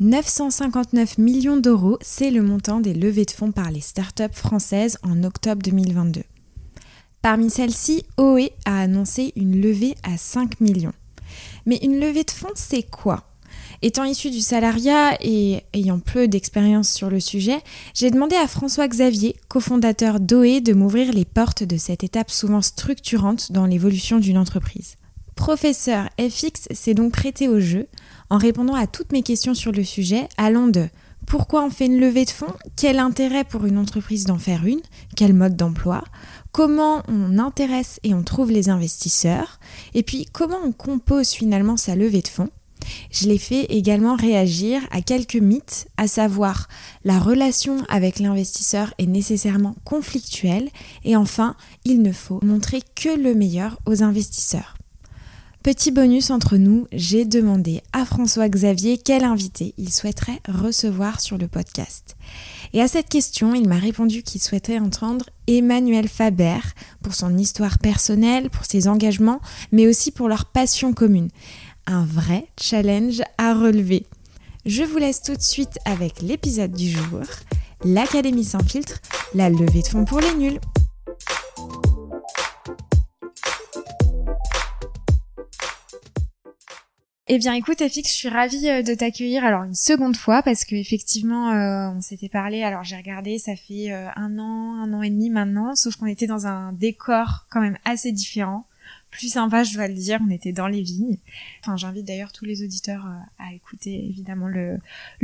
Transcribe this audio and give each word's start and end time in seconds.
959 0.00 1.18
millions 1.18 1.58
d'euros, 1.58 1.98
c'est 2.00 2.30
le 2.30 2.40
montant 2.40 2.80
des 2.80 2.94
levées 2.94 3.26
de 3.26 3.32
fonds 3.32 3.52
par 3.52 3.70
les 3.70 3.82
startups 3.82 4.32
françaises 4.32 4.96
en 5.02 5.24
octobre 5.24 5.60
2022. 5.62 6.22
Parmi 7.20 7.50
celles-ci, 7.50 8.04
OE 8.16 8.48
a 8.64 8.80
annoncé 8.80 9.34
une 9.36 9.60
levée 9.60 9.94
à 10.02 10.16
5 10.16 10.58
millions. 10.62 10.94
Mais 11.66 11.76
une 11.82 12.00
levée 12.00 12.24
de 12.24 12.30
fonds, 12.30 12.48
c'est 12.54 12.82
quoi? 12.82 13.24
Étant 13.82 14.04
issu 14.04 14.30
du 14.30 14.40
salariat 14.40 15.18
et 15.20 15.64
ayant 15.74 15.98
peu 15.98 16.28
d'expérience 16.28 16.90
sur 16.90 17.10
le 17.10 17.20
sujet, 17.20 17.58
j'ai 17.92 18.10
demandé 18.10 18.36
à 18.36 18.48
François 18.48 18.88
Xavier, 18.88 19.36
cofondateur 19.48 20.18
d'OE, 20.18 20.60
de 20.60 20.72
m'ouvrir 20.72 21.12
les 21.12 21.26
portes 21.26 21.62
de 21.62 21.76
cette 21.76 22.04
étape 22.04 22.30
souvent 22.30 22.62
structurante 22.62 23.52
dans 23.52 23.66
l'évolution 23.66 24.18
d'une 24.18 24.38
entreprise. 24.38 24.96
Professeur 25.34 26.08
FX 26.18 26.68
s'est 26.70 26.94
donc 26.94 27.12
prêté 27.12 27.48
au 27.48 27.60
jeu 27.60 27.86
en 28.30 28.38
répondant 28.38 28.74
à 28.74 28.86
toutes 28.86 29.12
mes 29.12 29.22
questions 29.22 29.54
sur 29.54 29.72
le 29.72 29.84
sujet, 29.84 30.28
allant 30.36 30.68
de 30.68 30.88
pourquoi 31.26 31.64
on 31.64 31.70
fait 31.70 31.86
une 31.86 32.00
levée 32.00 32.24
de 32.24 32.30
fonds, 32.30 32.54
quel 32.76 32.98
intérêt 32.98 33.44
pour 33.44 33.64
une 33.64 33.78
entreprise 33.78 34.24
d'en 34.24 34.38
faire 34.38 34.64
une, 34.64 34.80
quel 35.16 35.34
mode 35.34 35.56
d'emploi, 35.56 36.02
comment 36.50 37.02
on 37.08 37.38
intéresse 37.38 38.00
et 38.02 38.14
on 38.14 38.22
trouve 38.22 38.50
les 38.50 38.68
investisseurs, 38.68 39.60
et 39.94 40.02
puis 40.02 40.26
comment 40.32 40.58
on 40.64 40.72
compose 40.72 41.30
finalement 41.30 41.76
sa 41.76 41.94
levée 41.94 42.22
de 42.22 42.28
fonds? 42.28 42.50
Je 43.10 43.28
l'ai 43.28 43.38
fait 43.38 43.64
également 43.64 44.16
réagir 44.16 44.80
à 44.90 45.02
quelques 45.02 45.36
mythes, 45.36 45.86
à 45.96 46.08
savoir 46.08 46.68
la 47.04 47.18
relation 47.18 47.84
avec 47.88 48.18
l'investisseur 48.18 48.94
est 48.98 49.06
nécessairement 49.06 49.76
conflictuelle, 49.84 50.70
et 51.04 51.14
enfin, 51.14 51.56
il 51.84 52.02
ne 52.02 52.12
faut 52.12 52.40
montrer 52.42 52.82
que 52.94 53.10
le 53.10 53.34
meilleur 53.34 53.78
aux 53.86 54.02
investisseurs. 54.02 54.79
Petit 55.62 55.90
bonus 55.90 56.30
entre 56.30 56.56
nous, 56.56 56.86
j'ai 56.90 57.26
demandé 57.26 57.82
à 57.92 58.06
François 58.06 58.48
Xavier 58.48 58.96
quel 58.96 59.24
invité 59.24 59.74
il 59.76 59.92
souhaiterait 59.92 60.40
recevoir 60.48 61.20
sur 61.20 61.36
le 61.36 61.48
podcast. 61.48 62.16
Et 62.72 62.80
à 62.80 62.88
cette 62.88 63.10
question, 63.10 63.54
il 63.54 63.68
m'a 63.68 63.76
répondu 63.76 64.22
qu'il 64.22 64.40
souhaiterait 64.40 64.78
entendre 64.78 65.26
Emmanuel 65.46 66.08
Faber 66.08 66.60
pour 67.02 67.14
son 67.14 67.36
histoire 67.36 67.78
personnelle, 67.78 68.48
pour 68.48 68.64
ses 68.64 68.88
engagements, 68.88 69.42
mais 69.70 69.86
aussi 69.86 70.12
pour 70.12 70.28
leur 70.28 70.46
passion 70.46 70.94
commune. 70.94 71.28
Un 71.86 72.06
vrai 72.06 72.46
challenge 72.58 73.20
à 73.36 73.52
relever. 73.52 74.06
Je 74.64 74.82
vous 74.82 74.96
laisse 74.96 75.22
tout 75.22 75.36
de 75.36 75.42
suite 75.42 75.78
avec 75.84 76.22
l'épisode 76.22 76.72
du 76.72 76.88
jour, 76.88 77.20
l'Académie 77.84 78.44
sans 78.44 78.64
filtre, 78.64 79.02
la 79.34 79.50
levée 79.50 79.82
de 79.82 79.88
fonds 79.88 80.06
pour 80.06 80.20
les 80.20 80.34
nuls. 80.36 80.60
Eh 87.32 87.38
bien, 87.38 87.52
écoute, 87.52 87.78
FX, 87.78 88.08
je 88.08 88.12
suis 88.12 88.28
ravie 88.28 88.68
euh, 88.68 88.82
de 88.82 88.92
t'accueillir 88.92 89.44
alors 89.44 89.62
une 89.62 89.76
seconde 89.76 90.16
fois 90.16 90.42
parce 90.42 90.64
que 90.64 90.74
effectivement, 90.74 91.52
euh, 91.52 91.88
on 91.96 92.00
s'était 92.00 92.28
parlé. 92.28 92.64
Alors, 92.64 92.82
j'ai 92.82 92.96
regardé, 92.96 93.38
ça 93.38 93.54
fait 93.54 93.92
euh, 93.92 94.08
un 94.16 94.36
an, 94.40 94.82
un 94.82 94.92
an 94.92 95.00
et 95.00 95.10
demi 95.10 95.30
maintenant, 95.30 95.76
sauf 95.76 95.94
qu'on 95.94 96.06
était 96.06 96.26
dans 96.26 96.48
un 96.48 96.72
décor 96.72 97.46
quand 97.48 97.60
même 97.60 97.78
assez 97.84 98.10
différent 98.10 98.66
plus 99.10 99.32
sympa, 99.32 99.64
je 99.64 99.74
dois 99.74 99.88
le 99.88 99.94
dire. 99.94 100.20
On 100.26 100.30
était 100.30 100.52
dans 100.52 100.68
les 100.68 100.82
vignes. 100.82 101.18
Enfin, 101.60 101.76
j'invite 101.76 102.06
d'ailleurs 102.06 102.32
tous 102.32 102.44
les 102.44 102.62
auditeurs 102.62 103.06
euh, 103.06 103.44
à 103.44 103.54
écouter 103.54 104.06
évidemment 104.08 104.48
le, 104.48 104.78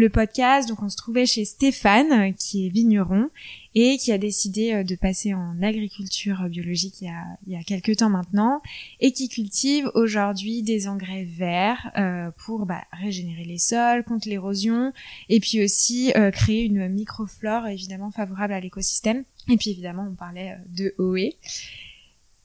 podcast. 0.09 0.69
Donc, 0.69 0.83
on 0.83 0.89
se 0.89 0.97
trouvait 0.97 1.27
chez 1.27 1.45
Stéphane, 1.45 2.13
euh, 2.13 2.33
qui 2.33 2.67
est 2.67 2.69
vigneron 2.69 3.31
et 3.75 3.99
qui 3.99 4.11
a 4.11 4.19
décidé 4.19 4.73
euh, 4.73 4.85
de 4.85 4.97
passer 4.97 5.35
en 5.35 5.63
agriculture 5.63 6.49
biologique 6.49 7.01
il 7.01 7.07
y 7.07 7.11
a, 7.11 7.25
il 7.47 7.65
quelques 7.65 7.97
temps 7.97 8.11
maintenant 8.11 8.63
et 9.01 9.13
qui 9.13 9.29
cultive 9.29 9.91
aujourd'hui 9.95 10.63
des 10.63 10.89
engrais 10.89 11.25
verts 11.25 11.93
pour 12.39 12.67
bah, 12.67 12.85
régénérer 12.93 13.45
les 13.45 13.59
sols, 13.59 14.05
contre 14.05 14.29
l'érosion 14.29 14.93
et 15.29 15.41
puis 15.41 15.63
aussi 15.63 16.13
créer 16.33 16.65
une 16.65 16.89
microflore 16.89 17.67
évidemment 17.67 18.11
favorable 18.11 18.53
à 18.53 18.61
l'écosystème. 18.61 19.25
Et 19.51 19.57
puis 19.57 19.71
évidemment, 19.71 20.07
on 20.11 20.15
parlait 20.15 20.57
de 20.69 20.95
OE. 20.99 21.33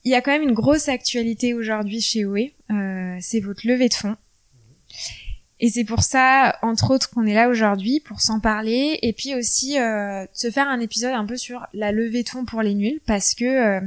Il 0.03 0.11
y 0.11 0.15
a 0.15 0.21
quand 0.21 0.31
même 0.31 0.43
une 0.43 0.53
grosse 0.53 0.89
actualité 0.89 1.53
aujourd'hui 1.53 2.01
chez 2.01 2.25
OE, 2.25 2.51
euh, 2.71 3.17
c'est 3.19 3.39
votre 3.39 3.67
levée 3.67 3.89
de 3.89 3.93
fonds. 3.93 4.17
Et 5.59 5.69
c'est 5.69 5.83
pour 5.83 6.01
ça, 6.01 6.57
entre 6.63 6.91
autres, 6.91 7.11
qu'on 7.11 7.27
est 7.27 7.35
là 7.35 7.47
aujourd'hui 7.47 7.99
pour 7.99 8.19
s'en 8.19 8.39
parler 8.39 8.97
et 9.03 9.13
puis 9.13 9.35
aussi 9.35 9.79
euh, 9.79 10.25
se 10.33 10.49
faire 10.49 10.67
un 10.67 10.79
épisode 10.79 11.13
un 11.13 11.25
peu 11.25 11.37
sur 11.37 11.67
la 11.73 11.91
levée 11.91 12.23
de 12.23 12.29
fonds 12.29 12.45
pour 12.45 12.63
les 12.63 12.73
nuls 12.73 12.99
parce 13.05 13.35
que 13.35 13.45
euh, 13.45 13.79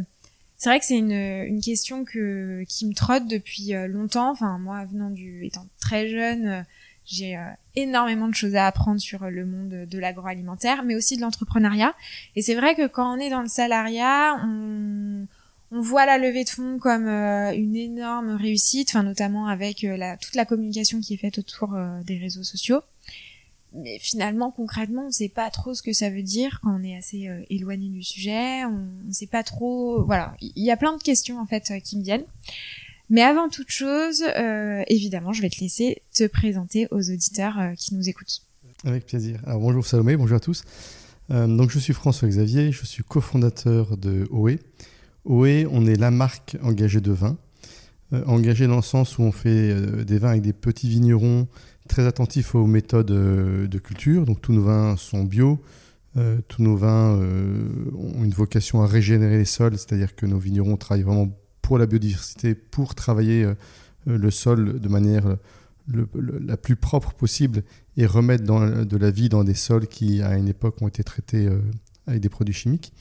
c'est 0.56 0.69
vrai 0.69 0.78
que 0.78 0.87
c'est 0.87 0.97
une, 0.97 1.11
une 1.11 1.61
question 1.61 2.05
que 2.05 2.62
qui 2.69 2.87
me 2.87 2.94
trotte 2.94 3.27
depuis 3.27 3.75
euh, 3.75 3.89
longtemps. 3.89 4.31
Enfin, 4.31 4.56
moi, 4.59 4.84
venant 4.84 5.10
du 5.10 5.44
étant 5.44 5.66
très 5.81 6.09
jeune, 6.09 6.47
euh, 6.47 6.62
j'ai 7.06 7.37
énormément 7.75 8.28
de 8.28 8.34
choses 8.34 8.55
à 8.55 8.66
apprendre 8.66 8.99
sur 8.99 9.28
le 9.28 9.44
monde 9.44 9.87
de 9.87 9.99
l'agroalimentaire, 9.99 10.84
mais 10.84 10.94
aussi 10.94 11.16
de 11.16 11.22
l'entrepreneuriat. 11.22 11.93
Et 12.34 12.41
c'est 12.41 12.55
vrai 12.55 12.75
que 12.77 12.87
quand 12.87 13.15
on 13.15 13.21
est 13.21 13.28
dans 13.28 13.43
le 13.43 13.49
salariat, 13.49 14.41
on 14.43 15.27
on 15.71 15.81
voit 15.81 16.07
la 16.07 16.19
levée 16.19 16.45
de 16.45 16.49
fonds 16.49 16.79
comme 16.79 17.09
euh, 17.09 17.53
une 17.53 17.77
énorme 17.77 18.37
réussite, 18.37 18.95
notamment 18.95 19.47
avec 19.47 19.85
euh, 19.85 19.97
toute 20.21 20.35
la 20.35 20.45
communication 20.45 21.01
qui 21.01 21.15
est 21.15 21.19
faite 21.19 21.39
autour 21.39 21.75
euh, 21.75 22.01
des 22.05 22.19
réseaux 22.19 22.43
sociaux. 22.43 22.81
Mais 23.73 23.99
finalement, 23.99 24.53
concrètement, 24.53 25.03
on 25.03 25.07
ne 25.07 25.13
sait 25.13 25.29
pas 25.29 25.51
trop 25.51 25.75
ce 25.75 25.83
que 25.83 25.93
ça 25.93 26.11
veut 26.11 26.23
dire 26.23 26.61
quand 26.63 26.79
on 26.79 26.85
est 26.85 26.97
assez 26.97 27.29
éloigné 27.51 27.89
du 27.89 28.05
sujet. 28.05 28.65
On 28.67 28.87
ne 29.05 29.13
sait 29.13 29.27
pas 29.27 29.43
trop. 29.43 30.05
Voilà, 30.05 30.37
il 30.41 30.63
y 30.63 30.71
a 30.71 30.77
plein 30.77 30.97
de 30.97 31.03
questions 31.03 31.41
en 31.41 31.47
fait 31.47 31.73
qui 31.83 31.99
me 31.99 32.05
viennent. 32.05 32.25
Mais 33.11 33.23
avant 33.23 33.49
toute 33.49 33.71
chose, 33.71 34.23
évidemment, 34.87 35.33
je 35.33 35.43
vais 35.43 35.51
te 35.51 35.59
laisser 35.59 36.03
te 36.15 36.25
présenter 36.29 36.87
aux 36.93 37.11
auditeurs 37.11 37.73
qui 37.77 37.97
nous 37.97 38.09
écoutent. 38.09 38.43
Avec 38.85 39.07
plaisir. 39.07 39.41
Alors 39.45 39.59
bonjour 39.59 39.85
Salomé, 39.85 40.17
bonjour 40.17 40.37
à 40.37 40.41
tous. 40.41 40.63
donc 41.29 41.71
je 41.71 41.81
suis 41.81 41.95
François 41.95 42.29
Xavier, 42.29 42.71
je 42.71 42.85
suis 42.85 43.03
cofondateur 43.03 43.97
de 43.97 44.29
OE. 44.31 44.59
OE, 45.25 45.67
on 45.71 45.87
est 45.87 45.97
la 45.97 46.11
marque 46.11 46.57
engagée 46.62 47.01
de 47.01 47.12
vin. 47.12 47.37
Euh, 48.12 48.23
engagée 48.27 48.67
dans 48.67 48.77
le 48.77 48.83
sens 48.83 49.19
où 49.19 49.23
on 49.23 49.33
fait 49.33 49.73
euh, 49.73 50.05
des 50.05 50.19
vins 50.19 50.31
avec 50.31 50.43
des 50.43 50.53
petits 50.53 50.89
vignerons 50.89 51.49
très 51.89 52.07
attentifs 52.07 52.55
aux 52.55 52.67
méthodes 52.67 53.11
euh, 53.11 53.67
de 53.67 53.79
culture. 53.79 54.25
Donc 54.25 54.41
tous 54.41 54.53
nos 54.53 54.63
vins 54.63 54.97
sont 54.97 55.25
bio. 55.25 55.61
tous 56.49 56.63
nos 56.63 56.77
vins 56.77 57.19
ont 57.19 58.23
une 58.23 58.31
vocation 58.31 58.83
à 58.83 58.87
régénérer 58.87 59.39
les 59.39 59.45
sols, 59.45 59.77
c'est-à-dire 59.77 60.15
que 60.15 60.27
nos 60.27 60.39
vignerons 60.39 60.77
travaillent 60.77 61.03
vraiment 61.03 61.29
pour 61.61 61.77
la 61.77 61.87
biodiversité, 61.87 62.55
pour 62.55 62.95
travailler 62.95 63.45
le 64.07 64.31
sol 64.31 64.79
de 64.79 64.89
manière 64.89 65.37
la 65.89 66.57
plus 66.57 66.77
propre 66.77 67.15
possible 67.15 67.65
et 67.97 68.07
remettre 68.07 68.45
de 68.45 68.97
la 68.97 69.11
vie 69.11 69.29
dans 69.29 69.43
des 69.43 69.55
sols 69.55 69.89
qui, 69.89 70.23
à 70.23 70.37
une 70.37 70.47
époque, 70.47 70.81
ont 70.83 70.89
été 70.89 71.03
traités 71.03 71.49
avec 72.07 72.21
des 72.21 72.29
produits 72.29 72.55
chimiques. 72.55 72.93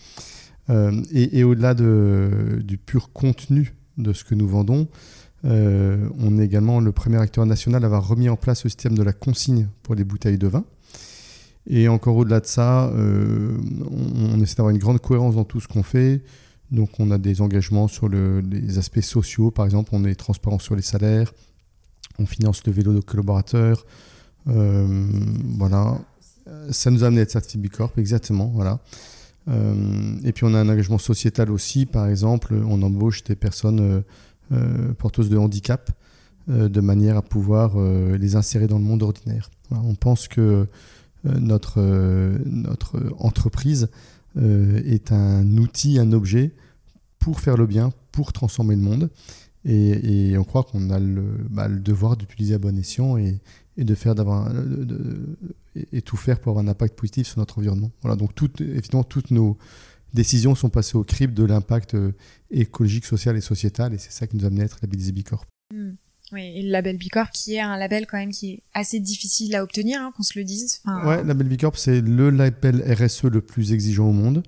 Euh, 0.70 1.02
et, 1.12 1.44
au-delà 1.44 1.74
de, 1.74 2.62
du 2.64 2.78
pur 2.78 3.12
contenu 3.12 3.76
de 3.98 4.14
ce 4.14 4.24
que 4.24 4.36
nous 4.36 4.48
vendons, 4.48 4.88
euh, 5.46 6.08
on 6.20 6.40
est 6.40 6.46
également 6.46 6.80
le 6.80 6.92
premier 6.92 7.18
acteur 7.18 7.46
national 7.46 7.84
à 7.84 7.88
avoir 7.88 8.08
remis 8.08 8.30
en 8.30 8.38
place 8.38 8.64
le 8.64 8.70
système 8.70 8.98
de 8.98 9.04
la 9.04 9.14
consigne 9.14 9.68
pour 9.84 9.96
les 9.96 10.04
bouteilles 10.04 10.38
de 10.38 10.48
vin. 10.48 10.64
Et 11.68 11.88
encore 11.88 12.16
au-delà 12.18 12.40
de 12.40 12.46
ça, 12.46 12.88
euh, 12.88 13.58
on, 13.92 14.42
essaie 14.42 14.56
d'avoir 14.56 14.72
une 14.74 14.80
grande 14.80 15.00
cohérence 15.00 15.36
dans 15.36 15.44
tout 15.46 15.60
ce 15.60 15.68
qu'on 15.68 15.84
fait. 15.84 16.22
Donc 16.72 16.90
on 17.00 17.12
a 17.12 17.18
des 17.18 17.42
engagements 17.42 17.88
sur 17.88 18.10
les 18.10 18.78
aspects 18.78 19.02
sociaux, 19.02 19.52
par 19.52 19.66
exemple, 19.66 19.92
on 19.94 20.04
est 20.06 20.16
transparent 20.16 20.60
sur 20.60 20.76
les 20.76 20.82
salaires, 20.82 21.32
on 22.18 22.26
finance 22.26 22.66
le 22.66 22.72
vélo 22.72 22.94
de 22.94 23.00
collaborateurs. 23.00 23.86
voilà. 24.46 26.00
Ça 26.72 26.90
nous 26.92 27.04
a 27.04 27.08
amené 27.08 27.22
à 27.22 27.24
être 27.24 27.32
certifié 27.32 27.62
Bicorp, 27.62 27.92
exactement. 27.98 28.48
Voilà. 28.48 28.80
Euh, 29.48 30.16
et 30.24 30.32
puis 30.32 30.46
on 30.46 30.54
a 30.54 30.60
un 30.60 30.70
engagement 30.70 30.98
sociétal 30.98 31.52
aussi, 31.52 31.86
par 31.86 32.08
exemple, 32.08 32.54
on 32.66 32.82
embauche 32.82 33.24
des 33.24 33.36
personnes 33.36 33.80
euh, 33.80 34.02
euh, 34.54 34.94
porteuses 34.94 35.30
de 35.30 35.38
handicap 35.38 35.92
de 36.50 36.82
manière 36.82 37.16
à 37.16 37.22
pouvoir 37.22 37.78
les 37.78 38.36
insérer 38.36 38.68
dans 38.68 38.78
le 38.78 38.84
monde 38.84 39.02
ordinaire. 39.02 39.50
on 39.72 39.96
pense 39.96 40.28
que 40.28 40.68
notre, 41.24 41.80
notre 42.46 43.02
entreprise 43.18 43.88
est 44.36 45.14
un 45.14 45.56
outil, 45.56 46.00
un 46.00 46.12
objet 46.12 46.52
pour 47.18 47.40
faire 47.40 47.56
le 47.56 47.66
bien, 47.66 47.94
pour 48.12 48.34
transformer 48.34 48.76
le 48.76 48.82
monde. 48.82 49.10
Et, 49.66 50.38
on 50.38 50.44
croit 50.44 50.64
qu'on 50.64 50.90
a 50.90 51.00
le, 51.00 51.24
bah, 51.50 51.68
le 51.68 51.80
devoir 51.80 52.18
d'utiliser 52.18 52.56
à 52.56 52.58
bon 52.58 52.78
escient 52.78 53.18
et, 53.18 53.40
et 53.78 53.84
de 53.86 53.96
faire 53.96 54.16
d'avoir 54.16 54.52
et, 55.76 56.02
tout 56.02 56.18
faire 56.18 56.40
pour 56.40 56.52
avoir 56.52 56.66
un 56.66 56.68
impact 56.68 56.98
positif 56.98 57.28
sur 57.28 57.40
notre 57.40 57.58
environnement. 57.58 57.92
Voilà, 58.02 58.16
donc 58.16 58.36
tout, 58.36 58.52
évidemment, 58.62 59.04
toutes 59.04 59.32
nos 59.32 59.58
décisions 60.14 60.56
sont 60.56 60.70
passées 60.70 60.98
au 60.98 61.04
crible 61.04 61.34
de 61.34 61.44
l'impact 61.44 61.96
euh, 61.96 62.12
écologique, 62.52 63.06
social 63.06 63.36
et 63.36 63.42
sociétal, 63.42 63.94
et 63.94 63.98
c'est 63.98 64.12
ça 64.12 64.28
qui 64.28 64.38
nous 64.38 64.44
a 64.44 64.48
amené 64.48 64.62
à 64.62 64.66
être 64.66 64.80
labellisé 64.82 65.12
Bicorp. 65.12 65.46
Mmh. 65.74 65.92
Oui, 66.32 66.42
et 66.56 66.64
le 66.64 66.70
label 66.70 66.98
Bicorp 66.98 67.30
qui 67.32 67.56
est 67.56 67.60
un 67.60 67.78
label 67.78 68.08
quand 68.08 68.18
même 68.18 68.32
qui 68.32 68.52
est 68.52 68.64
assez 68.74 69.00
difficile 69.00 69.56
à 69.56 69.64
obtenir, 69.64 70.02
hein, 70.02 70.12
qu'on 70.16 70.24
se 70.24 70.38
le 70.38 70.46
dise. 70.46 70.82
Enfin, 70.84 71.08
ouais, 71.08 71.22
le 71.22 71.28
label 71.28 71.48
Bicorp, 71.48 71.78
c'est 71.78 72.02
le 72.02 72.30
label 72.30 72.84
RSE 72.92 73.26
le 73.26 73.42
plus 73.42 73.74
exigeant 73.74 74.08
au 74.08 74.14
monde. 74.14 74.44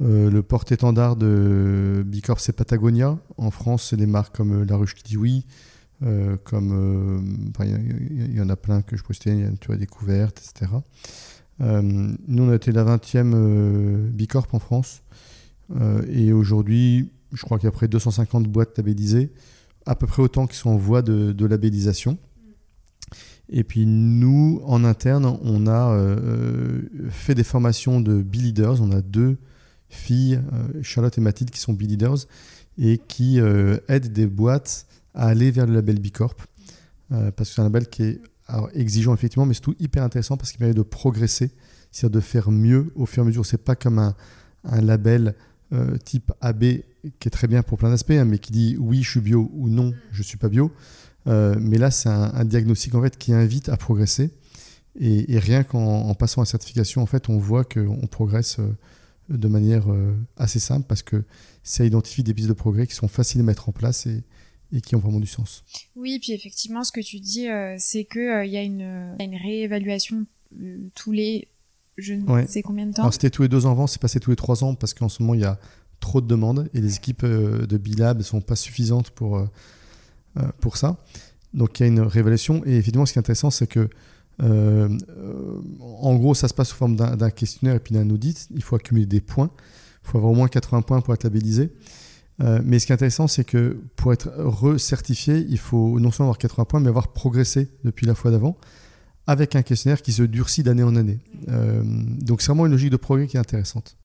Euh, 0.00 0.30
le 0.30 0.42
porte-étendard 0.42 1.16
de 1.16 2.02
Bicorp, 2.06 2.40
c'est 2.40 2.52
Patagonia. 2.52 3.18
En 3.36 3.50
France, 3.50 3.88
c'est 3.90 3.96
des 3.96 4.06
marques 4.06 4.36
comme 4.36 4.62
euh, 4.62 4.64
La 4.64 4.76
Ruche 4.76 4.94
qui 4.94 5.02
dit 5.02 5.16
oui, 5.16 5.44
comme 6.44 7.24
il 7.60 8.34
y, 8.34 8.40
en 8.42 8.50
a 8.50 8.56
plein 8.56 8.82
que 8.82 8.94
je 8.94 9.02
postais, 9.02 9.30
il 9.30 9.40
y 9.40 9.44
a 9.44 9.50
tu 9.58 9.68
vois, 9.68 9.76
découverte, 9.76 10.38
etc. 10.38 10.70
nous, 11.60 12.42
on 12.42 12.50
a 12.50 12.54
été 12.56 12.72
la 12.72 12.84
20e 12.84 14.10
Bicorp 14.10 14.48
en 14.52 14.58
France. 14.58 15.02
et 16.10 16.34
aujourd'hui, 16.34 17.10
je 17.34 17.42
crois 17.42 17.58
qu'il 17.58 17.66
y 17.66 17.68
a 17.68 17.72
près 17.72 17.86
de 17.86 17.92
250 17.92 18.44
boîtes 18.48 18.78
labellisées, 18.78 19.32
à 19.86 19.94
peu 19.94 20.06
près 20.06 20.22
autant 20.22 20.46
qui 20.46 20.56
sont 20.56 20.70
en 20.70 20.76
voie 20.76 21.02
de, 21.02 21.46
labellisation. 21.46 22.18
Et 23.50 23.64
puis 23.64 23.84
nous, 23.86 24.62
en 24.64 24.84
interne, 24.84 25.38
on 25.42 25.66
a 25.66 25.92
euh, 25.92 26.80
fait 27.10 27.34
des 27.34 27.44
formations 27.44 28.00
de 28.00 28.22
B-Leaders. 28.22 28.80
On 28.80 28.90
a 28.90 29.02
deux 29.02 29.36
filles, 29.94 30.40
euh, 30.52 30.82
Charlotte 30.82 31.16
et 31.16 31.20
Mathilde, 31.20 31.50
qui 31.50 31.60
sont 31.60 31.72
B-Leaders 31.72 32.26
et 32.78 32.98
qui 32.98 33.40
euh, 33.40 33.78
aident 33.88 34.12
des 34.12 34.26
boîtes 34.26 34.86
à 35.14 35.28
aller 35.28 35.50
vers 35.50 35.66
le 35.66 35.74
label 35.74 36.00
B 36.00 36.10
Corp. 36.10 36.42
parce 37.08 37.50
que 37.50 37.54
c'est 37.54 37.60
un 37.60 37.64
label 37.64 37.88
qui 37.88 38.02
est 38.02 38.20
exigeant, 38.74 39.14
effectivement, 39.14 39.46
mais 39.46 39.54
surtout 39.54 39.76
hyper 39.78 40.02
intéressant 40.02 40.36
parce 40.36 40.50
qu'il 40.50 40.58
permet 40.58 40.74
de 40.74 40.82
progresser, 40.82 41.52
c'est-à-dire 41.92 42.16
de 42.16 42.20
faire 42.20 42.50
mieux 42.50 42.90
au 42.96 43.06
fur 43.06 43.22
et 43.22 43.24
à 43.24 43.26
mesure. 43.26 43.46
C'est 43.46 43.62
pas 43.62 43.76
comme 43.76 44.00
un, 44.00 44.16
un 44.64 44.80
label 44.80 45.34
type 46.04 46.32
AB 46.40 46.64
qui 47.20 47.28
est 47.28 47.30
très 47.30 47.46
bien 47.46 47.62
pour 47.62 47.78
plein 47.78 47.90
d'aspects, 47.90 48.10
hein, 48.10 48.24
mais 48.24 48.38
qui 48.38 48.50
dit 48.50 48.76
oui, 48.80 49.02
je 49.02 49.10
suis 49.10 49.20
bio 49.20 49.50
ou 49.54 49.68
non, 49.68 49.92
je 50.10 50.22
suis 50.24 50.36
pas 50.36 50.48
bio. 50.48 50.72
Euh, 51.26 51.56
mais 51.58 51.78
là, 51.78 51.90
c'est 51.90 52.08
un, 52.08 52.44
diagnostic 52.44 52.94
en 52.94 53.02
fait 53.02 53.16
qui 53.16 53.32
invite 53.32 53.68
à 53.68 53.76
progresser. 53.76 54.30
Et, 54.98 55.38
rien 55.38 55.64
qu'en 55.64 56.14
passant 56.14 56.40
à 56.40 56.44
la 56.44 56.46
certification, 56.46 57.02
en 57.02 57.06
fait, 57.06 57.28
on 57.28 57.38
voit 57.38 57.64
qu'on 57.64 58.06
progresse 58.06 58.58
euh, 58.60 58.76
de 59.28 59.48
manière 59.48 59.90
euh, 59.92 60.14
assez 60.36 60.58
simple 60.58 60.86
parce 60.86 61.02
que 61.02 61.24
ça 61.62 61.84
identifie 61.84 62.22
des 62.22 62.34
pistes 62.34 62.48
de 62.48 62.54
progrès 62.54 62.86
qui 62.86 62.94
sont 62.94 63.08
faciles 63.08 63.40
à 63.40 63.44
mettre 63.44 63.68
en 63.68 63.72
place 63.72 64.06
et, 64.06 64.22
qui 64.82 64.96
ont 64.96 64.98
vraiment 64.98 65.20
du 65.20 65.26
sens. 65.26 65.64
Oui, 65.94 66.18
puis 66.18 66.32
effectivement, 66.32 66.82
ce 66.82 66.90
que 66.90 67.00
tu 67.00 67.20
dis, 67.20 67.46
c'est 67.78 68.04
qu'il 68.04 68.50
y, 68.50 68.56
a 68.56 68.62
une 68.62 69.14
réévaluation 69.18 70.26
tous 70.94 71.12
les 71.12 71.48
je 71.96 72.14
ne 72.14 72.46
sais 72.46 72.62
combien 72.62 72.86
de 72.86 72.92
temps. 72.92 73.10
C'était 73.10 73.30
tous 73.30 73.42
les 73.42 73.48
deux 73.48 73.66
ans 73.66 73.70
avant, 73.70 73.86
c'est 73.86 74.00
passé 74.00 74.20
tous 74.20 74.30
les 74.30 74.36
trois 74.36 74.64
ans 74.64 74.74
parce 74.74 74.94
qu'en 74.94 75.08
ce 75.08 75.22
moment, 75.22 75.34
il 75.34 75.40
y 75.40 75.44
a 75.44 75.58
trop 76.00 76.20
de 76.20 76.26
demandes 76.26 76.68
et 76.74 76.80
les 76.80 76.96
équipes 76.96 77.24
euh, 77.24 77.66
de 77.66 77.78
Bilab 77.78 78.18
ne 78.18 78.22
sont 78.22 78.40
pas 78.40 78.56
suffisantes 78.56 79.10
pour, 79.10 79.36
euh, 79.36 79.46
euh, 80.38 80.42
pour 80.60 80.76
ça. 80.76 80.98
Donc 81.54 81.78
il 81.78 81.82
y 81.84 81.84
a 81.84 81.86
une 81.86 82.00
révélation 82.00 82.62
et 82.66 82.74
évidemment 82.74 83.06
ce 83.06 83.12
qui 83.12 83.18
est 83.18 83.20
intéressant 83.20 83.50
c'est 83.50 83.68
que 83.68 83.88
en 84.40 86.14
gros 86.16 86.34
ça 86.34 86.48
se 86.48 86.54
passe 86.54 86.68
sous 86.68 86.76
forme 86.76 86.96
d'un 86.96 87.30
questionnaire 87.30 87.76
et 87.76 87.80
puis 87.80 87.94
d'un 87.94 88.08
audit. 88.10 88.48
Il 88.54 88.62
faut 88.62 88.76
accumuler 88.76 89.06
des 89.06 89.20
points. 89.20 89.50
Il 90.04 90.10
faut 90.10 90.18
avoir 90.18 90.32
au 90.32 90.36
moins 90.36 90.48
80 90.48 90.82
points 90.82 91.00
pour 91.00 91.14
être 91.14 91.24
labellisé. 91.24 91.72
mais 92.38 92.78
ce 92.78 92.86
qui 92.86 92.92
est 92.92 92.94
intéressant, 92.94 93.26
c'est 93.26 93.44
que 93.44 93.78
pour 93.96 94.12
être 94.12 94.32
recertifié, 94.36 95.46
il 95.48 95.58
faut 95.58 95.98
non 96.00 96.10
seulement 96.10 96.30
avoir 96.30 96.38
80 96.38 96.64
points, 96.64 96.80
mais 96.80 96.88
avoir 96.88 97.12
progressé 97.12 97.68
depuis 97.84 98.06
la 98.06 98.14
fois 98.14 98.30
d'avant, 98.30 98.56
avec 99.26 99.56
un 99.56 99.62
questionnaire 99.62 100.02
qui 100.02 100.12
se 100.12 100.22
durcit 100.22 100.62
d'année 100.62 100.82
en 100.82 100.96
année. 100.96 101.20
donc 101.48 102.42
c'est 102.42 102.48
vraiment 102.48 102.66
une 102.66 102.72
logique 102.72 102.90
de 102.90 102.96
progrès 102.96 103.26
qui 103.26 103.36
est 103.36 103.40
intéressante. 103.40 103.96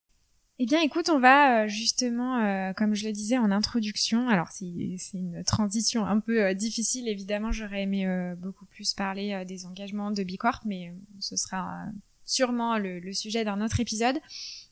Eh 0.61 0.65
bien, 0.65 0.81
écoute, 0.81 1.07
on 1.09 1.19
va 1.19 1.63
euh, 1.63 1.67
justement, 1.69 2.43
euh, 2.43 2.73
comme 2.73 2.93
je 2.93 3.07
le 3.07 3.13
disais 3.13 3.37
en 3.37 3.49
introduction, 3.49 4.27
alors 4.27 4.49
c'est 4.49 4.65
une 5.13 5.41
transition 5.45 6.05
un 6.05 6.19
peu 6.19 6.43
euh, 6.43 6.53
difficile, 6.53 7.07
évidemment, 7.07 7.53
j'aurais 7.53 7.83
aimé 7.83 8.05
beaucoup 8.37 8.65
plus 8.65 8.93
parler 8.93 9.45
des 9.47 9.65
engagements 9.65 10.11
de 10.11 10.21
Bicorp, 10.21 10.59
mais 10.65 10.93
ce 11.19 11.37
sera 11.37 11.85
sûrement 12.25 12.77
le, 12.77 13.13
sujet 13.13 13.45
d'un 13.45 13.61
autre 13.61 13.79
épisode. 13.79 14.19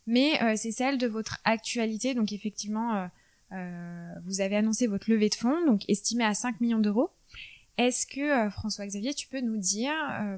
Mais 0.07 0.39
c'est 0.57 0.71
celle 0.71 0.97
de 0.97 1.07
votre 1.07 1.39
actualité, 1.43 2.13
donc 2.13 2.31
effectivement, 2.31 3.09
vous 3.51 4.41
avez 4.41 4.55
annoncé 4.55 4.87
votre 4.87 5.09
levée 5.09 5.29
de 5.29 5.35
fonds, 5.35 5.65
donc 5.65 5.83
estimée 5.89 6.23
à 6.25 6.33
5 6.33 6.61
millions 6.61 6.79
d'euros. 6.79 7.11
Est-ce 7.77 8.05
que 8.07 8.49
François-Xavier, 8.49 9.13
tu 9.13 9.27
peux 9.27 9.41
nous 9.41 9.57
dire 9.57 9.93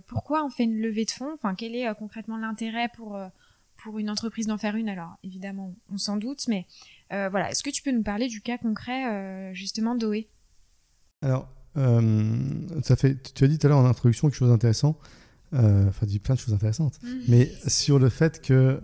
pourquoi 0.07 0.43
on 0.43 0.49
fait 0.49 0.63
une 0.63 0.79
levée 0.79 1.05
de 1.05 1.11
fonds? 1.11 1.33
Enfin, 1.35 1.55
quel 1.55 1.75
est 1.75 1.93
concrètement 1.95 2.37
l'intérêt 2.37 2.89
pour 2.95 3.17
pour 3.83 3.99
une 3.99 4.09
entreprise 4.09 4.47
d'en 4.47 4.57
faire 4.57 4.75
une, 4.75 4.89
alors 4.89 5.17
évidemment, 5.23 5.75
on 5.91 5.97
s'en 5.97 6.17
doute, 6.17 6.47
mais 6.47 6.65
euh, 7.11 7.29
voilà, 7.29 7.51
est-ce 7.51 7.63
que 7.63 7.69
tu 7.69 7.81
peux 7.81 7.91
nous 7.91 8.03
parler 8.03 8.27
du 8.27 8.41
cas 8.41 8.57
concret 8.57 9.11
euh, 9.11 9.53
justement 9.53 9.95
d'OE 9.95 10.25
Alors, 11.21 11.49
euh, 11.77 12.37
ça 12.83 12.95
fait, 12.95 13.33
tu 13.33 13.43
as 13.43 13.47
dit 13.47 13.57
tout 13.57 13.67
à 13.67 13.69
l'heure 13.69 13.79
en 13.79 13.85
introduction 13.85 14.27
quelque 14.27 14.37
chose 14.37 14.49
d'intéressant, 14.49 14.97
enfin, 15.53 16.05
dit 16.05 16.19
plein 16.19 16.35
de 16.35 16.39
choses 16.39 16.53
intéressantes, 16.53 16.99
mhm. 17.03 17.21
mais 17.27 17.51
sur 17.67 17.99
le 17.99 18.09
fait 18.09 18.41
que 18.41 18.79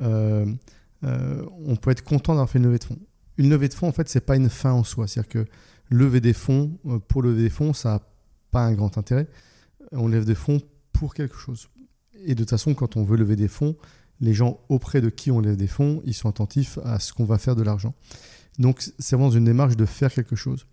on 1.01 1.75
peut 1.75 1.91
être 1.91 2.03
content 2.03 2.33
d'avoir 2.33 2.49
fait 2.49 2.59
une 2.59 2.65
levée 2.65 2.79
de 2.79 2.85
fonds. 2.85 2.99
Une 3.37 3.49
levée 3.49 3.67
de 3.67 3.73
fonds, 3.73 3.87
en 3.87 3.91
fait, 3.91 4.07
c'est 4.09 4.25
pas 4.25 4.37
une 4.37 4.49
fin 4.49 4.71
en 4.71 4.83
soi, 4.83 5.07
c'est-à-dire 5.07 5.29
que 5.29 5.45
lever 5.89 6.21
des 6.21 6.33
fonds 6.33 6.79
pour 7.07 7.21
lever 7.21 7.43
des 7.43 7.49
fonds, 7.49 7.73
ça 7.73 7.89
n'a 7.89 8.01
pas 8.51 8.61
un 8.61 8.73
grand 8.73 8.97
intérêt. 8.97 9.27
On 9.91 10.07
lève 10.07 10.25
des 10.25 10.35
fonds 10.35 10.61
pour 10.93 11.13
quelque 11.13 11.35
chose. 11.37 11.69
Et 12.23 12.33
de 12.33 12.39
toute 12.39 12.49
façon, 12.49 12.73
quand 12.73 12.95
on 12.95 13.03
veut 13.03 13.17
lever 13.17 13.35
des 13.35 13.49
fonds, 13.49 13.75
les 14.21 14.33
gens 14.33 14.59
auprès 14.69 15.01
de 15.01 15.09
qui 15.09 15.31
on 15.31 15.39
lève 15.39 15.57
des 15.57 15.67
fonds, 15.67 16.01
ils 16.05 16.13
sont 16.13 16.29
attentifs 16.29 16.79
à 16.83 16.99
ce 16.99 17.13
qu'on 17.13 17.25
va 17.25 17.37
faire 17.37 17.55
de 17.55 17.63
l'argent. 17.63 17.93
Donc 18.59 18.81
c'est 18.99 19.15
vraiment 19.15 19.31
une 19.31 19.45
démarche 19.45 19.75
de 19.75 19.85
faire 19.85 20.13
quelque 20.13 20.35
chose. 20.35 20.65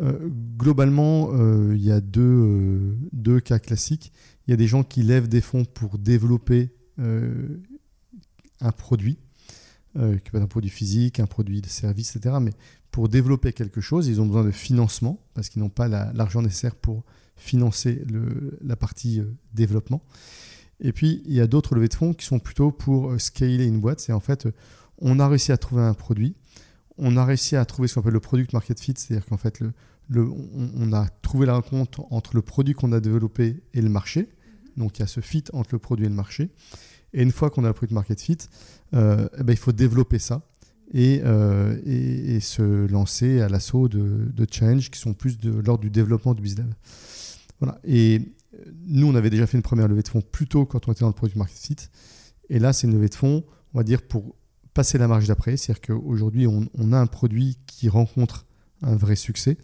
Euh, 0.00 0.28
globalement, 0.56 1.30
euh, 1.32 1.74
il 1.76 1.84
y 1.84 1.92
a 1.92 2.00
deux, 2.00 2.22
euh, 2.22 2.96
deux, 3.12 3.40
cas 3.40 3.58
classiques. 3.58 4.12
Il 4.46 4.50
y 4.50 4.54
a 4.54 4.56
des 4.56 4.66
gens 4.66 4.82
qui 4.82 5.02
lèvent 5.02 5.28
des 5.28 5.40
fonds 5.40 5.64
pour 5.64 5.98
développer 5.98 6.70
un 8.60 8.72
produit, 8.72 9.16
qui 9.94 10.30
peut 10.30 10.36
être 10.36 10.42
un 10.42 10.46
produit 10.46 10.68
physique, 10.68 11.18
un 11.18 11.24
produit 11.24 11.62
de 11.62 11.66
service, 11.66 12.14
etc. 12.14 12.36
Mais 12.42 12.52
pour 12.90 13.08
développer 13.08 13.54
quelque 13.54 13.80
chose, 13.80 14.06
ils 14.06 14.20
ont 14.20 14.26
besoin 14.26 14.44
de 14.44 14.50
financement, 14.50 15.18
parce 15.32 15.48
qu'ils 15.48 15.62
n'ont 15.62 15.70
pas 15.70 15.88
l'argent 15.88 16.42
nécessaire 16.42 16.74
pour 16.74 17.04
financer 17.36 18.04
la 18.60 18.76
partie 18.76 19.22
développement. 19.54 20.02
Et 20.80 20.92
puis, 20.92 21.22
il 21.26 21.34
y 21.34 21.40
a 21.40 21.46
d'autres 21.46 21.74
levées 21.74 21.88
de 21.88 21.94
fonds 21.94 22.14
qui 22.14 22.24
sont 22.24 22.38
plutôt 22.38 22.70
pour 22.70 23.10
euh, 23.10 23.18
scaler 23.18 23.66
une 23.66 23.80
boîte. 23.80 24.00
C'est 24.00 24.12
en 24.12 24.20
fait, 24.20 24.46
euh, 24.46 24.52
on 24.98 25.18
a 25.18 25.28
réussi 25.28 25.52
à 25.52 25.58
trouver 25.58 25.82
un 25.82 25.94
produit, 25.94 26.34
on 26.96 27.16
a 27.16 27.24
réussi 27.24 27.56
à 27.56 27.64
trouver 27.64 27.88
ce 27.88 27.94
qu'on 27.94 28.00
appelle 28.00 28.14
le 28.14 28.20
product 28.20 28.52
market 28.52 28.80
fit, 28.80 28.94
c'est-à-dire 28.96 29.26
qu'en 29.26 29.36
fait, 29.36 29.60
le, 29.60 29.72
on, 30.12 30.92
a 30.92 31.08
trouvé 31.22 31.46
la 31.46 31.54
rencontre 31.54 32.04
entre 32.10 32.34
le 32.34 32.42
produit 32.42 32.74
qu'on 32.74 32.92
a 32.92 33.00
développé 33.00 33.62
et 33.74 33.80
le 33.80 33.88
marché. 33.88 34.28
Donc, 34.76 34.98
il 34.98 35.00
y 35.00 35.02
a 35.02 35.06
ce 35.06 35.20
fit 35.20 35.44
entre 35.52 35.70
le 35.72 35.78
produit 35.78 36.06
et 36.06 36.08
le 36.08 36.14
marché. 36.14 36.50
Et 37.12 37.22
une 37.22 37.32
fois 37.32 37.50
qu'on 37.50 37.64
a 37.64 37.68
le 37.68 37.74
product 37.74 37.92
market 37.92 38.20
fit, 38.20 38.38
euh, 38.94 39.28
eh 39.38 39.42
ben, 39.42 39.52
il 39.52 39.58
faut 39.58 39.72
développer 39.72 40.18
ça 40.18 40.42
et, 40.92 41.22
et, 41.86 42.40
se 42.40 42.86
lancer 42.90 43.40
à 43.40 43.48
l'assaut 43.48 43.88
de, 43.88 44.28
de 44.32 44.46
challenges 44.50 44.90
qui 44.90 44.98
sont 44.98 45.14
plus 45.14 45.38
de 45.38 45.50
l'ordre 45.50 45.82
du 45.82 45.90
développement 45.90 46.34
du 46.34 46.42
business. 46.42 46.66
Voilà. 47.60 47.78
Et 47.84 48.32
nous, 48.86 49.06
on 49.06 49.14
avait 49.14 49.30
déjà 49.30 49.46
fait 49.46 49.56
une 49.56 49.62
première 49.62 49.88
levée 49.88 50.02
de 50.02 50.08
fonds 50.08 50.22
plus 50.22 50.46
tôt 50.46 50.64
quand 50.64 50.88
on 50.88 50.92
était 50.92 51.00
dans 51.00 51.08
le 51.08 51.14
produit 51.14 51.38
market 51.38 51.58
fit. 51.58 51.76
Et 52.48 52.58
là, 52.58 52.72
c'est 52.72 52.86
une 52.86 52.94
levée 52.94 53.08
de 53.08 53.14
fonds, 53.14 53.44
on 53.74 53.78
va 53.78 53.84
dire, 53.84 54.02
pour 54.02 54.34
passer 54.74 54.98
la 54.98 55.08
marge 55.08 55.26
d'après. 55.26 55.56
C'est-à-dire 55.56 55.80
qu'aujourd'hui, 55.80 56.46
on, 56.46 56.92
a 56.92 56.98
un 56.98 57.06
produit 57.06 57.58
qui 57.66 57.88
rencontre 57.88 58.46
un 58.82 58.96
vrai 58.96 59.16
succès, 59.16 59.56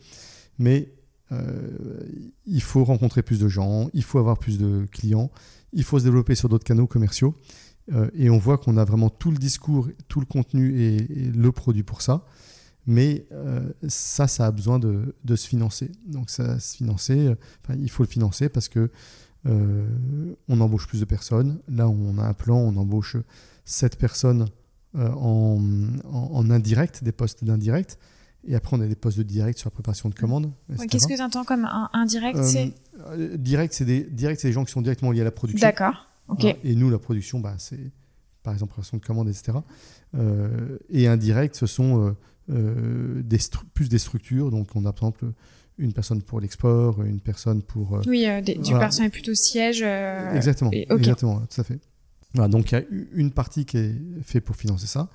mais 0.59 0.93
euh, 1.33 2.01
il 2.45 2.63
faut 2.63 2.85
rencontrer 2.85 3.23
plus 3.23 3.41
de 3.41 3.49
gens, 3.49 3.89
il 3.93 4.05
faut 4.05 4.19
avoir 4.19 4.39
plus 4.39 4.59
de 4.59 4.87
clients, 4.93 5.31
il 5.73 5.83
faut 5.83 5.99
se 5.99 6.05
développer 6.05 6.35
sur 6.35 6.49
d'autres 6.49 6.65
canaux 6.65 6.87
commerciaux. 6.87 7.35
Euh, 7.93 8.09
et 8.15 8.31
on 8.31 8.39
voit 8.39 8.59
qu'on 8.59 8.77
a 8.77 8.85
vraiment 8.85 9.11
tout 9.11 9.31
le 9.31 9.39
discours, 9.39 9.89
tout 10.09 10.21
le 10.21 10.27
contenu 10.27 10.81
et 10.81 10.99
le 10.99 11.53
produit 11.53 11.83
pour 11.83 12.03
ça. 12.03 12.27
Mais 12.87 13.27
euh, 13.33 13.69
ça, 13.89 14.29
ça 14.29 14.47
a 14.47 14.51
besoin 14.51 14.79
de, 14.79 15.15
se 15.35 15.49
financer. 15.49 15.91
Donc, 16.07 16.31
ça 16.31 16.59
se 16.61 16.77
financer, 16.77 17.27
euh, 17.27 17.35
il 17.79 17.91
faut 17.91 18.05
le 18.05 18.09
financer 18.09 18.49
parce 18.49 18.69
que 18.69 18.91
euh, 19.47 19.87
on 20.49 20.61
embauche 20.61 20.87
plus 20.87 21.01
de 21.01 21.05
personnes. 21.05 21.59
Là, 21.69 21.89
on 21.89 22.19
a 22.19 22.23
un 22.23 22.35
plan, 22.35 22.57
on 22.57 22.77
embauche 22.77 23.17
7 23.65 23.97
personnes 23.99 24.47
en, 24.95 25.61
indirect, 26.51 27.05
des 27.05 27.13
postes 27.13 27.45
d'indirect. 27.45 27.99
Et 28.49 28.55
après, 28.55 28.77
on 28.77 28.81
a 28.81 28.87
des 28.87 28.95
postes 28.95 29.19
de 29.19 29.25
direct 29.25 29.59
sur 29.59 29.67
la 29.67 29.73
préparation 29.73 30.09
de 30.09 30.15
commandes. 30.15 30.53
Qu'est-ce 30.89 31.09
que 31.09 31.17
tu 31.17 31.23
entends 31.23 31.45
comme 31.45 31.69
indirect 31.93 32.39
Direct, 33.35 33.75
c'est 33.75 33.85
des, 33.85 34.05
direct, 34.05 34.41
des 34.43 34.53
gens 34.53 34.65
qui 34.65 34.73
sont 34.73 34.81
directement 34.81 35.11
liés 35.11 35.21
à 35.21 35.25
la 35.25 35.33
production. 35.33 35.67
D'accord. 35.67 36.09
Et 36.41 36.75
nous, 36.77 36.89
la 36.89 36.99
production, 36.99 37.41
bah, 37.41 37.57
c'est 37.59 37.91
par 38.43 38.55
exemple 38.55 38.71
préparation 38.71 38.97
de 38.97 39.05
commandes, 39.05 39.29
etc. 39.29 39.59
et 40.89 41.09
indirect, 41.09 41.57
ce 41.57 41.67
sont 41.67 42.07
euh, 42.07 42.17
des 42.49 43.39
plus 43.75 43.89
des 43.89 43.99
structures. 43.99 44.51
Donc, 44.51 44.69
on 44.75 44.85
a 44.85 44.93
par 44.93 45.09
exemple 45.09 45.33
une 45.79 45.93
personne 45.93 46.23
pour 46.23 46.41
l'export, 46.41 47.03
une 47.03 47.21
personne 47.21 47.63
pour. 47.63 47.97
Euh, 47.97 48.03
oui, 48.07 48.27
euh, 48.27 48.41
du 48.41 48.73
personnel 48.73 49.11
plutôt 49.11 49.35
siège. 49.35 49.83
exactement, 49.83 50.71
exactement, 50.73 51.41
tout 51.41 51.61
à 51.61 51.65
fait. 51.65 51.79
Voilà, 52.35 52.49
donc, 52.49 52.73
il 52.73 52.75
y 52.75 52.79
a 52.79 52.85
une 53.15 53.31
partie 53.31 53.65
qui 53.65 53.79
est 53.79 53.95
faite 54.23 54.45
pour 54.45 54.57
financer 54.57 54.87
ça. 54.87 55.09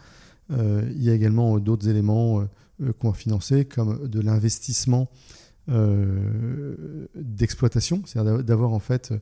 il 0.49 1.01
y 1.01 1.09
a 1.09 1.13
également 1.13 1.59
d'autres 1.59 1.87
éléments 1.87 2.45
qu'on 2.99 3.11
va 3.11 3.15
financer, 3.15 3.65
comme 3.65 4.07
de 4.07 4.19
l'investissement 4.19 5.09
d'exploitation, 7.15 8.01
c'est-à-dire 8.05 8.43
d'avoir 8.43 8.73
en 8.73 8.79
fait 8.79 9.13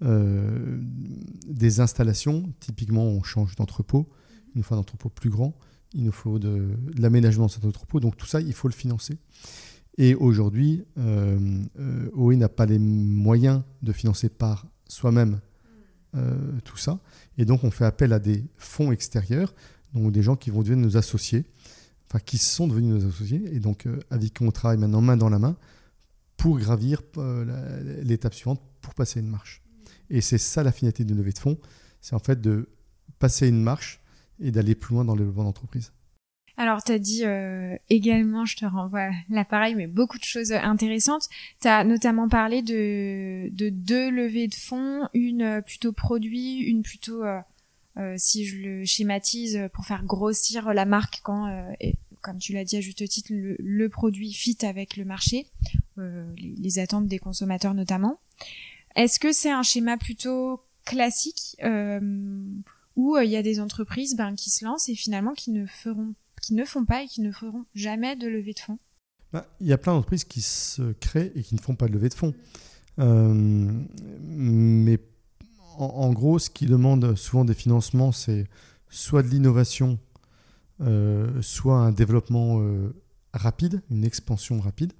des 0.00 1.80
installations. 1.80 2.52
Typiquement, 2.60 3.04
on 3.04 3.22
change 3.22 3.54
d'entrepôt, 3.56 4.08
une 4.56 4.62
fois 4.62 4.76
d'entrepôt 4.76 5.08
plus 5.08 5.30
grand 5.30 5.56
il 5.94 6.04
nous 6.04 6.12
faut 6.12 6.38
de, 6.38 6.70
l'aménagement 6.98 7.46
de 7.46 7.50
cet 7.50 7.64
entrepôt. 7.64 8.00
Donc 8.00 8.16
tout 8.16 8.26
ça, 8.26 8.40
il 8.40 8.52
faut 8.52 8.68
le 8.68 8.74
financer. 8.74 9.18
Et 9.96 10.14
aujourd'hui, 10.14 10.84
euh, 10.98 11.62
OE 12.14 12.34
n'a 12.34 12.48
pas 12.48 12.66
les 12.66 12.78
moyens 12.78 13.62
de 13.82 13.92
financer 13.92 14.28
par 14.28 14.66
soi-même 14.86 15.40
tout 16.62 16.76
ça. 16.76 17.00
Et 17.38 17.44
donc, 17.44 17.64
on 17.64 17.72
fait 17.72 17.84
appel 17.84 18.12
à 18.12 18.20
des 18.20 18.44
fonds 18.56 18.92
extérieurs, 18.92 19.52
donc 19.94 20.12
des 20.12 20.22
gens 20.22 20.36
qui 20.36 20.50
vont 20.50 20.62
devenir 20.62 20.86
nos 20.86 20.96
associés, 20.96 21.44
enfin 22.08 22.20
qui 22.20 22.38
sont 22.38 22.68
devenus 22.68 23.02
nos 23.02 23.08
associés, 23.08 23.42
et 23.52 23.58
donc 23.58 23.88
avec 24.10 24.34
qui 24.34 24.44
on 24.44 24.52
travaille 24.52 24.78
maintenant 24.78 25.00
main 25.00 25.16
dans 25.16 25.28
la 25.28 25.40
main 25.40 25.56
pour 26.36 26.56
gravir 26.60 27.02
l'étape 28.04 28.32
suivante, 28.32 28.60
pour 28.80 28.94
passer 28.94 29.18
une 29.18 29.26
marche. 29.26 29.64
Et 30.10 30.20
c'est 30.20 30.38
ça 30.38 30.62
la 30.62 30.70
finalité 30.72 31.04
de 31.04 31.14
levée 31.14 31.32
de 31.32 31.38
fonds, 31.38 31.58
c'est 32.00 32.14
en 32.14 32.20
fait 32.20 32.40
de 32.40 32.68
passer 33.18 33.48
une 33.48 33.62
marche 33.62 34.00
et 34.40 34.50
d'aller 34.50 34.74
plus 34.74 34.94
loin 34.94 35.04
dans 35.04 35.14
le 35.14 35.20
développement 35.20 35.44
d'entreprise. 35.44 35.92
Alors, 36.56 36.84
tu 36.84 36.92
as 36.92 36.98
dit 36.98 37.24
euh, 37.24 37.76
également, 37.90 38.44
je 38.44 38.56
te 38.56 38.64
renvoie 38.64 39.10
l'appareil, 39.28 39.74
mais 39.74 39.88
beaucoup 39.88 40.18
de 40.18 40.24
choses 40.24 40.52
intéressantes. 40.52 41.28
Tu 41.60 41.66
as 41.66 41.82
notamment 41.82 42.28
parlé 42.28 42.62
de, 42.62 43.48
de 43.50 43.70
deux 43.70 44.08
levées 44.10 44.46
de 44.46 44.54
fonds, 44.54 45.08
une 45.14 45.62
plutôt 45.66 45.92
produit, 45.92 46.58
une 46.58 46.82
plutôt, 46.82 47.24
euh, 47.24 47.40
euh, 47.96 48.14
si 48.16 48.46
je 48.46 48.58
le 48.58 48.84
schématise, 48.84 49.68
pour 49.72 49.84
faire 49.84 50.04
grossir 50.04 50.72
la 50.72 50.84
marque 50.84 51.20
quand, 51.24 51.74
comme 52.20 52.38
tu 52.38 52.52
l'as 52.52 52.64
dit 52.64 52.76
à 52.76 52.80
juste 52.80 53.06
titre, 53.08 53.32
le, 53.32 53.88
produit 53.88 54.32
fit 54.32 54.58
avec 54.64 54.96
le 54.96 55.04
marché, 55.04 55.46
les, 55.96 56.78
attentes 56.78 57.08
des 57.08 57.18
consommateurs 57.18 57.74
notamment. 57.74 58.20
Est-ce 58.94 59.18
que 59.18 59.32
c'est 59.32 59.50
un 59.50 59.64
schéma 59.64 59.96
plutôt 59.96 60.60
classique 60.84 61.56
où 62.96 63.16
il 63.18 63.30
y 63.30 63.36
a 63.36 63.42
des 63.42 63.60
entreprises 63.60 64.16
ben, 64.16 64.34
qui 64.34 64.50
se 64.50 64.64
lancent 64.64 64.88
et 64.88 64.94
finalement 64.94 65.32
qui 65.32 65.50
ne 65.50 65.66
feront 65.66 66.14
qui 66.44 66.54
ne 66.54 66.64
font 66.64 66.84
pas 66.84 67.02
et 67.02 67.06
qui 67.06 67.22
ne 67.22 67.32
feront 67.32 67.64
jamais 67.74 68.16
de 68.16 68.28
levée 68.28 68.52
de 68.52 68.58
fonds 68.58 68.78
bah, 69.32 69.46
Il 69.60 69.66
y 69.66 69.72
a 69.72 69.78
plein 69.78 69.94
d'entreprises 69.94 70.24
qui 70.24 70.42
se 70.42 70.92
créent 70.92 71.32
et 71.34 71.42
qui 71.42 71.54
ne 71.54 71.60
font 71.60 71.74
pas 71.74 71.88
de 71.88 71.92
levée 71.92 72.10
de 72.10 72.14
fonds. 72.14 72.34
Euh, 72.98 73.72
mais 74.20 74.98
en, 75.76 76.12
gros, 76.12 76.38
ce 76.38 76.50
qui 76.50 76.66
demande 76.66 77.16
souvent 77.16 77.44
des 77.44 77.54
financements, 77.54 78.12
c'est 78.12 78.46
soit 78.88 79.22
de 79.22 79.28
l'innovation, 79.28 79.98
euh, 80.80 81.42
soit 81.42 81.78
un 81.78 81.92
développement 81.92 82.60
euh, 82.60 82.94
rapide, 83.32 83.82
une 83.90 84.04
expansion 84.04 84.60
rapide. 84.60 84.92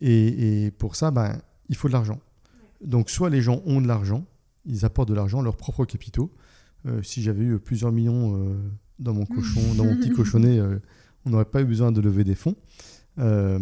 Et, 0.00 0.72
pour 0.78 0.96
ça, 0.96 1.10
ben, 1.10 1.40
il 1.68 1.76
faut 1.76 1.88
de 1.88 1.94
l'argent. 1.94 2.20
Donc, 2.82 3.08
soit 3.08 3.30
les 3.30 3.40
gens 3.40 3.62
ont 3.64 3.80
de 3.80 3.86
l'argent, 3.86 4.26
ils 4.66 4.84
apportent 4.84 5.08
de 5.08 5.14
l'argent, 5.14 5.40
leurs 5.40 5.56
propres 5.56 5.86
capitaux. 5.86 6.30
Si 7.02 7.22
j'avais 7.22 7.44
eu 7.44 7.58
plusieurs 7.58 7.92
millions 7.92 8.56
dans 8.98 9.14
mon 9.14 9.26
cochon, 9.26 9.74
dans 9.74 9.84
mon 9.84 9.96
petit 9.96 10.10
cochonnet, 10.10 10.58
euh, 10.58 10.78
on 11.24 11.30
n'aurait 11.30 11.44
pas 11.44 11.62
eu 11.62 11.64
besoin 11.64 11.92
de 11.92 12.00
lever 12.00 12.24
des 12.24 12.34
fonds. 12.34 12.56
Euh, 13.18 13.58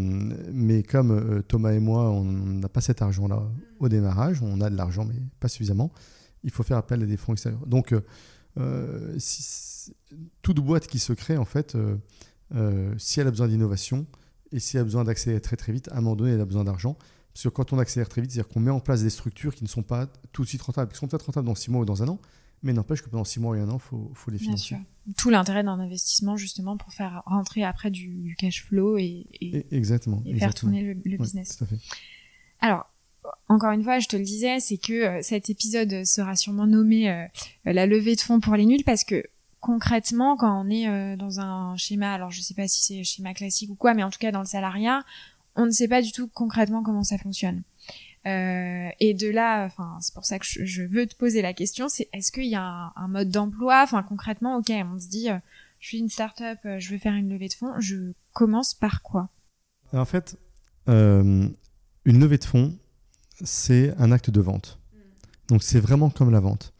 mais 0.52 0.82
comme 0.82 1.12
euh, 1.12 1.42
Thomas 1.42 1.72
et 1.72 1.78
moi, 1.78 2.10
on 2.10 2.24
n'a 2.24 2.68
pas 2.68 2.80
cet 2.80 3.02
argent-là 3.02 3.42
au 3.78 3.88
démarrage, 3.88 4.42
on 4.42 4.60
a 4.60 4.68
de 4.68 4.76
l'argent, 4.76 5.04
mais 5.04 5.14
pas 5.40 5.48
suffisamment, 5.48 5.92
il 6.42 6.50
faut 6.50 6.62
faire 6.62 6.76
appel 6.76 7.02
à 7.02 7.06
des 7.06 7.16
fonds 7.16 7.32
extérieurs. 7.32 7.66
Donc, 7.66 7.94
toute 10.42 10.60
boîte 10.60 10.86
qui 10.86 10.98
se 10.98 11.12
crée, 11.12 11.36
en 11.36 11.44
fait, 11.44 11.76
si 12.98 13.20
elle 13.20 13.26
a 13.26 13.30
besoin 13.30 13.48
d'innovation 13.48 14.06
et 14.52 14.58
si 14.60 14.76
elle 14.76 14.82
a 14.82 14.84
besoin 14.84 15.04
d'accélérer 15.04 15.40
très 15.40 15.56
très 15.56 15.72
vite, 15.72 15.88
à 15.88 15.94
un 15.96 16.00
moment 16.00 16.16
donné, 16.16 16.32
elle 16.32 16.40
a 16.40 16.44
besoin 16.44 16.64
d'argent. 16.64 16.98
Parce 17.32 17.44
que 17.44 17.48
quand 17.48 17.72
on 17.72 17.78
accélère 17.78 18.08
très 18.08 18.20
vite, 18.20 18.30
c'est-à-dire 18.30 18.52
qu'on 18.52 18.60
met 18.60 18.70
en 18.70 18.78
place 18.78 19.02
des 19.02 19.10
structures 19.10 19.54
qui 19.56 19.64
ne 19.64 19.68
sont 19.68 19.82
pas 19.82 20.06
tout 20.32 20.42
de 20.42 20.48
suite 20.48 20.62
rentables, 20.62 20.92
qui 20.92 20.98
sont 20.98 21.08
peut-être 21.08 21.26
rentables 21.26 21.46
dans 21.46 21.56
six 21.56 21.70
mois 21.70 21.82
ou 21.82 21.84
dans 21.84 22.02
un 22.02 22.08
an, 22.08 22.20
mais 22.64 22.72
n'empêche 22.72 23.02
que 23.02 23.10
pendant 23.10 23.24
six 23.24 23.38
mois 23.40 23.56
et 23.56 23.60
un 23.60 23.68
an, 23.68 23.76
il 23.76 23.80
faut, 23.80 24.10
faut, 24.14 24.30
les 24.30 24.38
financer. 24.38 24.76
Tout 25.16 25.28
l'intérêt 25.28 25.62
d'un 25.62 25.78
investissement, 25.78 26.36
justement, 26.36 26.76
pour 26.76 26.92
faire 26.92 27.22
rentrer 27.26 27.62
après 27.62 27.90
du, 27.90 28.34
cash 28.38 28.64
flow 28.64 28.96
et, 28.96 29.26
exactement, 29.70 30.22
et 30.24 30.34
faire 30.38 30.54
tourner 30.54 30.82
le, 30.82 30.94
business. 31.18 31.58
Tout 31.58 31.64
à 31.64 31.66
fait. 31.66 31.78
Alors, 32.60 32.90
encore 33.48 33.72
une 33.72 33.82
fois, 33.82 33.98
je 33.98 34.08
te 34.08 34.16
le 34.16 34.24
disais, 34.24 34.60
c'est 34.60 34.78
que 34.78 34.92
euh, 34.92 35.22
cet 35.22 35.50
épisode 35.50 36.04
sera 36.04 36.36
sûrement 36.36 36.66
nommé 36.66 37.10
euh, 37.10 37.26
la 37.64 37.86
levée 37.86 38.16
de 38.16 38.20
fonds 38.20 38.40
pour 38.40 38.56
les 38.56 38.64
nuls 38.64 38.84
parce 38.84 39.04
que 39.04 39.22
concrètement, 39.60 40.36
quand 40.36 40.64
on 40.64 40.70
est 40.70 40.88
euh, 40.88 41.16
dans 41.16 41.40
un 41.40 41.76
schéma, 41.76 42.12
alors 42.12 42.30
je 42.30 42.40
sais 42.40 42.54
pas 42.54 42.66
si 42.66 42.82
c'est 42.82 43.00
un 43.00 43.02
schéma 43.02 43.34
classique 43.34 43.70
ou 43.70 43.74
quoi, 43.74 43.92
mais 43.92 44.02
en 44.02 44.10
tout 44.10 44.18
cas 44.18 44.32
dans 44.32 44.40
le 44.40 44.46
salariat, 44.46 45.04
on 45.56 45.66
ne 45.66 45.70
sait 45.70 45.88
pas 45.88 46.02
du 46.02 46.12
tout 46.12 46.28
concrètement 46.28 46.82
comment 46.82 47.04
ça 47.04 47.18
fonctionne. 47.18 47.62
Euh, 48.26 48.88
et 49.00 49.12
de 49.12 49.28
là, 49.28 49.66
enfin, 49.66 49.98
c'est 50.00 50.14
pour 50.14 50.24
ça 50.24 50.38
que 50.38 50.46
je, 50.46 50.82
veux 50.82 51.06
te 51.06 51.14
poser 51.14 51.42
la 51.42 51.52
question, 51.52 51.88
c'est 51.88 52.08
est-ce 52.12 52.32
qu'il 52.32 52.46
y 52.46 52.54
a 52.54 52.92
un, 52.96 53.08
mode 53.08 53.28
d'emploi, 53.28 53.82
enfin 53.82 54.02
concrètement, 54.02 54.56
ok, 54.56 54.70
on 54.70 54.98
se 54.98 55.08
dit, 55.08 55.30
euh, 55.30 55.36
je 55.78 55.88
suis 55.88 55.98
une 55.98 56.08
start-up, 56.08 56.58
euh, 56.64 56.78
je 56.78 56.90
veux 56.90 56.98
faire 56.98 57.12
une 57.14 57.28
levée 57.28 57.48
de 57.48 57.52
fonds, 57.52 57.78
je 57.80 58.12
commence 58.32 58.72
par 58.72 59.02
quoi? 59.02 59.28
En 59.92 60.06
fait, 60.06 60.38
une 60.86 61.54
levée 62.06 62.38
de 62.38 62.44
fonds, 62.44 62.76
c'est 63.42 63.94
un 63.98 64.10
acte 64.10 64.30
de 64.30 64.40
vente. 64.40 64.78
Donc 65.48 65.62
c'est 65.62 65.80
vraiment 65.80 66.08
comme 66.08 66.30
la 66.30 66.40
vente. 66.40 66.72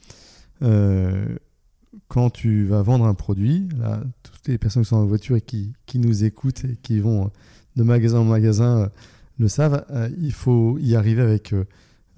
quand 2.09 2.31
tu 2.31 2.65
vas 2.65 2.81
vendre 2.81 3.05
un 3.05 3.15
produit, 3.15 3.69
là, 3.79 4.03
toutes 4.23 4.49
les 4.49 4.57
personnes 4.57 4.83
qui 4.83 4.89
sont 4.89 4.97
en 4.97 5.05
voiture 5.05 5.37
et 5.37 5.43
qui, 5.43 5.75
qui 5.85 5.99
nous 5.99 6.25
écoutent 6.25 6.65
et 6.65 6.77
qui 6.83 7.01
vont 7.01 7.31
de 7.77 7.83
magasin 7.83 8.21
en 8.21 8.25
magasin 8.25 8.91
le 9.39 9.49
savent, 9.49 9.85
euh, 9.91 10.11
il 10.19 10.33
faut 10.33 10.79
y 10.79 10.95
arriver 10.95 11.23
avec 11.23 11.53
euh, 11.53 11.65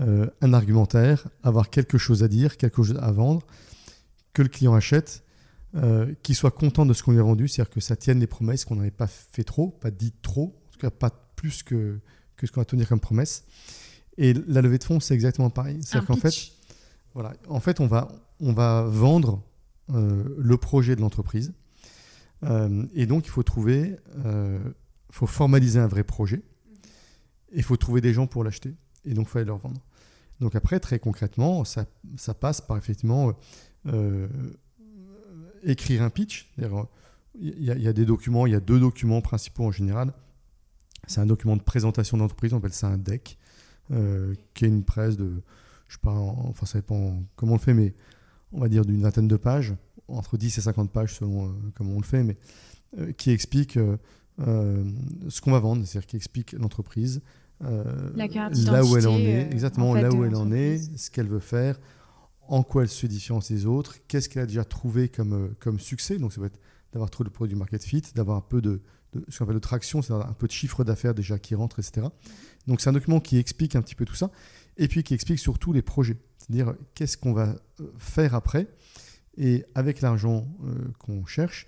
euh, 0.01 0.27
un 0.41 0.53
argumentaire, 0.53 1.29
avoir 1.43 1.71
quelque 1.71 1.99
chose 1.99 2.23
à 2.23 2.29
dire, 2.29 2.57
quelque 2.57 2.77
chose 2.83 2.99
à 3.01 3.11
vendre, 3.13 3.47
que 4.33 4.43
le 4.43 4.49
client 4.49 4.75
achète, 4.75 5.23
qu'il 6.23 6.35
soit 6.35 6.53
content 6.53 6.87
de 6.87 6.95
ce 6.95 7.03
qu'on 7.03 7.13
lui 7.13 7.19
a 7.19 7.23
vendu, 7.23 7.49
c'est-à-dire 7.49 7.71
que 7.71 7.81
ça 7.81 7.97
tienne 7.97 8.19
les 8.19 8.27
promesses, 8.27 8.65
qu'on 8.65 8.77
n'avait 8.77 8.91
pas 8.91 9.07
fait 9.07 9.45
trop, 9.45 9.69
pas 9.69 9.91
dit 9.91 10.15
trop, 10.23 10.59
en 10.69 10.71
tout 10.73 10.79
cas 10.79 10.91
pas 10.91 11.11
plus 11.37 11.63
que, 11.63 11.99
que 12.37 12.47
ce 12.47 12.53
qu'on 12.53 12.63
va 12.63 12.65
tenir 12.65 12.89
comme 12.89 13.01
promesse. 13.01 13.45
Et 14.17 14.33
la 14.33 14.63
levée 14.63 14.79
de 14.79 14.85
fonds, 14.85 15.01
c'est 15.01 15.13
exactement 15.13 15.51
pareil. 15.51 15.81
C'est-à-dire 15.83 16.07
qu'en 16.07 16.17
fait, 16.17 16.33
voilà, 17.13 17.35
en 17.49 17.61
fait, 17.61 17.81
on 17.81 17.87
va, 17.87 18.09
on 18.41 18.55
va 18.55 18.85
vendre 18.85 19.43
le 19.91 20.57
projet 20.57 20.97
de 20.97 21.03
l'entreprise. 21.03 21.53
et 22.95 23.05
donc, 23.05 23.27
il 23.27 23.31
faut 23.31 23.43
trouver, 23.43 23.97
il 24.25 25.13
faut 25.13 25.27
formaliser 25.27 25.79
un 25.79 25.89
vrai 25.89 26.05
projet 26.05 26.43
il 27.53 27.62
faut 27.62 27.76
trouver 27.76 28.00
des 28.00 28.12
gens 28.12 28.26
pour 28.26 28.45
l'acheter. 28.45 28.75
Et 29.05 29.15
donc, 29.15 29.29
il 29.33 29.38
aller 29.38 29.47
leur 29.47 29.59
vendre. 29.59 29.81
Donc 30.41 30.55
après, 30.55 30.81
très 30.81 30.99
concrètement, 30.99 31.65
ça, 31.65 31.87
ça 32.17 32.35
passe 32.35 32.61
par 32.61 32.76
effectivement 32.76 33.33
euh, 33.87 34.29
écrire 35.62 36.03
un 36.03 36.11
pitch. 36.11 36.53
Il 37.38 37.62
y, 37.62 37.88
a 37.88 37.93
des 37.93 38.07
documents, 38.07 38.47
il 38.47 38.53
y 38.53 38.57
a 38.57 38.61
deux 38.61 38.81
documents 38.81 39.21
principaux 39.21 39.65
en 39.65 39.71
général. 39.71 40.12
C'est 41.07 41.21
un 41.21 41.26
document 41.26 41.57
de 41.57 41.62
présentation 41.62 42.17
d'entreprise, 42.17 42.53
on 42.53 42.59
appelle 42.59 42.73
ça 42.73 42.88
un 42.88 42.99
deck, 42.99 43.38
euh, 43.93 44.35
qui 44.55 44.65
est 44.65 44.69
une 44.69 44.85
presse 44.85 45.17
de, 45.17 45.43
je 45.88 45.95
sais 45.95 46.00
pas, 46.03 46.12
enfin 46.12 46.67
ça 46.67 46.79
dépend 46.79 47.23
comment 47.37 47.53
on 47.53 47.57
le 47.57 47.61
fait, 47.61 47.75
mais 47.75 47.95
on 48.53 48.61
va 48.61 48.69
dire 48.69 48.85
d'une 48.85 49.03
vingtaine 49.03 49.29
de 49.29 49.37
pages, 49.37 49.75
entre 50.09 50.37
10 50.37 50.59
et 50.59 50.61
50 50.62 50.91
pages 50.91 51.15
selon 51.15 51.47
euh, 51.47 51.53
comment 51.75 51.93
on 51.93 52.00
le 52.00 52.07
fait, 52.07 52.23
mais 52.23 52.37
qui 53.19 53.31
explique 53.31 53.79
ce 54.38 55.40
qu'on 55.40 55.52
va 55.52 55.61
vendre, 55.61 55.85
c'est-à-dire 55.87 56.07
qui 56.07 56.16
explique 56.16 56.52
l'entreprise, 56.52 57.23
euh, 57.64 58.11
là 58.14 58.85
où 58.85 58.97
elle 58.97 59.09
en 59.09 59.16
est, 59.19 59.47
euh, 59.47 59.50
exactement 59.50 59.95
là 59.95 60.11
où 60.11 60.25
elle 60.25 60.37
en 60.37 60.52
est, 60.52 60.78
ce 60.99 61.11
qu'elle 61.11 61.28
veut 61.28 61.40
faire, 61.40 61.81
en 62.49 62.62
quoi 62.62 62.83
elle 62.83 62.88
se 62.88 63.07
différencie 63.07 63.59
des 63.59 63.66
autres, 63.66 63.97
qu'est-ce 64.09 64.28
qu'elle 64.28 64.43
a 64.43 64.47
déjà 64.47 64.64
trouvé 64.64 65.09
comme, 65.09 65.33
euh, 65.33 65.49
comme 65.59 65.81
succès. 65.81 66.19
Donc 66.19 66.33
ça 66.33 66.40
va 66.40 66.49
être 66.49 66.61
d'avoir 66.93 67.11
trouvé 67.11 67.28
le 67.28 67.33
produit 67.33 67.57
market 67.57 67.83
fit, 67.83 68.02
d'avoir 68.14 68.37
un 68.37 68.43
peu 68.43 68.61
de, 68.61 68.83
ce 69.28 69.38
qu'on 69.38 69.45
appelle 69.45 69.55
de 69.55 69.61
traction, 69.61 70.02
c'est-à-dire 70.02 70.28
un 70.28 70.35
peu 70.35 70.47
de 70.47 70.52
chiffre 70.52 70.85
d'affaires 70.85 71.14
déjà 71.14 71.38
qui 71.38 71.55
rentre, 71.55 71.78
etc. 71.78 72.07
Donc 72.66 72.81
c'est 72.81 72.90
un 72.90 72.95
document 72.95 73.21
qui 73.21 73.38
explique 73.38 73.75
un 73.75 73.83
petit 73.83 73.95
peu 73.95 74.05
tout 74.05 74.14
ça, 74.14 74.31
et 74.76 74.87
puis 74.87 75.02
qui 75.02 75.14
explique 75.14 75.38
surtout 75.38 75.73
les 75.73 75.83
projets, 75.83 76.19
c'est-à-dire 76.38 76.75
qu'est-ce 76.95 77.16
qu'on 77.16 77.33
va 77.33 77.57
faire 77.99 78.35
après, 78.35 78.69
et 79.38 79.64
avec 79.75 80.00
l'argent 80.00 80.47
qu'on 80.99 81.26
cherche, 81.26 81.66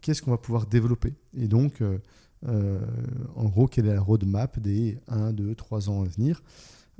qu'est-ce 0.00 0.22
qu'on 0.22 0.30
va 0.30 0.38
pouvoir 0.38 0.66
développer. 0.66 1.14
Et 1.36 1.48
donc 1.48 1.82
euh, 2.48 2.78
en 3.34 3.44
gros, 3.44 3.66
quelle 3.66 3.86
est 3.86 3.94
la 3.94 4.00
roadmap 4.00 4.58
des 4.58 4.98
1, 5.08 5.32
2, 5.32 5.54
3 5.54 5.88
ans 5.88 6.02
à 6.02 6.08
venir 6.08 6.42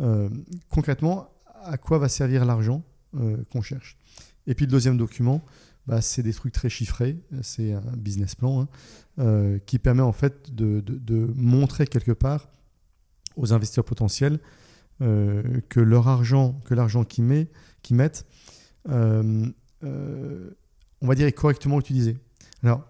euh, 0.01 0.29
Concrètement, 0.69 1.29
à 1.63 1.77
quoi 1.77 1.99
va 1.99 2.09
servir 2.09 2.45
l'argent 2.45 2.83
euh, 3.17 3.37
qu'on 3.51 3.63
cherche? 3.63 3.97
Et 4.47 4.55
puis 4.55 4.67
le 4.67 4.71
deuxième 4.71 4.97
document, 4.97 5.45
bah, 5.87 6.01
c'est 6.01 6.23
des 6.23 6.33
trucs 6.33 6.53
très 6.53 6.69
chiffrés, 6.69 7.19
c'est 7.43 7.73
un 7.73 7.97
business 7.97 8.35
plan 8.35 8.67
hein, 9.19 9.59
qui 9.67 9.79
permet 9.79 10.03
en 10.03 10.13
fait 10.13 10.55
de, 10.55 10.83
montrer 11.37 11.87
quelque 11.87 12.13
part 12.13 12.49
aux 13.37 13.53
investisseurs 13.53 13.85
potentiels 13.85 14.41
que 14.99 15.81
leur 15.81 16.09
argent, 16.09 16.61
que 16.65 16.73
l'argent 16.73 17.05
qu'ils 17.05 17.25
met, 17.25 17.51
mettent, 17.91 18.25
on 18.89 19.53
va 21.03 21.15
dire 21.15 21.27
est 21.27 21.33
correctement 21.33 21.79
utilisé. 21.79 22.17
Alors, 22.65 22.83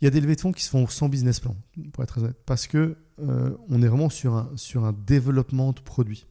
il 0.00 0.06
y 0.06 0.08
a 0.08 0.10
des 0.10 0.20
levées 0.20 0.36
de 0.36 0.40
fonds 0.40 0.52
qui 0.52 0.64
se 0.64 0.70
font 0.70 0.86
sans 0.88 1.10
business 1.10 1.40
plan, 1.40 1.54
pour 1.92 2.02
être 2.02 2.08
très 2.08 2.22
honnête, 2.22 2.40
parce 2.46 2.66
que 2.66 2.96
euh, 3.20 3.50
on 3.68 3.82
est 3.82 3.86
vraiment 3.86 4.08
sur 4.08 4.34
un, 4.34 4.50
sur 4.56 4.84
un 4.84 4.92
développement 4.92 5.72
de 5.72 5.80
produit. 5.80 6.26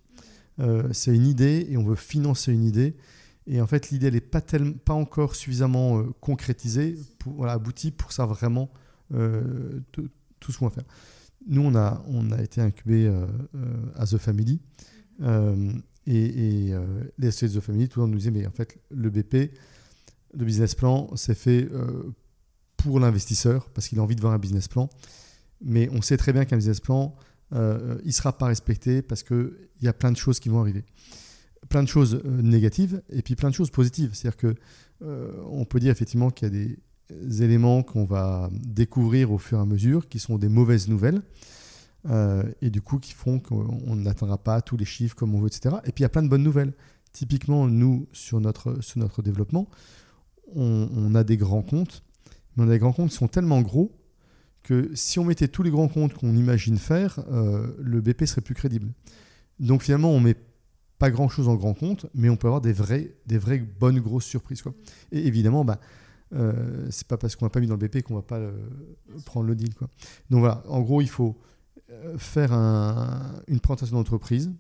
Euh, 0.60 0.90
c'est 0.92 1.16
une 1.16 1.28
idée 1.28 1.68
et 1.70 1.78
on 1.78 1.84
veut 1.84 1.96
financer 1.96 2.52
une 2.52 2.64
idée. 2.64 2.98
Et 3.46 3.62
en 3.62 3.68
fait, 3.68 3.92
l'idée, 3.92 4.10
n'est 4.10 4.20
pas, 4.20 4.42
pas 4.42 4.94
encore 4.94 5.36
suffisamment 5.36 6.00
euh, 6.00 6.04
concrétisée, 6.20 6.98
pour, 7.20 7.34
voilà, 7.34 7.60
pour 7.98 8.12
ça 8.12 8.26
vraiment 8.26 8.72
tout 9.92 10.52
ce 10.52 10.58
qu'on 10.58 10.68
va 10.68 10.74
faire. 10.74 10.84
Nous, 11.48 11.62
on 11.62 11.76
a, 11.76 12.04
on 12.08 12.32
a 12.32 12.42
été 12.42 12.62
incubé 12.62 13.12
à 13.96 14.06
The 14.06 14.18
Family. 14.18 14.62
et, 16.06 16.74
les 17.18 17.28
associés 17.28 17.48
de 17.48 17.60
The 17.60 17.64
Family, 17.64 17.90
tout 17.90 18.00
le 18.00 18.06
monde 18.06 18.12
nous 18.12 18.20
disait, 18.20 18.30
mais 18.30 18.46
en 18.46 18.52
fait, 18.52 18.80
le 18.92 19.10
BP, 19.10 19.52
le 20.36 20.46
business 20.46 20.76
plan, 20.76 21.10
c'est 21.16 21.34
fait 21.34 21.68
pour 22.84 23.00
l'investisseur, 23.00 23.70
parce 23.70 23.88
qu'il 23.88 24.00
a 24.00 24.02
envie 24.02 24.16
de 24.16 24.22
voir 24.22 24.34
un 24.34 24.40
business 24.40 24.68
plan. 24.68 24.90
Mais 25.62 25.90
on 25.92 26.02
sait 26.02 26.18
très 26.18 26.32
bien 26.32 26.46
qu'un 26.46 26.56
business 26.56 26.80
plan, 26.80 27.16
euh, 27.54 27.98
il 28.04 28.08
ne 28.08 28.14
sera 28.14 28.38
pas 28.38 28.48
respecté 28.48 29.02
parce 29.02 29.24
qu'il 29.24 29.52
y 29.82 29.88
a 29.88 29.94
plein 29.94 30.12
de 30.12 30.18
choses 30.18 30.40
qui 30.40 30.50
vont 30.50 30.62
arriver. 30.62 30.86
Plein 31.68 31.84
de 31.84 31.88
choses 31.88 32.22
euh, 32.26 32.42
négatives 32.42 33.02
et 33.10 33.22
puis 33.22 33.36
plein 33.36 33.50
de 33.50 33.56
choses 33.56 33.70
positives. 33.70 34.12
C'est-à-dire 34.14 34.38
que 34.38 34.56
euh, 35.02 35.32
on 35.50 35.66
peut 35.66 35.80
dire 35.80 35.92
effectivement 35.92 36.30
qu'il 36.30 36.48
y 36.48 36.52
a 36.52 37.14
des 37.14 37.44
éléments 37.44 37.84
qu'on 37.84 38.06
va 38.06 38.50
découvrir 38.54 39.32
au 39.32 39.38
fur 39.38 39.58
et 39.58 39.62
à 39.62 39.66
mesure 39.66 40.08
qui 40.08 40.20
sont 40.20 40.38
des 40.38 40.50
mauvaises 40.50 40.88
nouvelles. 40.88 41.22
et 42.62 42.70
du 42.70 42.82
coup 42.82 43.00
qui 43.00 43.14
font 43.14 43.40
qu'on 43.40 43.96
n'atteindra 43.96 44.38
pas 44.38 44.62
tous 44.62 44.78
les 44.78 44.86
chiffres 44.86 45.16
comme 45.16 45.36
on 45.36 45.42
veut, 45.42 45.48
etc. 45.48 45.76
Et 45.84 45.92
puis 45.92 46.02
il 46.02 46.04
y 46.04 46.06
a 46.06 46.10
plein 46.10 46.24
de 46.24 46.30
bonnes 46.30 46.44
nouvelles. 46.44 46.74
Typiquement, 47.12 47.68
nous, 47.68 48.08
sur 48.14 48.40
notre, 48.40 48.82
sur 48.82 49.00
notre 49.00 49.22
développement, 49.24 49.68
on 50.56 51.16
a 51.16 51.24
des 51.24 51.38
grands 51.38 51.64
comptes, 51.64 52.04
mais 52.66 52.74
on 52.74 52.78
grands 52.78 52.94
comptes 52.94 53.12
sont 53.12 53.28
tellement 53.28 53.62
gros 53.62 53.92
que 54.64 54.92
si 54.94 55.20
on 55.20 55.26
mettait 55.26 55.48
tous 55.48 55.64
les 55.64 55.72
grands 55.72 55.88
comptes 55.88 56.14
qu'on 56.14 56.36
imagine 56.36 56.78
faire, 56.78 57.20
euh, 57.32 57.68
le 57.80 58.02
BP 58.02 58.26
serait 58.26 58.42
plus 58.42 58.56
crédible. 58.56 58.92
Donc 59.60 59.84
finalement, 59.84 60.12
on 60.12 60.20
met 60.20 60.36
pas 61.00 61.10
grand 61.10 61.30
chose 61.30 61.48
en 61.48 61.56
grand 61.56 61.74
compte, 61.74 62.06
mais 62.14 62.30
on 62.30 62.36
peut 62.36 62.48
avoir 62.48 62.62
des 62.62 62.74
vraies, 62.74 63.16
des 63.26 63.38
vraies 63.38 63.60
bonnes 63.60 64.00
grosses 64.00 64.26
surprises. 64.26 64.62
Et 65.12 65.26
évidemment, 65.26 65.64
bah, 65.64 65.80
euh, 66.36 66.88
c'est 66.92 67.08
pas 67.08 67.18
parce 67.18 67.36
qu'on 67.36 67.46
n'a 67.46 67.50
pas 67.50 67.60
mis 67.60 67.68
dans 67.68 67.78
le 67.78 67.88
BP 67.88 68.04
qu'on 68.04 68.16
va 68.16 68.22
pas 68.22 68.38
euh, 68.38 68.52
prendre 69.26 69.48
le 69.48 69.56
deal. 69.56 69.74
Quoi. 69.74 69.90
Donc 70.30 70.42
voilà, 70.42 70.62
en 70.68 70.82
gros, 70.82 71.02
il 71.02 71.10
faut 71.10 71.40
euh, 71.90 72.18
faire 72.18 72.52
une 72.52 73.60
présentation 73.62 73.98
d'entreprise 73.98 74.52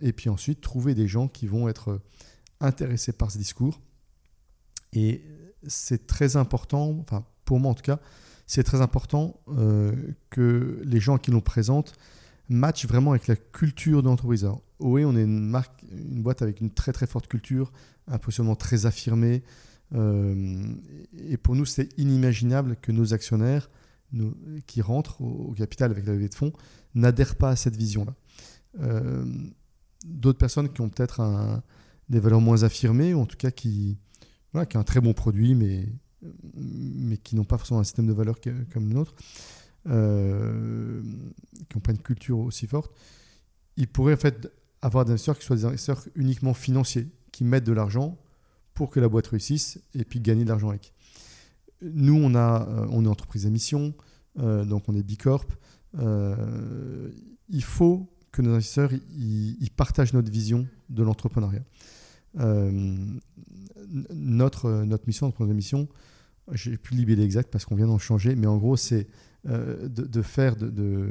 et 0.00 0.12
puis 0.12 0.28
ensuite 0.28 0.60
trouver 0.60 0.94
des 0.94 1.06
gens 1.06 1.28
qui 1.28 1.46
vont 1.46 1.68
être 1.68 2.00
intéressés 2.60 3.12
par 3.12 3.30
ce 3.30 3.38
discours. 3.38 3.80
Et 4.92 5.22
c'est 5.66 6.06
très 6.06 6.36
important, 6.36 7.04
pour 7.44 7.60
moi 7.60 7.70
en 7.70 7.74
tout 7.74 7.82
cas, 7.82 8.00
c'est 8.46 8.62
très 8.62 8.80
important 8.80 9.40
euh, 9.48 9.92
que 10.30 10.80
les 10.84 11.00
gens 11.00 11.18
qui 11.18 11.30
nous 11.30 11.40
présentent 11.40 11.94
matchent 12.48 12.86
vraiment 12.86 13.12
avec 13.12 13.26
la 13.26 13.36
culture 13.36 14.02
de 14.02 14.08
l'entreprise. 14.08 14.46
OE, 14.80 15.04
on 15.04 15.16
est 15.16 15.22
une 15.22 15.48
marque, 15.48 15.82
une 15.90 16.22
boîte 16.22 16.42
avec 16.42 16.60
une 16.60 16.70
très 16.70 16.92
très 16.92 17.06
forte 17.06 17.26
culture, 17.26 17.72
un 18.06 18.18
positionnement 18.18 18.56
très 18.56 18.84
affirmé. 18.86 19.42
Euh, 19.94 20.62
et 21.18 21.36
pour 21.36 21.56
nous, 21.56 21.64
c'est 21.64 21.88
inimaginable 21.98 22.76
que 22.82 22.92
nos 22.92 23.14
actionnaires 23.14 23.70
qui 24.66 24.80
rentrent 24.80 25.22
au, 25.22 25.52
capital 25.54 25.90
avec 25.90 26.06
la 26.06 26.12
levée 26.12 26.28
de 26.28 26.34
fonds 26.34 26.52
n'adhèrent 26.94 27.34
pas 27.34 27.50
à 27.50 27.56
cette 27.56 27.76
vision-là. 27.76 28.14
Euh, 28.80 29.24
d'autres 30.06 30.38
personnes 30.38 30.68
qui 30.68 30.82
ont 30.82 30.88
peut-être 30.88 31.62
des 32.08 32.20
valeurs 32.20 32.40
moins 32.40 32.62
affirmées, 32.62 33.14
ou 33.14 33.20
en 33.20 33.26
tout 33.26 33.36
cas 33.36 33.50
qui, 33.50 33.98
voilà, 34.52 34.66
qui 34.66 34.76
ont 34.76 34.80
un 34.80 34.84
très 34.84 35.00
bon 35.00 35.14
produit, 35.14 35.54
mais 35.54 35.88
mais 36.54 37.16
qui 37.16 37.36
n'ont 37.36 37.44
pas 37.44 37.58
forcément 37.58 37.80
un 37.80 37.84
système 37.84 38.06
de 38.06 38.12
valeurs 38.12 38.40
comme 38.72 38.88
le 38.88 38.94
nôtre, 38.94 39.14
euh, 39.88 41.02
qui 41.68 41.76
n'ont 41.76 41.80
pas 41.82 41.92
une 41.92 41.98
culture 41.98 42.38
aussi 42.38 42.66
forte, 42.66 42.90
ils 43.76 43.86
pourraient 43.88 44.14
en 44.14 44.18
fait 44.18 44.50
avoir 44.80 45.04
des 45.04 45.12
investisseurs 45.12 45.38
qui 45.38 45.44
soient 45.44 45.56
des 45.56 45.64
investisseurs 45.64 46.02
uniquement 46.14 46.54
financiers, 46.54 47.06
qui 47.32 47.44
mettent 47.44 47.64
de 47.64 47.72
l'argent 47.72 48.16
pour 48.72 48.88
que 48.90 48.98
la 48.98 49.08
boîte 49.08 49.26
réussisse 49.26 49.78
et 49.94 50.04
puis 50.04 50.20
gagner 50.20 50.44
de 50.44 50.48
l'argent 50.48 50.70
avec. 50.70 50.94
Nous, 51.82 52.14
on, 52.14 52.34
a, 52.34 52.66
euh, 52.68 52.86
on 52.90 53.04
est 53.04 53.08
entreprise 53.08 53.46
à 53.46 53.50
mission, 53.50 53.94
euh, 54.38 54.64
donc 54.64 54.88
on 54.88 54.94
est 54.94 55.02
Bicorp. 55.02 55.46
il 55.94 57.62
faut 57.62 58.08
que 58.32 58.40
nos 58.42 58.52
investisseurs 58.52 58.90
ils 58.92 59.70
partagent 59.76 60.14
notre 60.14 60.30
vision 60.30 60.66
de 60.88 61.02
l'entrepreneuriat. 61.02 61.62
notre, 64.14 64.84
notre 64.84 65.06
mission, 65.06 65.26
notre 65.26 65.44
mission, 65.46 65.88
j'ai 66.52 66.76
plus 66.76 66.96
le 66.96 67.22
exact 67.22 67.50
parce 67.50 67.64
qu'on 67.64 67.74
vient 67.74 67.86
d'en 67.86 67.98
changer, 67.98 68.36
mais 68.36 68.46
en 68.46 68.58
gros, 68.58 68.76
c'est 68.76 69.06
euh, 69.46 69.88
de, 69.88 70.22
faire, 70.22 70.56
de, 70.56 71.08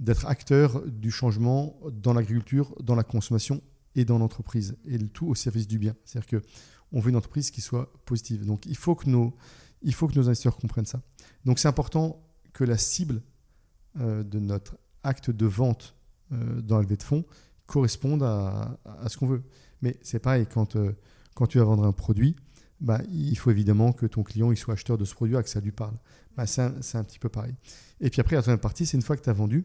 d'être 0.00 0.26
acteur 0.26 0.82
du 0.86 1.10
changement 1.10 1.78
dans 1.92 2.12
l'agriculture, 2.12 2.74
dans 2.82 2.94
la 2.94 3.04
consommation 3.04 3.62
et 3.94 4.04
dans 4.04 4.18
l'entreprise, 4.18 4.76
et 4.86 4.98
le 4.98 5.08
tout 5.08 5.26
au 5.26 5.34
service 5.34 5.66
du 5.66 5.78
bien. 5.78 5.94
C'est-à-dire 6.04 6.40
qu'on 6.40 7.00
veut 7.00 7.10
une 7.10 7.16
entreprise 7.16 7.50
qui 7.50 7.60
soit 7.60 7.92
positive. 8.04 8.44
Donc 8.44 8.66
il 8.66 8.76
faut 8.76 8.94
que 8.94 9.08
nos, 9.08 9.34
il 9.82 9.94
faut 9.94 10.08
que 10.08 10.14
nos 10.14 10.26
investisseurs 10.28 10.56
comprennent 10.56 10.86
ça. 10.86 11.00
Donc 11.44 11.58
c'est 11.58 11.68
important 11.68 12.22
que 12.52 12.64
la 12.64 12.78
cible 12.78 13.22
euh, 14.00 14.22
de 14.22 14.38
notre 14.38 14.76
acte 15.02 15.30
de 15.30 15.46
vente 15.46 15.96
euh, 16.32 16.60
dans 16.60 16.76
la 16.76 16.82
levée 16.82 16.96
de 16.96 17.02
fonds 17.02 17.24
corresponde 17.66 18.22
à, 18.22 18.78
à 18.84 19.08
ce 19.08 19.16
qu'on 19.16 19.26
veut. 19.26 19.42
Mais 19.82 19.98
c'est 20.02 20.18
pareil, 20.18 20.46
quand, 20.46 20.76
quand 21.34 21.46
tu 21.46 21.58
vas 21.58 21.64
vendre 21.64 21.84
un 21.84 21.92
produit, 21.92 22.36
bah, 22.80 23.00
il 23.10 23.36
faut 23.36 23.50
évidemment 23.50 23.92
que 23.92 24.06
ton 24.06 24.22
client 24.22 24.54
soit 24.54 24.74
acheteur 24.74 24.98
de 24.98 25.04
ce 25.04 25.14
produit 25.14 25.36
et 25.36 25.42
que 25.42 25.48
ça 25.48 25.60
lui 25.60 25.72
parle. 25.72 25.94
Bah, 26.36 26.46
c'est, 26.46 26.62
un, 26.62 27.04
petit 27.04 27.18
peu 27.18 27.28
pareil. 27.28 27.54
Et 28.00 28.10
puis 28.10 28.20
après, 28.20 28.36
la 28.36 28.42
troisième 28.42 28.60
partie, 28.60 28.84
c'est 28.84 28.96
une 28.96 29.02
fois 29.02 29.16
que 29.16 29.22
tu 29.22 29.30
as 29.30 29.34
vendu, 29.34 29.64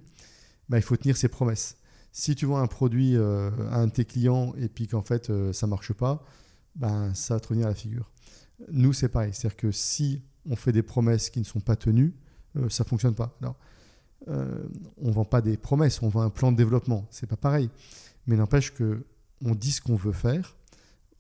bah, 0.69 0.78
il 0.78 0.84
faut 0.84 0.95
tenir 0.95 1.17
ses 1.17 1.28
promesses. 1.28 1.78
Si 2.13 2.36
tu 2.36 2.45
vends 2.45 2.58
un 2.58 2.67
produit 2.67 3.15
euh, 3.15 3.52
à 3.69 3.80
un 3.80 3.88
de 3.88 3.91
tes 3.91 4.06
clients 4.06 4.54
et 4.58 4.67
puis 4.67 4.88
qu'en 4.88 5.02
fait 5.02 5.30
euh, 5.30 5.54
ça 5.54 5.65
marche 5.65 5.93
pas, 5.93 6.26
ça 7.13 7.36
va 7.36 7.39
te 7.39 7.47
revenir 7.50 7.67
à 7.67 7.69
la 7.69 7.76
figure. 7.76 8.12
Nous, 8.71 8.93
c'est 8.93 9.10
pareil. 9.10 9.34
C'est-à-dire 9.34 9.58
que 9.58 9.71
si 9.71 10.21
on 10.50 10.56
fait 10.56 10.71
des 10.71 10.84
promesses 10.84 11.30
qui 11.30 11.39
ne 11.39 11.45
sont 11.45 11.60
pas 11.60 11.76
tenues, 11.76 12.13
euh, 12.58 12.69
ça 12.69 12.84
ne 12.84 12.89
fonctionne 12.89 13.15
pas. 13.15 13.36
Alors, 13.41 13.58
on 14.28 15.08
ne 15.08 15.12
vend 15.12 15.26
pas 15.26 15.41
des 15.41 15.58
promesses, 15.58 16.02
on 16.04 16.08
vend 16.08 16.21
un 16.21 16.30
plan 16.30 16.52
de 16.52 16.58
développement. 16.58 17.08
C'est 17.10 17.28
pas 17.28 17.38
pareil. 17.38 17.69
Mais 18.28 18.36
n'empêche 18.36 18.71
que 18.71 19.04
on 19.43 19.56
dit 19.56 19.71
ce 19.71 19.82
qu'on 19.82 19.95
veut 19.95 20.12
faire, 20.12 20.56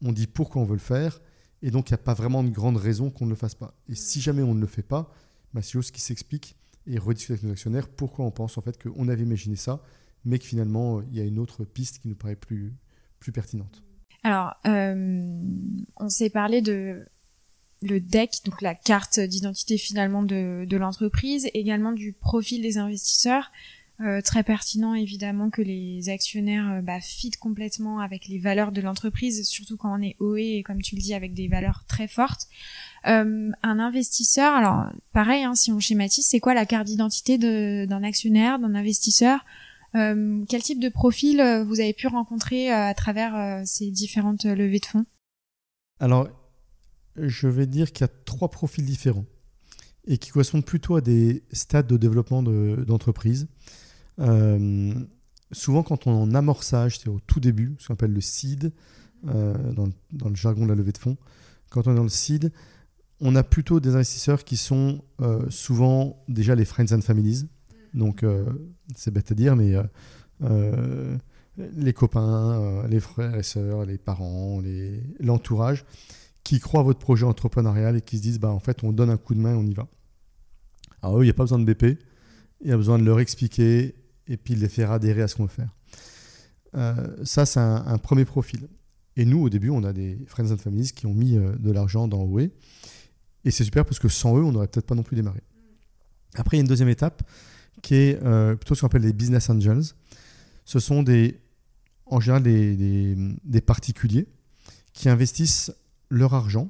on 0.03 0.11
dit 0.11 0.27
pourquoi 0.27 0.61
on 0.61 0.65
veut 0.65 0.75
le 0.75 0.79
faire, 0.79 1.19
et 1.61 1.71
donc, 1.71 1.89
il 1.89 1.93
n'y 1.93 1.95
a 1.95 2.03
pas 2.03 2.13
vraiment 2.13 2.43
de 2.43 2.49
grande 2.49 2.77
raison 2.77 3.09
qu'on 3.09 3.25
ne 3.25 3.29
le 3.29 3.35
fasse 3.35 3.55
pas. 3.55 3.75
Et 3.87 3.95
si 3.95 4.21
jamais 4.21 4.41
on 4.41 4.55
ne 4.55 4.61
le 4.61 4.67
fait 4.67 4.81
pas, 4.81 5.13
bah, 5.53 5.61
c'est 5.61 5.71
chose 5.71 5.91
qui 5.91 6.01
s'explique 6.01 6.55
et 6.87 6.97
rediscute 6.97 7.31
avec 7.31 7.43
nos 7.43 7.51
actionnaires 7.51 7.87
pourquoi 7.87 8.25
on 8.25 8.31
pense 8.31 8.57
en 8.57 8.61
fait 8.61 8.81
qu'on 8.81 9.07
avait 9.07 9.23
imaginé 9.23 9.55
ça, 9.55 9.83
mais 10.25 10.39
que 10.39 10.45
finalement, 10.45 11.01
il 11.01 11.15
y 11.15 11.19
a 11.19 11.23
une 11.23 11.39
autre 11.39 11.63
piste 11.63 11.99
qui 11.99 12.07
nous 12.07 12.15
paraît 12.15 12.35
plus, 12.35 12.73
plus 13.19 13.31
pertinente. 13.31 13.83
Alors, 14.23 14.55
euh, 14.65 15.41
on 15.97 16.09
s'est 16.09 16.29
parlé 16.29 16.61
de 16.61 17.05
le 17.83 17.99
deck, 17.99 18.41
donc 18.45 18.61
la 18.61 18.75
carte 18.75 19.19
d'identité 19.19 19.77
finalement 19.77 20.21
de, 20.21 20.65
de 20.67 20.77
l'entreprise, 20.77 21.47
également 21.53 21.91
du 21.91 22.13
profil 22.13 22.61
des 22.61 22.77
investisseurs. 22.77 23.51
Euh, 24.03 24.19
très 24.19 24.41
pertinent 24.41 24.95
évidemment 24.95 25.51
que 25.51 25.61
les 25.61 26.09
actionnaires 26.09 26.71
euh, 26.71 26.81
bah, 26.81 26.99
fit 26.99 27.29
complètement 27.31 27.99
avec 27.99 28.27
les 28.27 28.39
valeurs 28.39 28.71
de 28.71 28.81
l'entreprise, 28.81 29.47
surtout 29.47 29.77
quand 29.77 29.95
on 29.95 30.01
est 30.01 30.15
OE 30.19 30.37
et 30.37 30.63
comme 30.63 30.81
tu 30.81 30.95
le 30.95 31.01
dis 31.01 31.13
avec 31.13 31.35
des 31.35 31.47
valeurs 31.47 31.83
très 31.87 32.07
fortes. 32.07 32.47
Euh, 33.05 33.51
un 33.61 33.79
investisseur, 33.79 34.55
alors 34.55 34.87
pareil, 35.13 35.43
hein, 35.43 35.53
si 35.53 35.71
on 35.71 35.79
schématise, 35.79 36.25
c'est 36.25 36.39
quoi 36.39 36.55
la 36.55 36.65
carte 36.65 36.87
d'identité 36.87 37.37
d'un 37.37 38.03
actionnaire, 38.03 38.57
d'un 38.57 38.73
investisseur? 38.73 39.45
Quel 39.93 40.63
type 40.63 40.79
de 40.79 40.87
profil 40.87 41.43
vous 41.67 41.81
avez 41.81 41.91
pu 41.91 42.07
rencontrer 42.07 42.71
à 42.71 42.93
travers 42.93 43.61
ces 43.65 43.91
différentes 43.91 44.45
levées 44.45 44.79
de 44.79 44.85
fonds? 44.85 45.05
Alors, 45.99 46.29
je 47.17 47.49
vais 47.49 47.67
dire 47.67 47.91
qu'il 47.91 48.05
y 48.05 48.09
a 48.09 48.13
trois 48.23 48.49
profils 48.49 48.85
différents 48.85 49.25
et 50.07 50.17
qui 50.17 50.29
correspondent 50.29 50.65
plutôt 50.65 50.95
à 50.95 51.01
des 51.01 51.43
stades 51.51 51.87
de 51.87 51.97
développement 51.97 52.41
d'entreprise. 52.41 53.49
Euh, 54.19 54.93
souvent, 55.51 55.83
quand 55.83 56.07
on 56.07 56.11
est 56.11 56.21
en 56.21 56.35
amorçage, 56.35 56.99
c'est 56.99 57.09
au 57.09 57.19
tout 57.19 57.39
début, 57.39 57.75
ce 57.79 57.87
qu'on 57.87 57.93
appelle 57.93 58.13
le 58.13 58.21
seed, 58.21 58.73
euh, 59.27 59.55
dans, 59.73 59.85
le, 60.29 60.35
jargon 60.35 60.63
de 60.63 60.69
la 60.69 60.75
levée 60.75 60.91
de 60.91 60.97
fonds, 60.97 61.17
quand 61.69 61.87
on 61.87 61.93
est 61.93 61.95
dans 61.95 62.03
le 62.03 62.09
seed, 62.09 62.51
on 63.19 63.35
a 63.35 63.43
plutôt 63.43 63.79
des 63.79 63.95
investisseurs 63.95 64.43
qui 64.43 64.57
sont 64.57 65.03
euh, 65.21 65.47
souvent 65.49 66.23
déjà 66.27 66.55
les 66.55 66.65
friends 66.65 66.91
and 66.91 67.01
families. 67.01 67.47
Donc, 67.93 68.25
c'est 68.95 69.11
bête 69.11 69.31
à 69.33 69.35
dire, 69.35 69.57
mais 69.57 69.75
les 71.57 71.93
copains, 71.93 72.87
les 72.87 73.01
frères 73.01 73.35
et 73.35 73.43
sœurs, 73.43 73.85
les 73.85 73.97
parents, 73.97 74.61
l'entourage, 75.19 75.83
qui 76.45 76.59
croient 76.59 76.79
à 76.79 76.83
votre 76.83 76.99
projet 76.99 77.25
entrepreneurial 77.25 77.97
et 77.97 78.01
qui 78.01 78.17
se 78.17 78.21
disent, 78.21 78.39
bah, 78.39 78.49
en 78.49 78.59
fait, 78.59 78.83
on 78.83 78.93
donne 78.93 79.09
un 79.09 79.17
coup 79.17 79.35
de 79.35 79.41
main, 79.41 79.55
on 79.55 79.65
y 79.65 79.73
va. 79.73 79.87
Alors, 81.01 81.19
eux, 81.19 81.23
il 81.23 81.25
n'y 81.25 81.31
a 81.31 81.33
pas 81.33 81.43
besoin 81.43 81.59
de 81.59 81.65
BP, 81.65 81.99
il 82.61 82.69
y 82.69 82.71
a 82.71 82.77
besoin 82.77 82.97
de 82.97 83.03
leur 83.03 83.19
expliquer 83.19 83.95
et 84.31 84.37
puis 84.37 84.55
les 84.55 84.69
faire 84.69 84.91
adhérer 84.91 85.21
à 85.21 85.27
ce 85.27 85.35
qu'on 85.35 85.43
veut 85.43 85.49
faire. 85.49 85.75
Euh, 86.75 87.17
ça, 87.23 87.45
c'est 87.45 87.59
un, 87.59 87.97
premier 87.97 88.23
profil. 88.23 88.67
Et 89.17 89.25
nous, 89.25 89.41
au 89.41 89.49
début, 89.49 89.69
on 89.69 89.83
a 89.83 89.91
des 89.91 90.17
Friends 90.25 90.51
and 90.51 90.57
Families 90.57 90.91
qui 90.95 91.05
ont 91.05 91.13
mis 91.13 91.37
euh, 91.37 91.53
de 91.57 91.69
l'argent 91.69 92.07
dans 92.07 92.23
OE. 92.23 92.49
Et 93.43 93.51
c'est 93.51 93.65
super 93.65 93.83
parce 93.83 93.99
que 93.99 94.07
sans 94.07 94.37
eux, 94.37 94.43
on 94.43 94.53
n'aurait 94.53 94.67
peut-être 94.67 94.85
pas 94.85 94.95
non 94.95 95.03
plus 95.03 95.17
démarré. 95.17 95.41
Après, 96.35 96.55
il 96.55 96.59
y 96.59 96.61
a 96.61 96.63
une 96.63 96.69
deuxième 96.69 96.87
étape 96.87 97.23
qui 97.81 97.95
est 97.95 98.23
euh, 98.23 98.55
plutôt 98.55 98.73
ce 98.73 98.81
qu'on 98.81 98.87
appelle 98.87 99.01
les 99.01 99.11
Business 99.11 99.49
Angels. 99.49 99.83
Ce 100.63 100.79
sont 100.79 101.03
des, 101.03 101.41
en 102.05 102.21
général 102.21 102.43
des, 102.43 103.15
des, 103.43 103.61
particuliers 103.61 104.27
qui 104.93 105.09
investissent 105.09 105.73
leur 106.09 106.33
argent, 106.33 106.69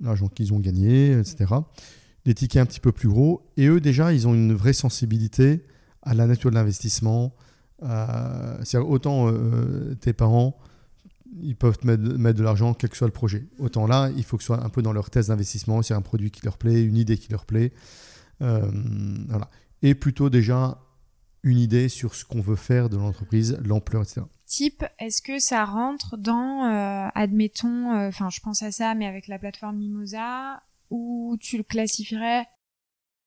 l'argent 0.00 0.28
qu'ils 0.28 0.52
ont 0.52 0.58
gagné, 0.58 1.12
etc., 1.12 1.46
des 2.28 2.34
tickets 2.34 2.60
un 2.60 2.66
petit 2.66 2.80
peu 2.80 2.92
plus 2.92 3.08
gros. 3.08 3.50
Et 3.56 3.68
eux, 3.68 3.80
déjà, 3.80 4.12
ils 4.12 4.28
ont 4.28 4.34
une 4.34 4.52
vraie 4.52 4.74
sensibilité 4.74 5.64
à 6.02 6.12
la 6.12 6.26
nature 6.26 6.50
de 6.50 6.54
l'investissement. 6.56 7.34
C'est-à-dire, 7.80 8.88
autant 8.88 9.32
tes 10.00 10.12
parents, 10.12 10.58
ils 11.40 11.56
peuvent 11.56 11.78
mettre, 11.84 12.02
mettre 12.02 12.38
de 12.38 12.44
l'argent, 12.44 12.74
quel 12.74 12.90
que 12.90 12.96
soit 12.96 13.06
le 13.06 13.12
projet. 13.12 13.46
Autant 13.58 13.86
là, 13.86 14.10
il 14.16 14.24
faut 14.24 14.36
que 14.36 14.42
ce 14.42 14.48
soit 14.48 14.62
un 14.62 14.68
peu 14.68 14.82
dans 14.82 14.92
leur 14.92 15.08
thèse 15.08 15.28
d'investissement, 15.28 15.80
c'est 15.82 15.94
un 15.94 16.02
produit 16.02 16.30
qui 16.30 16.44
leur 16.44 16.58
plaît, 16.58 16.82
une 16.82 16.96
idée 16.96 17.16
qui 17.16 17.30
leur 17.30 17.46
plaît. 17.46 17.72
voilà. 18.40 19.48
Et 19.82 19.94
plutôt 19.94 20.28
déjà 20.28 20.78
une 21.42 21.58
idée 21.58 21.88
sur 21.88 22.14
ce 22.14 22.24
qu'on 22.24 22.40
veut 22.40 22.56
faire 22.56 22.88
de 22.88 22.96
l'entreprise, 22.96 23.58
l'ampleur, 23.64 24.02
etc. 24.02 24.22
Type, 24.46 24.84
est-ce 24.98 25.20
que 25.20 25.38
ça 25.38 25.64
rentre 25.64 26.16
dans, 26.16 26.64
euh, 26.64 27.08
admettons, 27.14 27.92
euh, 27.92 28.08
enfin 28.08 28.30
je 28.30 28.40
pense 28.40 28.62
à 28.62 28.72
ça, 28.72 28.94
mais 28.94 29.06
avec 29.06 29.28
la 29.28 29.38
plateforme 29.38 29.76
Mimosa, 29.76 30.62
ou 30.90 31.36
tu 31.40 31.56
le 31.56 31.62
classifierais 31.62 32.46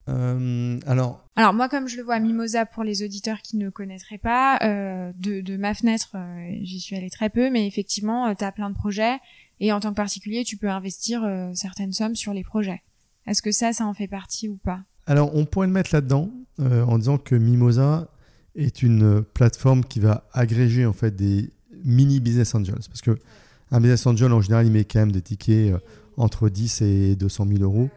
euh, 0.09 0.79
alors, 0.87 1.29
alors 1.35 1.53
moi 1.53 1.69
comme 1.69 1.87
je 1.87 1.95
le 1.95 2.03
vois 2.03 2.19
Mimosa 2.19 2.65
pour 2.65 2.83
les 2.83 3.03
auditeurs 3.03 3.41
qui 3.43 3.57
ne 3.57 3.69
connaîtraient 3.69 4.17
pas 4.17 4.57
de, 4.59 5.41
de, 5.41 5.57
ma 5.57 5.75
fenêtre 5.75 6.17
j'y 6.61 6.79
suis 6.79 6.95
allée 6.95 7.11
très 7.11 7.29
peu 7.29 7.51
mais 7.51 7.67
effectivement 7.67 8.33
tu 8.33 8.43
as 8.43 8.51
plein 8.51 8.71
de 8.71 8.75
projets 8.75 9.19
et 9.59 9.71
en 9.71 9.79
tant 9.79 9.91
que 9.91 9.95
particulier 9.95 10.43
tu 10.43 10.57
peux 10.57 10.71
investir 10.71 11.21
certaines 11.53 11.93
sommes 11.93 12.15
sur 12.15 12.33
les 12.33 12.43
projets 12.43 12.81
est-ce 13.27 13.41
que 13.41 13.51
ça 13.51 13.73
ça 13.73 13.85
en 13.85 13.93
fait 13.93 14.07
partie 14.07 14.49
ou 14.49 14.57
pas? 14.57 14.81
Alors, 15.05 15.35
on 15.35 15.45
pourrait 15.45 15.67
le 15.67 15.73
mettre 15.73 15.91
là-dedans 15.93 16.29
euh, 16.59 16.83
en 16.83 16.97
disant 16.97 17.17
que 17.17 17.35
Mimosa 17.35 18.09
est 18.55 18.83
une 18.83 19.23
plateforme 19.23 19.83
qui 19.83 19.99
va 19.99 20.27
agréger 20.33 20.85
en 20.85 20.93
fait 20.93 21.15
des 21.15 21.51
mini 21.83 22.19
business 22.19 22.53
angels. 22.55 22.75
Parce 22.87 23.01
que 23.01 23.17
un 23.71 23.79
business 23.79 24.05
angel, 24.05 24.31
en 24.33 24.41
général, 24.41 24.65
il 24.65 24.71
met 24.71 24.83
quand 24.83 24.99
même 24.99 25.11
des 25.11 25.21
tickets 25.21 25.73
euh, 25.73 25.79
entre 26.21 26.49
10 26.49 26.81
et 26.81 27.15
200 27.15 27.47
000 27.47 27.63
euros. 27.63 27.89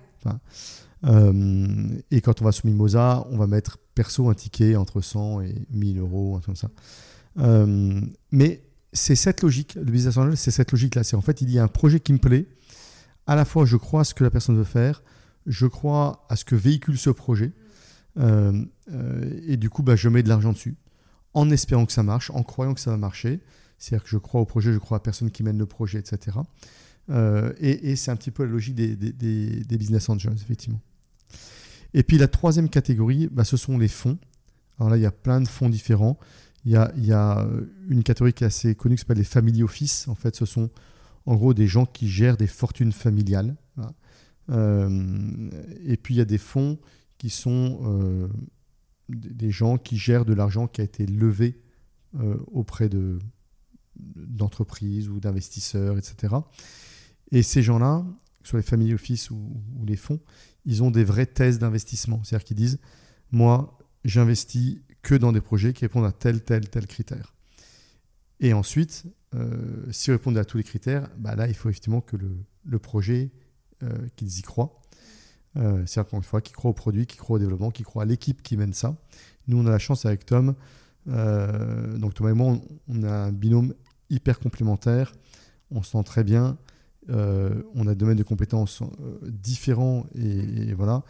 Euh, 1.05 1.89
et 2.11 2.21
quand 2.21 2.41
on 2.41 2.45
va 2.45 2.53
sur 2.53 2.67
Mimosa, 2.67 3.27
on 3.31 3.37
va 3.37 3.47
mettre 3.47 3.79
perso 3.95 4.29
un 4.29 4.35
ticket 4.35 4.77
entre 4.77 5.01
100 5.01 5.43
et 5.43 5.55
1000 5.71 5.99
euros, 5.99 6.37
un 6.37 6.41
truc 6.41 6.57
comme 6.57 6.71
ça. 7.37 7.67
mais 8.31 8.63
c'est 8.93 9.17
cette 9.17 9.43
logique, 9.43 9.75
le 9.75 9.91
business 9.91 10.17
angel, 10.17 10.37
c'est 10.37 10.51
cette 10.51 10.73
logique-là. 10.73 11.05
C'est 11.05 11.17
en 11.17 11.21
fait, 11.21 11.41
il 11.41 11.51
y 11.51 11.59
a 11.59 11.65
un 11.65 11.69
projet 11.69 12.01
qui 12.01 12.13
me 12.13 12.19
plaît. 12.19 12.47
À 13.27 13.35
la 13.35 13.45
fois, 13.45 13.65
je 13.65 13.77
crois 13.77 14.03
à 14.03 14.05
ce 14.05 14.15
que 14.15 14.23
la 14.23 14.31
personne 14.31 14.57
veut 14.57 14.65
faire 14.65 15.03
je 15.47 15.67
crois 15.67 16.25
à 16.29 16.37
ce 16.37 16.45
que 16.45 16.55
véhicule 16.55 16.99
ce 16.99 17.11
projet. 17.11 17.53
Euh, 18.19 18.65
euh, 18.93 19.41
et 19.47 19.57
du 19.57 19.71
coup, 19.71 19.83
bah, 19.83 19.97
je 19.97 20.09
mets 20.09 20.23
de 20.23 20.29
l'argent 20.29 20.53
dessus, 20.53 20.77
en 21.33 21.51
espérant 21.51 21.87
que 21.87 21.93
ça 21.93 22.03
marche, 22.03 22.31
en 22.31 22.43
croyant 22.43 22.75
que 22.75 22.81
ça 22.81 22.91
va 22.91 22.97
marcher. 22.97 23.41
C'est-à-dire 23.79 24.05
que 24.05 24.11
je 24.11 24.19
crois 24.19 24.41
au 24.41 24.45
projet, 24.45 24.73
je 24.73 24.79
crois 24.79 24.97
à 24.97 24.99
la 24.99 25.03
personne 25.03 25.31
qui 25.31 25.43
mène 25.43 25.59
le 25.59 25.67
projet, 25.67 25.99
etc. 25.99 26.39
Euh, 27.11 27.53
et, 27.59 27.97
c'est 27.97 28.11
un 28.11 28.17
petit 28.17 28.31
peu 28.31 28.45
la 28.45 28.51
logique 28.51 28.75
des, 28.75 29.77
business 29.77 30.09
angels, 30.09 30.37
effectivement. 30.41 30.81
Et 31.93 32.03
puis 32.03 32.19
la 32.19 32.29
troisième 32.29 32.69
catégorie, 32.69 33.29
bah, 33.31 33.45
ce 33.45 33.57
sont 33.57 33.79
les 33.79 33.89
fonds. 33.89 34.19
Alors 34.79 34.91
là, 34.91 34.97
il 34.97 35.03
y 35.03 35.07
a 35.07 35.13
plein 35.13 35.41
de 35.41 35.49
fonds 35.49 35.69
différents. 35.69 36.19
Il 36.65 36.73
y 36.73 36.77
a, 36.77 36.93
a 37.13 37.47
une 37.89 38.03
catégorie 38.03 38.33
qui 38.33 38.43
est 38.43 38.47
assez 38.47 38.75
connue 38.75 38.97
qui 38.97 39.01
s'appelle 39.01 39.19
les 39.19 39.25
family 39.25 39.63
office. 39.63 40.09
En 40.09 40.15
fait, 40.15 40.35
ce 40.35 40.47
sont 40.47 40.71
en 41.27 41.37
gros 41.37 41.55
des 41.55 41.67
gens 41.67 41.87
qui 41.87 42.09
gèrent 42.09 42.37
des 42.37 42.47
fortunes 42.47 42.93
familiales. 42.93 43.57
Euh, 44.51 45.51
et 45.85 45.97
puis 45.97 46.15
il 46.15 46.19
y 46.19 46.21
a 46.21 46.27
des 46.27 46.39
fonds 46.39 46.79
qui 47.17 47.31
sont 47.31 47.81
euh, 47.85 48.29
des 49.09 49.51
gens 49.51 49.79
qui 49.79 49.97
gèrent 49.97 50.25
de 50.25 50.35
l'argent 50.35 50.67
qui 50.67 50.81
a 50.81 50.85
été 50.85 51.07
levé 51.07 51.63
euh, 52.21 52.37
auprès 52.53 52.89
de, 52.89 53.19
d'entreprises 53.97 55.09
ou 55.09 55.21
d'investisseurs, 55.21 55.97
etc. 55.97 56.35
Et 57.35 57.43
ces 57.43 57.63
gens-là, 57.63 58.07
que 58.41 58.47
ce 58.47 58.51
soit 58.51 58.61
les 58.61 58.65
family 58.65 58.95
office 58.95 59.31
ou, 59.31 59.61
les 59.85 59.97
fonds, 59.97 60.21
ils 60.65 60.83
ont 60.83 60.91
des 60.91 61.05
vraies 61.05 61.27
thèses 61.27 61.59
d'investissement. 61.59 62.23
C'est-à-dire 62.23 62.45
qu'ils 62.45 62.57
disent, 62.57 62.79
moi, 63.33 63.77
j'investis 64.05 64.79
que 65.03 65.15
dans 65.15 65.33
des 65.33 65.41
projets 65.41 65.73
qui 65.73 65.85
répondent 65.85 66.07
à 66.07 66.13
tel, 66.13 66.43
tel, 66.43 66.71
tel 66.71 66.87
critère. 66.87 67.35
Et 68.41 68.53
ensuite, 68.53 69.05
euh, 69.35 69.85
s'ils 69.91 70.13
répondent 70.13 70.39
à 70.39 70.45
tous 70.45 70.59
les 70.59 70.65
critères, 70.65 71.11
bah 71.19 71.35
là, 71.35 71.49
il 71.49 71.55
faut 71.55 71.69
effectivement 71.69 72.01
que 72.01 72.17
le, 72.17 72.79
projet 72.79 73.33
euh, 73.83 73.89
qu'ils 74.17 74.39
y 74.39 74.43
croient. 74.43 74.81
Euh, 75.57 75.83
c'est 75.87 76.01
encore 76.01 76.19
une 76.19 76.25
fois, 76.25 76.41
qui 76.41 76.53
croient 76.53 76.71
au 76.71 76.75
produit, 76.75 77.07
qui 77.07 77.17
croient 77.17 77.37
au 77.37 77.41
développement, 77.41 77.71
qui 77.71 77.83
croient 77.83 78.05
à 78.05 78.07
l'équipe 78.07 78.43
qui 78.43 78.57
mène 78.57 78.73
ça. 78.73 78.97
Nous, 79.49 79.59
on 79.59 79.67
a 79.67 79.71
la 79.71 79.79
chance 79.79 80.07
avec 80.07 80.25
Tom, 80.25 80.55
euh, 81.09 81.99
donc 81.99 82.15
Thomas 82.15 82.31
et 82.31 82.35
moi, 82.35 82.59
on, 82.89 83.03
a 83.03 83.11
un 83.11 83.33
binôme 83.33 83.75
hyper 84.09 84.39
complémentaire. 84.39 85.13
On 85.71 85.83
se 85.83 85.91
sent 85.91 86.05
très 86.05 86.25
bien. 86.25 86.59
On 87.09 87.87
a 87.87 87.91
des 87.91 87.97
domaines 87.97 88.17
de 88.17 88.23
compétences 88.23 88.83
différents 89.23 90.07
et, 90.15 90.75
voilà. 90.75 91.03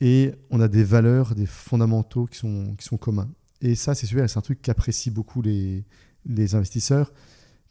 Et 0.00 0.32
on 0.50 0.60
a 0.60 0.68
des 0.68 0.84
valeurs, 0.84 1.34
des 1.34 1.46
fondamentaux 1.46 2.26
qui 2.26 2.38
sont, 2.38 2.74
qui 2.76 2.84
sont 2.84 2.98
communs. 2.98 3.28
Et 3.60 3.74
ça, 3.74 3.94
c'est 3.94 4.06
super, 4.06 4.30
c'est 4.30 4.38
un 4.38 4.42
truc 4.42 4.62
qu'apprécient 4.62 5.12
beaucoup 5.12 5.42
les, 5.42 5.84
les 6.24 6.54
investisseurs. 6.54 7.12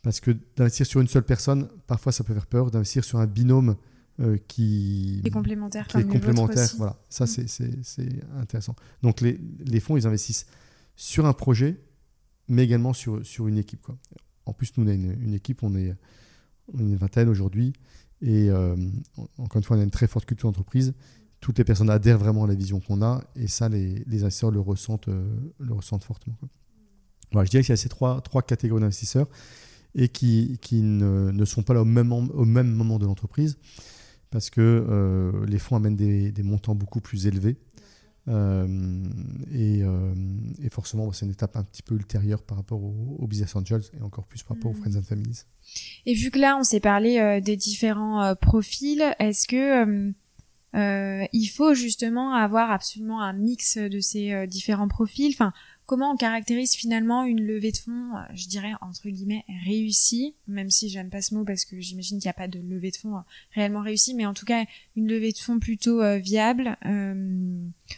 Parce 0.01 0.19
que 0.19 0.31
d'investir 0.55 0.85
sur 0.85 1.01
une 1.01 1.07
seule 1.07 1.23
personne, 1.23 1.69
parfois 1.85 2.11
ça 2.11 2.23
peut 2.23 2.33
faire 2.33 2.47
peur. 2.47 2.71
D'investir 2.71 3.03
sur 3.03 3.19
un 3.19 3.27
binôme 3.27 3.75
euh, 4.19 4.37
qui, 4.47 5.21
est 5.23 5.29
complémentaire. 5.29 5.87
Qui 5.87 5.97
est 5.97 6.03
complémentaire. 6.03 6.67
Voilà, 6.77 6.97
ça 7.09 7.25
mm. 7.25 7.47
c'est 7.83 8.09
intéressant. 8.37 8.75
Donc 9.03 9.21
les, 9.21 9.39
les, 9.59 9.79
fonds, 9.79 9.97
ils 9.97 10.07
investissent 10.07 10.45
sur 10.95 11.25
un 11.25 11.33
projet, 11.33 11.79
mais 12.47 12.63
également 12.63 12.93
sur, 12.93 13.25
sur 13.25 13.47
une 13.47 13.57
équipe. 13.57 13.81
Quoi. 13.81 13.97
En 14.45 14.53
plus, 14.53 14.71
nous, 14.77 14.85
on 14.85 14.87
a 14.87 14.93
une, 14.93 15.33
équipe, 15.33 15.61
on 15.61 15.75
est, 15.75 15.93
une 16.77 16.95
vingtaine 16.95 17.29
aujourd'hui, 17.29 17.73
et 18.21 18.49
euh, 18.49 18.75
encore 19.37 19.57
une 19.57 19.63
fois, 19.63 19.77
on 19.77 19.79
a 19.79 19.83
une 19.83 19.91
très 19.91 20.07
forte 20.07 20.25
culture 20.25 20.49
d'entreprise. 20.49 20.93
Toutes 21.39 21.57
les 21.59 21.63
personnes 21.63 21.89
adhèrent 21.89 22.17
vraiment 22.17 22.45
à 22.45 22.47
la 22.47 22.55
vision 22.55 22.79
qu'on 22.79 23.01
a, 23.01 23.23
et 23.35 23.47
ça, 23.47 23.69
les, 23.69 24.03
les 24.07 24.23
investisseurs 24.23 24.51
le 24.51 24.59
ressentent, 24.59 25.07
euh, 25.07 25.35
le 25.59 25.73
ressentent 25.73 26.03
fortement. 26.03 26.37
Voilà, 27.31 27.45
je 27.45 27.51
dirais 27.51 27.63
qu'il 27.63 27.71
y 27.71 27.73
a 27.73 27.77
ces 27.77 27.89
trois, 27.89 28.21
trois 28.21 28.41
catégories 28.41 28.81
d'investisseurs 28.81 29.27
et 29.93 30.09
qui, 30.09 30.57
qui 30.61 30.81
ne, 30.81 31.31
ne, 31.31 31.45
sont 31.45 31.63
pas 31.63 31.73
là 31.73 31.81
au 31.81 31.85
même, 31.85 32.11
au 32.11 32.45
même 32.45 32.71
moment 32.71 32.99
de 32.99 33.05
l'entreprise 33.05 33.57
parce 34.29 34.49
que 34.49 34.61
euh, 34.61 35.45
les 35.45 35.59
fonds 35.59 35.75
amènent 35.75 35.95
des, 35.95 36.43
montants 36.43 36.75
beaucoup 36.75 37.01
plus 37.01 37.27
élevés. 37.27 37.57
Euh, 38.27 38.67
euh, 39.55 40.13
et, 40.61 40.69
forcément, 40.69 41.11
c'est 41.11 41.25
une 41.25 41.31
étape 41.31 41.55
un 41.55 41.63
petit 41.63 41.81
peu 41.81 41.95
ultérieure 41.95 42.43
par 42.43 42.57
rapport 42.57 42.83
aux, 42.83 43.27
business 43.27 43.55
angels 43.55 43.83
et 43.97 44.01
encore 44.01 44.25
plus 44.25 44.43
par 44.43 44.57
rapport 44.57 44.71
aux 44.71 44.75
mm. 44.75 44.81
friends 44.81 44.97
and 44.97 45.03
families. 45.03 45.45
Et 46.05 46.13
vu 46.13 46.31
que 46.31 46.39
là, 46.39 46.57
on 46.57 46.63
s'est 46.63 46.79
parlé 46.79 47.41
des 47.41 47.55
différents 47.55 48.35
profils, 48.35 49.15
est-ce 49.19 49.47
que 49.47 50.13
il 51.33 51.47
faut 51.47 51.73
justement 51.73 52.33
avoir 52.33 52.71
absolument 52.71 53.21
un 53.21 53.33
mix 53.33 53.77
de 53.77 53.99
ces 53.99 54.47
différents 54.47 54.87
profils? 54.87 55.33
Enfin, 55.33 55.53
comment 55.87 56.11
on 56.11 56.17
caractérise 56.17 56.73
finalement 56.73 57.23
une 57.23 57.41
levée 57.41 57.71
de 57.71 57.77
fonds, 57.77 58.11
euh, 58.13 58.19
je 58.35 58.47
dirais 58.47 58.73
entre 58.81 59.07
guillemets 59.09 59.45
réussie, 59.65 60.35
même 60.47 60.69
si 60.69 60.89
j'aime 60.89 61.09
pas 61.09 61.21
ce 61.21 61.33
mot 61.33 61.45
parce 61.45 61.65
que 61.65 61.79
j'imagine 61.79 62.19
qu'il 62.19 62.27
n'y 62.27 62.29
a 62.29 62.33
pas 62.33 62.49
de 62.49 62.59
levée 62.59 62.91
de 62.91 62.97
fonds 62.97 63.15
euh, 63.15 63.21
réellement 63.55 63.81
réussie, 63.81 64.13
mais 64.13 64.25
en 64.25 64.33
tout 64.33 64.45
cas 64.45 64.65
une 64.95 65.07
levée 65.07 65.31
de 65.31 65.37
fonds 65.37 65.59
plutôt 65.59 66.01
euh, 66.01 66.17
viable 66.17 66.77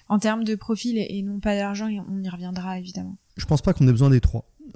en 0.07 0.19
termes 0.19 0.43
de 0.43 0.55
profil 0.55 0.97
et, 0.97 1.21
non 1.23 1.39
pas 1.39 1.55
d'argent, 1.55 1.87
et 1.87 1.99
on 1.99 2.23
y 2.23 2.29
reviendra 2.29 2.77
évidemment. 2.79 3.17
Je 3.35 3.45
pense 3.45 3.61
pas 3.61 3.73
qu'on 3.73 3.87
ait 3.87 3.91
besoin 3.91 4.09
des 4.09 4.21
trois. 4.21 4.45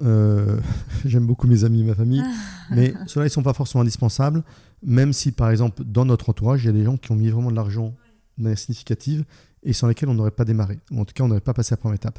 j'aime 1.04 1.24
beaucoup 1.24 1.46
mes 1.46 1.62
amis 1.62 1.82
et 1.82 1.84
ma 1.84 1.94
famille, 1.94 2.22
mais 2.70 2.94
ceux-là 3.06 3.26
ils 3.26 3.30
sont 3.30 3.44
pas 3.44 3.54
forcément 3.54 3.82
indispensables, 3.82 4.42
même 4.82 5.12
si 5.12 5.30
par 5.30 5.50
exemple 5.50 5.84
dans 5.84 6.04
notre 6.04 6.30
entourage 6.30 6.64
il 6.64 6.66
y 6.66 6.70
a 6.70 6.72
des 6.72 6.82
gens 6.82 6.96
qui 6.96 7.12
ont 7.12 7.16
mis 7.16 7.30
vraiment 7.30 7.52
de 7.52 7.56
l'argent 7.56 7.94
de 8.36 8.42
manière 8.42 8.58
significative 8.58 9.24
et 9.62 9.72
sans 9.72 9.86
lesquels 9.86 10.08
on 10.08 10.14
n'aurait 10.14 10.32
pas 10.32 10.44
démarré, 10.44 10.80
ou 10.90 11.00
en 11.00 11.04
tout 11.04 11.14
cas 11.14 11.22
on 11.22 11.28
n'aurait 11.28 11.40
pas 11.40 11.54
passé 11.54 11.74
la 11.74 11.76
première 11.76 11.94
étape. 11.94 12.18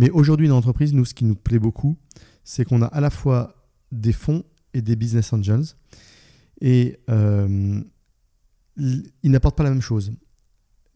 Mais 0.00 0.08
aujourd'hui, 0.08 0.48
dans 0.48 0.54
l'entreprise, 0.54 0.94
nous, 0.94 1.04
ce 1.04 1.12
qui 1.12 1.26
nous 1.26 1.34
plaît 1.34 1.58
beaucoup, 1.58 1.98
c'est 2.42 2.64
qu'on 2.64 2.80
a 2.80 2.86
à 2.86 3.00
la 3.00 3.10
fois 3.10 3.68
des 3.92 4.14
fonds 4.14 4.44
et 4.72 4.80
des 4.80 4.96
business 4.96 5.30
angels. 5.34 5.66
Et 6.62 6.98
euh, 7.10 7.82
ils 8.78 9.30
n'apportent 9.30 9.58
pas 9.58 9.62
la 9.62 9.68
même 9.68 9.82
chose. 9.82 10.12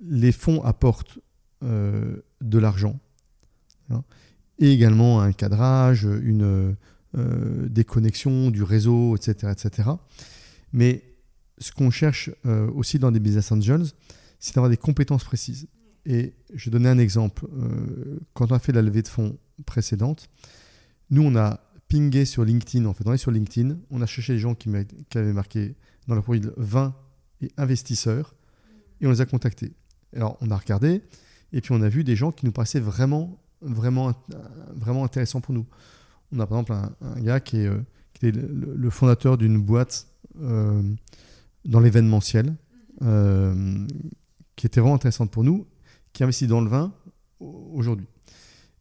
Les 0.00 0.32
fonds 0.32 0.64
apportent 0.64 1.18
euh, 1.62 2.22
de 2.40 2.58
l'argent 2.58 2.98
hein, 3.90 4.04
et 4.58 4.72
également 4.72 5.20
un 5.20 5.32
cadrage, 5.32 6.06
euh, 6.06 6.74
des 7.68 7.84
connexions, 7.84 8.50
du 8.50 8.62
réseau, 8.62 9.16
etc. 9.16 9.52
etc. 9.52 9.90
Mais 10.72 11.04
ce 11.58 11.72
qu'on 11.72 11.90
cherche 11.90 12.30
aussi 12.74 12.98
dans 12.98 13.12
des 13.12 13.20
business 13.20 13.52
angels, 13.52 13.84
c'est 14.40 14.54
d'avoir 14.54 14.70
des 14.70 14.78
compétences 14.78 15.24
précises. 15.24 15.68
Et 16.06 16.34
je 16.52 16.70
donner 16.70 16.88
un 16.88 16.98
exemple. 16.98 17.46
Euh, 17.46 18.18
quand 18.34 18.52
on 18.52 18.54
a 18.54 18.58
fait 18.58 18.72
la 18.72 18.82
levée 18.82 19.02
de 19.02 19.08
fonds 19.08 19.38
précédente, 19.66 20.28
nous, 21.10 21.22
on 21.22 21.36
a 21.36 21.60
pingé 21.88 22.24
sur 22.24 22.44
LinkedIn. 22.44 22.84
En 22.86 22.94
fait, 22.94 23.04
on 23.06 23.12
est 23.12 23.18
sur 23.18 23.30
LinkedIn. 23.30 23.76
On 23.90 24.02
a 24.02 24.06
cherché 24.06 24.34
les 24.34 24.38
gens 24.38 24.54
qui, 24.54 24.68
avaient 25.14 25.32
marqué 25.32 25.76
dans 26.06 26.14
leur 26.14 26.24
profil 26.24 26.52
20 26.56 26.94
et 27.42 27.50
investisseurs 27.56 28.34
et 29.00 29.06
on 29.06 29.10
les 29.10 29.20
a 29.20 29.26
contactés. 29.26 29.72
Alors, 30.14 30.36
on 30.40 30.50
a 30.50 30.56
regardé 30.56 31.02
et 31.52 31.60
puis 31.60 31.72
on 31.72 31.82
a 31.82 31.88
vu 31.88 32.04
des 32.04 32.16
gens 32.16 32.32
qui 32.32 32.46
nous 32.46 32.52
paraissaient 32.52 32.80
vraiment, 32.80 33.40
vraiment, 33.60 34.12
vraiment 34.74 35.04
intéressants 35.04 35.40
pour 35.40 35.54
nous. 35.54 35.66
On 36.32 36.40
a 36.40 36.46
par 36.46 36.58
exemple 36.58 36.88
un, 37.00 37.20
gars 37.20 37.40
qui 37.40 37.58
est, 37.58 37.66
euh, 37.66 37.78
est 38.22 38.32
le, 38.32 38.90
fondateur 38.90 39.36
d'une 39.38 39.60
boîte 39.60 40.06
euh, 40.40 40.82
dans 41.64 41.80
l'événementiel 41.80 42.54
qui 44.56 44.66
était 44.66 44.80
vraiment 44.80 44.94
intéressante 44.94 45.30
pour 45.30 45.44
nous, 45.44 45.66
qui 46.14 46.22
investit 46.22 46.46
dans 46.46 46.62
le 46.62 46.70
vin 46.70 46.94
aujourd'hui. 47.40 48.06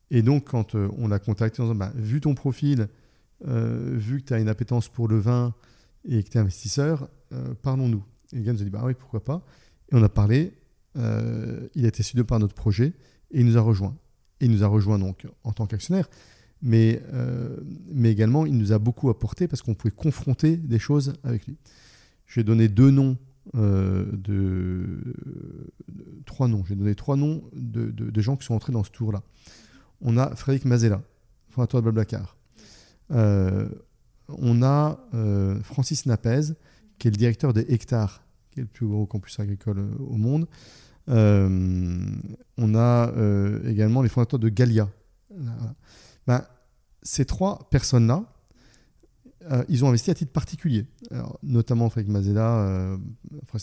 Et 0.09 0.21
donc, 0.21 0.45
quand 0.45 0.75
on 0.75 1.09
l'a 1.09 1.19
contacté 1.19 1.61
en 1.61 1.65
disant, 1.65 1.75
bah, 1.75 1.91
vu 1.95 2.21
ton 2.21 2.35
profil, 2.35 2.87
vu 3.45 4.21
que 4.21 4.27
tu 4.27 4.33
as 4.33 4.39
une 4.39 4.47
appétence 4.47 4.87
pour 4.87 5.09
le 5.09 5.19
vin 5.19 5.53
et 6.07 6.23
que 6.23 6.29
tu 6.29 6.37
es 6.37 6.39
investisseur, 6.39 7.09
parlons-nous. 7.61 8.03
Et 8.31 8.37
le 8.37 8.43
gars 8.43 8.53
nous 8.53 8.61
a 8.61 8.63
dit, 8.63 8.69
bah 8.69 8.83
oui, 8.85 8.93
pourquoi 8.93 9.21
pas. 9.21 9.43
Et 9.91 9.95
on 9.95 10.03
a 10.03 10.09
parlé, 10.09 10.53
il 10.95 11.85
a 11.85 11.87
été 11.87 12.03
séduit 12.03 12.23
par 12.23 12.39
notre 12.39 12.55
projet 12.55 12.93
et 13.31 13.41
il 13.41 13.45
nous 13.45 13.57
a 13.57 13.61
rejoint. 13.61 13.95
Et 14.39 14.45
il 14.45 14.51
nous 14.51 14.63
a 14.63 14.67
rejoint 14.67 14.99
donc 14.99 15.27
en 15.43 15.51
tant 15.51 15.65
qu'actionnaire, 15.65 16.07
mais, 16.61 17.01
euh, 17.13 17.57
mais 17.91 18.11
également 18.11 18.45
il 18.45 18.57
nous 18.57 18.71
a 18.71 18.79
beaucoup 18.79 19.09
apporté 19.09 19.47
parce 19.47 19.61
qu'on 19.61 19.75
pouvait 19.75 19.91
confronter 19.91 20.55
des 20.55 20.79
choses 20.79 21.13
avec 21.23 21.45
lui. 21.45 21.57
J'ai 22.25 22.43
donné 22.43 22.69
deux 22.69 22.89
noms 22.89 23.17
euh, 23.55 24.05
de, 24.13 25.12
trois 26.33 26.47
noms. 26.47 26.63
J'ai 26.67 26.75
donné 26.75 26.95
trois 26.95 27.15
noms 27.15 27.43
de, 27.53 27.91
de, 27.91 28.21
gens 28.21 28.35
qui 28.35 28.45
sont 28.45 28.55
entrés 28.55 28.73
dans 28.73 28.83
ce 28.83 28.91
tour-là. 28.91 29.21
On 30.01 30.17
a 30.17 30.35
Frédéric 30.35 30.65
Mazella, 30.65 31.01
fondateur 31.49 31.81
de 31.81 31.83
Blablacar. 31.83 32.37
Euh, 33.11 33.69
on 34.27 34.63
a 34.63 34.99
Francis 35.63 36.05
Napez, 36.05 36.53
qui 36.97 37.07
est 37.07 37.11
le 37.11 37.17
directeur 37.17 37.53
des 37.53 37.65
Hectares, 37.69 38.23
qui 38.51 38.59
est 38.59 38.63
le 38.63 38.69
plus 38.69 38.87
gros 38.87 39.05
campus 39.05 39.39
agricole 39.39 39.79
au 39.99 40.17
monde. 40.17 40.47
on 41.07 42.75
a 42.75 43.11
également 43.65 44.01
les 44.01 44.09
fondateurs 44.09 44.39
de 44.39 44.49
Galia. 44.49 44.89
Ben, 46.25 46.43
ces 47.03 47.25
trois 47.25 47.67
personnes-là, 47.69 48.33
euh, 49.51 49.63
ils 49.67 49.83
ont 49.83 49.89
investi 49.89 50.09
à 50.11 50.13
titre 50.13 50.31
particulier. 50.31 50.85
notamment 51.43 51.89
Frédéric 51.89 52.13
Mazella, 52.13 52.59
euh, 52.59 52.97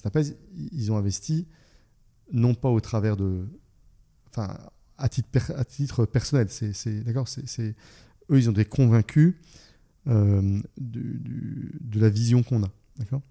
Napez, 0.04 0.36
ils 0.72 0.92
ont 0.92 0.96
investi 0.96 1.46
non 2.32 2.54
pas 2.54 2.68
au 2.68 2.80
travers 2.80 3.16
de. 3.16 3.46
Enfin, 4.28 4.56
à 4.96 5.08
titre, 5.08 5.52
à 5.56 5.64
titre 5.64 6.06
personnel. 6.06 6.48
C'est, 6.50 7.02
d'accord 7.04 7.26
c'est, 7.28 7.74
Eux, 8.30 8.38
ils 8.38 8.48
ont 8.48 8.52
été 8.52 8.64
convaincus 8.64 9.34
euh, 10.06 10.60
de, 10.78 12.00
la 12.00 12.10
vision 12.10 12.42
qu'on 12.42 12.62
a. 12.62 12.70
D'accord 12.98 13.22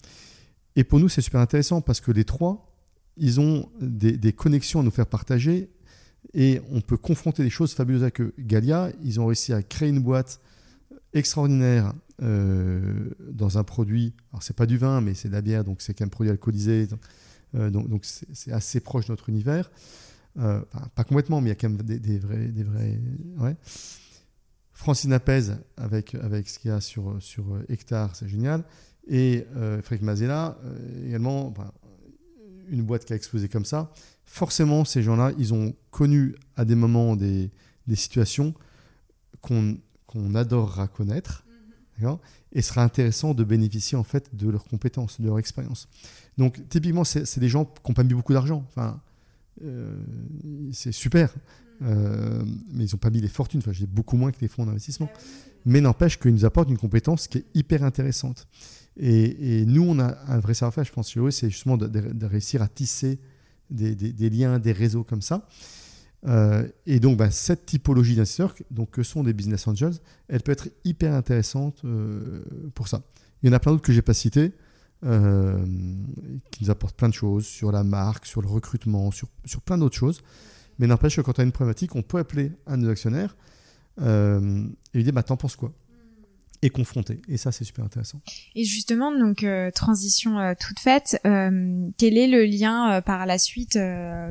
Et 0.76 0.84
pour 0.84 1.00
nous, 1.00 1.10
c'est 1.10 1.22
super 1.22 1.42
intéressant 1.42 1.82
parce 1.82 2.02
que 2.02 2.12
les 2.12 2.26
trois, 2.26 2.76
ils 3.18 3.40
ont 3.40 3.70
des, 3.80 4.18
des 4.18 4.34
connexions 4.34 4.80
à 4.80 4.84
nous 4.84 4.92
faire 4.92 5.08
partager 5.08 5.70
et 6.34 6.62
on 6.72 6.82
peut 6.82 6.98
confronter 6.98 7.44
des 7.44 7.50
choses 7.50 7.74
fabuleuses 7.74 8.04
avec. 8.04 8.22
Galia, 8.40 8.92
ils 9.04 9.20
ont 9.20 9.28
réussi 9.28 9.54
à 9.54 9.62
créer 9.64 9.90
une 9.90 10.02
boîte 10.02 10.42
extraordinaire 11.14 11.94
euh, 12.22 13.12
dans 13.32 13.58
un 13.58 13.64
produit. 13.64 14.14
Alors, 14.32 14.44
c'est 14.44 14.56
pas 14.56 14.66
du 14.66 14.78
vin, 14.78 15.02
mais 15.02 15.14
c'est 15.14 15.30
de 15.30 15.34
la 15.34 15.42
bière, 15.42 15.64
donc 15.64 15.82
c'est 15.82 16.00
même 16.00 16.10
produit 16.10 16.32
alcoolisé. 16.32 16.88
Euh, 17.56 17.70
donc, 17.70 17.90
donc 17.90 18.06
c'est 18.06 18.52
assez 18.52 18.80
proche 18.80 19.08
de 19.08 19.12
notre 19.12 19.30
univers. 19.30 19.72
Euh, 20.38 20.62
pas 20.96 21.04
complètement, 21.04 21.42
mais 21.42 21.48
il 21.48 21.54
y 21.54 21.54
a 21.54 21.56
quand 21.56 21.70
même 21.70 21.82
des, 21.82 22.20
vrais. 22.20 22.48
Des 22.48 22.64
vrais 22.64 23.00
ouais. 23.40 23.56
Francine 24.74 25.12
Apez, 25.12 25.52
avec, 25.76 26.16
avec 26.16 26.48
ce 26.48 26.58
qu'il 26.60 26.72
y 26.72 26.74
a 26.74 26.80
sur, 26.80 27.22
sur 27.22 27.46
Hectare, 27.68 28.16
c'est 28.16 28.30
génial. 28.30 28.64
Et 29.08 29.46
Frédéric 29.82 30.04
Mazella, 30.04 30.58
également, 31.06 31.54
une 32.70 32.84
boîte 32.84 33.04
qui 33.04 33.12
a 33.12 33.16
explosé 33.18 33.50
comme 33.50 33.66
ça 33.66 33.92
forcément, 34.30 34.86
ces 34.86 35.02
gens-là, 35.02 35.32
ils 35.40 35.54
ont 35.56 35.74
connu 35.90 36.36
à 36.56 36.64
des 36.64 36.76
moments 36.76 37.16
des, 37.16 37.52
situations 37.96 38.54
qu'on 39.42 40.36
adorera 40.36 40.88
connaître. 40.88 41.44
Mhm. 42.00 42.18
Et 42.52 42.62
ce 42.62 42.70
sera 42.70 42.84
intéressant 42.84 43.34
de 43.34 43.44
bénéficier 43.44 43.98
en 43.98 44.04
fait 44.04 44.36
de 44.36 44.50
leurs 44.50 44.66
compétences, 44.66 45.20
de 45.20 45.26
leur 45.26 45.40
expérience. 45.40 45.88
Donc, 46.40 46.62
typiquement, 46.70 47.04
c'est 47.04 47.40
des 47.40 47.50
gens 47.50 47.66
qui 47.66 47.82
n'ont 47.88 47.94
pas 47.94 48.04
mis 48.04 48.14
beaucoup 48.14 48.32
d'argent. 48.32 48.66
Enfin, 48.70 49.02
euh, 49.64 49.94
c'est 50.72 50.94
super. 50.94 51.36
Mhm. 51.82 51.88
Euh, 51.90 52.44
mais 52.72 52.86
ils 52.86 52.92
n'ont 52.94 52.98
pas 52.98 53.10
mis 53.10 53.20
des 53.20 53.28
fortunes. 53.28 53.60
Enfin, 53.60 53.74
j'ai 53.74 53.86
beaucoup 53.86 54.16
moins 54.16 54.32
que 54.32 54.38
les 54.40 54.48
fonds 54.48 54.66
d'investissement. 54.66 55.10
Ah 55.14 55.20
mais 55.66 55.82
n'empêche 55.82 56.18
qu'ils 56.18 56.34
nous 56.34 56.46
apportent 56.46 56.70
une 56.70 56.78
compétence 56.78 57.28
qui 57.28 57.40
est 57.40 57.46
hyper 57.54 57.84
intéressante. 57.84 58.48
Et, 58.96 59.66
nous, 59.66 59.84
on 59.84 60.00
a 60.00 60.18
un 60.28 60.40
vrai 60.40 60.54
savoir-faire, 60.54 60.86
je 60.86 60.94
pense, 60.94 61.12
chez 61.12 61.20
eux, 61.20 61.30
c'est 61.30 61.50
justement 61.50 61.76
de, 61.78 62.26
réussir 62.26 62.62
à 62.62 62.70
tisser 62.70 63.20
des, 63.70 64.30
liens, 64.30 64.60
des 64.60 64.72
réseaux 64.72 65.04
comme 65.04 65.22
ça. 65.22 65.46
Euh, 66.26 66.66
et 66.86 67.02
donc, 67.02 67.18
bah, 67.18 67.32
cette 67.32 67.66
typologie 67.66 68.16
d'investisseurs, 68.16 68.56
donc 68.72 68.92
que 68.92 69.04
sont 69.04 69.24
des 69.24 69.34
business 69.34 69.68
angels, 69.68 69.96
elle 70.30 70.42
peut 70.42 70.54
être 70.54 70.70
hyper 70.86 71.14
intéressante 71.14 71.82
euh, 71.84 72.44
pour 72.76 72.88
ça. 72.88 73.02
Il 73.44 73.50
y 73.50 73.50
en 73.50 73.56
a 73.56 73.60
plein 73.60 73.74
d'autres 73.74 73.84
que 73.84 73.94
j'ai 73.94 74.02
pas 74.02 74.14
cités, 74.14 74.54
euh, 75.06 75.66
qui 76.52 76.64
nous 76.64 76.70
apportent 76.70 76.96
plein 76.96 77.10
de 77.10 77.14
choses 77.14 77.46
sur 77.46 77.72
la 77.72 77.84
marque, 77.84 78.26
sur 78.26 78.42
le 78.42 78.48
recrutement, 78.48 79.12
sur, 79.12 79.28
sur 79.46 79.62
plein 79.62 79.78
d'autres 79.78 79.98
choses. 79.98 80.22
Mais 80.78 80.88
n'empêche 80.88 81.16
que 81.18 81.22
quand 81.22 81.40
on 81.40 81.42
a 81.42 81.46
une 81.46 81.52
problématique, 81.52 81.96
on 81.96 82.02
peut 82.02 82.18
appeler 82.18 82.52
un 82.68 82.78
de 82.78 82.84
nos 82.84 82.90
actionnaires 82.90 83.36
et 84.02 84.08
lui 84.94 85.04
dire 85.04 85.12
bah, 85.14 85.24
T'en 85.24 85.36
penses 85.36 85.58
quoi? 85.58 85.74
Et 86.62 86.70
confronter. 86.70 87.22
Et 87.30 87.38
ça, 87.38 87.54
c'est 87.54 87.64
super 87.64 87.86
intéressant. 87.86 88.20
Et 88.54 88.66
justement, 88.66 89.18
donc 89.18 89.44
euh, 89.44 89.72
transition 89.72 90.40
euh, 90.40 90.54
toute 90.60 90.80
faite, 90.80 91.18
euh, 91.26 91.88
quel 91.98 92.18
est 92.18 92.28
le 92.28 92.44
lien 92.44 93.02
par 93.02 93.26
la 93.26 93.38
suite 93.38 93.80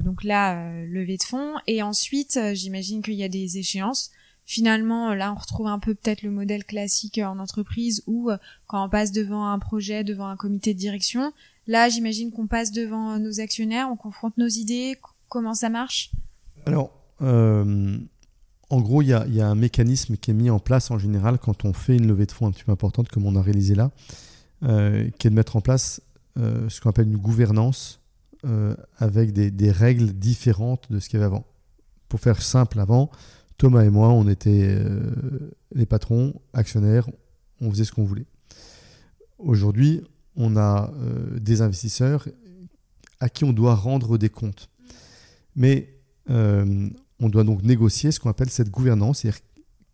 Donc 0.05 0.25
là, 0.25 0.71
levée 0.85 1.17
de 1.17 1.23
fonds, 1.23 1.55
et 1.67 1.83
ensuite, 1.83 2.39
j'imagine 2.53 3.03
qu'il 3.03 3.15
y 3.15 3.25
a 3.25 3.31
des 3.31 3.57
échéances. 3.57 4.11
Finalement, 4.51 5.13
là, 5.13 5.31
on 5.31 5.39
retrouve 5.39 5.67
un 5.67 5.79
peu 5.79 5.95
peut-être 5.95 6.23
le 6.23 6.31
modèle 6.31 6.65
classique 6.65 7.19
en 7.19 7.39
entreprise 7.39 8.03
où 8.07 8.31
quand 8.67 8.83
on 8.83 8.89
passe 8.89 9.13
devant 9.13 9.47
un 9.47 9.59
projet, 9.59 10.05
devant 10.05 10.27
un 10.27 10.37
comité 10.37 10.73
de 10.73 10.79
direction, 10.79 11.35
là, 11.67 11.91
j'imagine 11.91 12.33
qu'on 12.33 12.47
passe 12.47 12.73
devant 12.73 13.19
nos 13.19 13.41
actionnaires, 13.41 13.91
on 13.93 13.97
confronte 13.97 14.39
nos 14.39 14.49
idées. 14.49 14.97
Comment 15.29 15.53
ça 15.53 15.69
marche? 15.69 16.13
Alors. 16.65 16.93
En 18.71 18.83
gros, 18.83 19.01
il 19.01 19.09
y, 19.09 19.13
a, 19.15 19.49
un 19.49 19.55
mécanisme 19.55 20.17
qui 20.17 20.31
est 20.31 20.35
mis 20.35 20.51
en 20.51 20.59
place 20.59 20.91
en 20.91 20.99
général 20.99 21.39
quand 21.39 21.65
on 21.65 21.73
fait 21.73 21.97
une 21.97 22.07
levée 22.07 22.27
de 22.27 22.33
fonds 22.33 22.47
un 22.47 22.51
petit 22.51 22.65
peu 22.65 22.73
importante 22.73 23.09
comme 23.09 23.25
on 23.25 23.35
a 23.35 23.41
réalisé 23.41 23.75
là, 23.75 23.91
euh, 24.63 25.09
qui 25.19 25.27
est 25.27 25.31
de 25.31 25.35
mettre 25.35 25.57
en 25.57 25.63
place 25.63 26.03
euh, 26.39 26.69
ce 26.69 26.81
qu'on 26.81 26.91
appelle 26.91 27.09
une 27.09 27.17
gouvernance 27.17 28.01
euh, 28.45 28.77
avec 28.99 29.33
des, 29.33 29.71
règles 29.71 30.13
différentes 30.13 30.93
de 30.93 31.01
ce 31.01 31.09
qu'il 31.09 31.19
y 31.19 31.23
avait 31.23 31.27
avant. 31.27 31.47
Pour 32.11 32.21
faire 32.21 32.43
simple, 32.43 32.79
avant, 32.79 33.11
Thomas 33.59 33.85
et 33.85 33.91
moi, 33.91 34.09
on 34.09 34.29
était 34.29 34.79
les 35.75 35.87
patrons, 35.87 36.41
actionnaires, 36.53 37.09
on 37.61 37.71
faisait 37.71 37.85
ce 37.85 37.93
qu'on 37.93 38.05
voulait. 38.05 38.27
Aujourd'hui, 39.39 40.03
on 40.37 40.57
a 40.57 40.93
des 41.41 41.61
investisseurs 41.61 42.29
à 43.21 43.29
qui 43.29 43.45
on 43.45 43.53
doit 43.53 43.75
rendre 43.75 44.17
des 44.17 44.31
comptes. 44.31 44.71
Mais 45.57 45.99
on 46.29 47.29
doit 47.29 47.45
donc 47.45 47.63
négocier 47.63 48.13
ce 48.13 48.21
qu'on 48.21 48.31
appelle 48.31 48.51
cette 48.51 48.71
gouvernance, 48.71 49.21
c'est-à-dire 49.21 49.41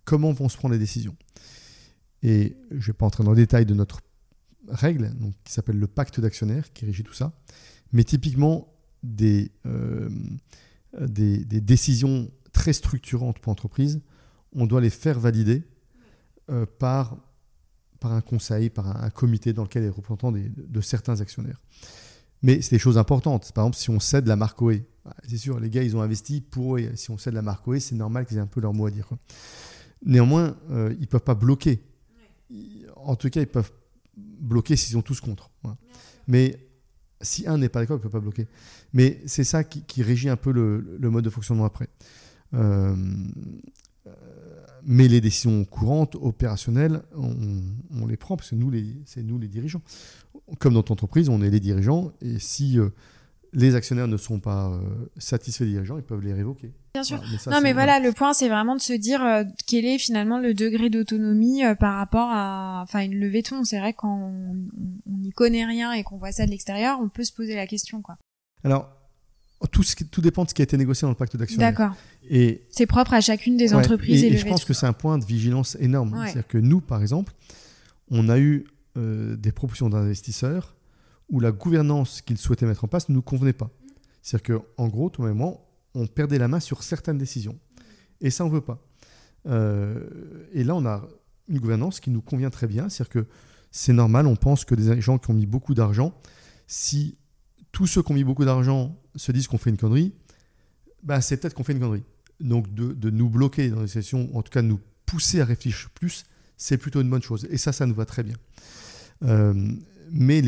comment 0.04 0.32
vont 0.32 0.48
se 0.48 0.56
prendre 0.56 0.74
les 0.74 0.78
décisions. 0.78 1.16
Et 2.22 2.56
je 2.70 2.76
ne 2.76 2.82
vais 2.82 2.92
pas 2.92 3.06
entrer 3.06 3.24
dans 3.24 3.30
le 3.30 3.36
détail 3.36 3.66
de 3.66 3.74
notre 3.74 4.00
règle, 4.68 5.12
qui 5.44 5.52
s'appelle 5.52 5.78
le 5.78 5.86
pacte 5.86 6.20
d'actionnaires, 6.20 6.72
qui 6.72 6.86
régit 6.86 7.02
tout 7.02 7.14
ça, 7.14 7.32
mais 7.92 8.04
typiquement 8.04 8.74
euh, 9.66 10.08
des, 11.00 11.44
décisions 11.60 12.30
très 12.54 12.72
structurantes 12.72 13.38
pour 13.40 13.50
l'entreprise, 13.50 14.00
on 14.54 14.66
doit 14.66 14.80
les 14.80 14.88
faire 14.88 15.20
valider 15.20 15.62
euh, 16.50 16.64
par, 16.78 17.18
par 18.00 18.12
un 18.12 18.22
conseil, 18.22 18.70
par 18.70 19.04
un, 19.04 19.10
comité 19.10 19.52
dans 19.52 19.64
lequel 19.64 19.84
est 19.84 19.90
représentant 19.90 20.32
de 20.32 20.80
certains 20.80 21.20
actionnaires. 21.20 21.60
Mais 22.44 22.60
c'est 22.60 22.76
des 22.76 22.78
choses 22.78 22.98
importantes. 22.98 23.52
Par 23.52 23.64
exemple, 23.64 23.76
si 23.76 23.90
on 23.90 24.00
cède 24.00 24.26
la 24.26 24.36
marque 24.36 24.60
OE, 24.60 24.80
bah, 25.04 25.14
c'est 25.26 25.38
sûr, 25.38 25.58
les 25.60 25.70
gars, 25.70 25.82
ils 25.82 25.96
ont 25.96 26.02
investi 26.02 26.40
pour 26.42 26.68
OE. 26.68 26.94
Si 26.94 27.10
on 27.10 27.18
cède 27.18 27.34
la 27.34 27.42
marque 27.42 27.66
OE, 27.66 27.78
c'est 27.78 27.94
normal 27.94 28.26
qu'ils 28.26 28.36
aient 28.36 28.40
un 28.40 28.46
peu 28.46 28.60
leur 28.60 28.74
mot 28.74 28.86
à 28.86 28.90
dire. 28.90 29.08
Néanmoins, 30.04 30.56
euh, 30.70 30.94
ils 30.98 31.02
ne 31.02 31.06
peuvent 31.06 31.22
pas 31.22 31.34
bloquer. 31.34 31.82
En 32.96 33.16
tout 33.16 33.30
cas, 33.30 33.40
ils 33.40 33.46
peuvent 33.46 33.72
bloquer 34.16 34.76
s'ils 34.76 34.96
ont 34.98 35.02
tous 35.02 35.20
contre. 35.20 35.50
Mais 36.28 36.68
si 37.22 37.46
un 37.46 37.56
n'est 37.56 37.70
pas 37.70 37.80
d'accord, 37.80 37.96
il 37.96 38.00
ne 38.00 38.02
peut 38.02 38.10
pas 38.10 38.20
bloquer. 38.20 38.46
Mais 38.92 39.22
c'est 39.24 39.44
ça 39.44 39.64
qui, 39.64 40.02
régit 40.02 40.28
un 40.28 40.36
peu 40.36 40.52
le, 40.52 41.10
mode 41.10 41.24
de 41.24 41.30
fonctionnement 41.30 41.64
après. 41.64 41.88
Euh, 42.54 42.94
mais 44.86 45.08
les 45.08 45.20
décisions 45.20 45.64
courantes, 45.64 46.14
opérationnelles, 46.16 47.02
on, 47.16 48.06
les 48.06 48.16
prend 48.16 48.36
parce 48.36 48.50
que 48.50 48.54
nous, 48.54 48.72
c'est 49.06 49.22
nous 49.22 49.38
les 49.38 49.48
dirigeants. 49.48 49.82
Comme 50.58 50.74
dans 50.74 50.80
notre 50.80 50.92
entreprise, 50.92 51.28
on 51.28 51.42
est 51.42 51.50
les 51.50 51.60
dirigeants 51.60 52.12
et 52.20 52.38
si 52.38 52.78
euh, 52.78 52.90
les 53.54 53.74
actionnaires 53.76 54.08
ne 54.08 54.16
sont 54.16 54.40
pas 54.40 54.68
euh, 54.68 54.80
satisfaits 55.16 55.64
des 55.64 55.70
dirigeants, 55.70 55.96
ils 55.96 56.04
peuvent 56.04 56.20
les 56.20 56.34
révoquer. 56.34 56.72
Bien 56.94 57.02
sûr. 57.02 57.22
non, 57.46 57.60
mais 57.62 57.72
voilà, 57.72 57.98
le 57.98 58.12
point, 58.12 58.34
c'est 58.34 58.48
vraiment 58.48 58.76
de 58.76 58.80
se 58.80 58.92
dire 58.92 59.24
euh, 59.24 59.44
quel 59.66 59.86
est 59.86 59.98
finalement 59.98 60.38
le 60.38 60.52
degré 60.52 60.90
d'autonomie 60.90 61.62
par 61.80 61.96
rapport 61.96 62.28
à, 62.30 62.80
enfin, 62.82 63.00
une 63.00 63.18
levée 63.18 63.42
de 63.42 63.48
fonds. 63.48 63.64
C'est 63.64 63.78
vrai 63.78 63.94
quand 63.94 64.30
on 64.30 64.54
n'y 65.06 65.30
connaît 65.30 65.64
rien 65.64 65.92
et 65.92 66.02
qu'on 66.02 66.18
voit 66.18 66.32
ça 66.32 66.44
de 66.44 66.50
l'extérieur, 66.50 66.98
on 67.00 67.08
peut 67.08 67.24
se 67.24 67.32
poser 67.32 67.54
la 67.54 67.66
question, 67.66 68.02
quoi. 68.02 68.18
Alors, 68.64 68.90
tout, 69.66 69.82
ce 69.82 69.94
tout 70.04 70.20
dépend 70.20 70.44
de 70.44 70.50
ce 70.50 70.54
qui 70.54 70.62
a 70.62 70.64
été 70.64 70.76
négocié 70.76 71.06
dans 71.06 71.10
le 71.10 71.16
pacte 71.16 71.36
d'actionnaires. 71.36 71.72
D'accord. 71.72 71.96
Et 72.28 72.62
c'est 72.70 72.86
propre 72.86 73.14
à 73.14 73.20
chacune 73.20 73.56
des 73.56 73.74
entreprises. 73.74 74.24
Et, 74.24 74.28
et, 74.28 74.36
je 74.36 74.46
pense 74.46 74.64
que 74.64 74.72
c'est 74.72 74.86
un 74.86 74.92
point 74.92 75.18
de 75.18 75.24
vigilance 75.24 75.76
énorme. 75.80 76.14
C'est-à-dire 76.24 76.46
que 76.46 76.58
nous, 76.58 76.80
par 76.80 77.02
exemple, 77.02 77.32
on 78.10 78.28
a 78.28 78.38
eu 78.38 78.66
euh, 78.96 79.36
des 79.36 79.52
propositions 79.52 79.90
d'investisseurs 79.90 80.76
où 81.28 81.40
la 81.40 81.52
gouvernance 81.52 82.20
qu'ils 82.20 82.38
souhaitaient 82.38 82.66
mettre 82.66 82.84
en 82.84 82.88
place 82.88 83.08
ne 83.08 83.14
nous 83.14 83.22
convenait 83.22 83.52
pas. 83.52 83.70
C'est-à-dire 84.22 84.60
qu'en 84.60 84.88
gros, 84.88 85.10
tout 85.10 85.26
et 85.26 85.32
moi, 85.32 85.66
on 85.94 86.06
perdait 86.06 86.38
la 86.38 86.48
main 86.48 86.60
sur 86.60 86.82
certaines 86.82 87.18
décisions. 87.18 87.58
Et 88.20 88.30
ça, 88.30 88.44
on 88.44 88.48
ne 88.48 88.54
veut 88.54 88.60
pas. 88.60 88.86
Euh, 89.46 90.00
et 90.52 90.64
là, 90.64 90.74
on 90.74 90.86
a 90.86 91.06
une 91.48 91.58
gouvernance 91.58 92.00
qui 92.00 92.10
nous 92.10 92.22
convient 92.22 92.50
très 92.50 92.66
bien. 92.66 92.88
C'est-à-dire 92.88 93.10
que 93.10 93.26
c'est 93.70 93.92
normal, 93.92 94.26
on 94.26 94.36
pense 94.36 94.64
que 94.64 94.74
des 94.74 95.00
gens 95.00 95.18
qui 95.18 95.30
ont 95.30 95.34
mis 95.34 95.46
beaucoup 95.46 95.74
d'argent, 95.74 96.14
si 96.66 97.18
tous 97.72 97.86
ceux 97.86 98.02
qui 98.02 98.12
ont 98.12 98.14
mis 98.14 98.24
beaucoup 98.24 98.44
d'argent 98.44 98.96
se 99.16 99.32
disent 99.32 99.46
qu'on 99.46 99.58
fait 99.58 99.70
une 99.70 99.76
connerie, 99.76 100.12
bah, 101.02 101.20
c'est 101.20 101.36
peut-être 101.36 101.54
qu'on 101.54 101.64
fait 101.64 101.72
une 101.72 101.80
connerie. 101.80 102.04
Donc 102.40 102.72
de, 102.74 103.10
nous 103.10 103.28
bloquer 103.28 103.70
dans 103.70 103.82
les 103.82 103.88
sessions, 103.88 104.34
en 104.36 104.42
tout 104.42 104.50
cas 104.50 104.62
nous 104.62 104.80
pousser 105.06 105.40
à 105.40 105.44
réfléchir 105.44 105.90
plus, 105.90 106.24
c'est 106.56 106.78
plutôt 106.78 107.00
une 107.00 107.10
bonne 107.10 107.22
chose. 107.22 107.46
Et 107.50 107.58
ça, 107.58 107.72
ça 107.72 107.86
nous 107.86 107.94
va 107.94 108.06
très 108.06 108.22
bien. 108.22 108.36
Euh, 109.22 109.54
mais 110.10 110.42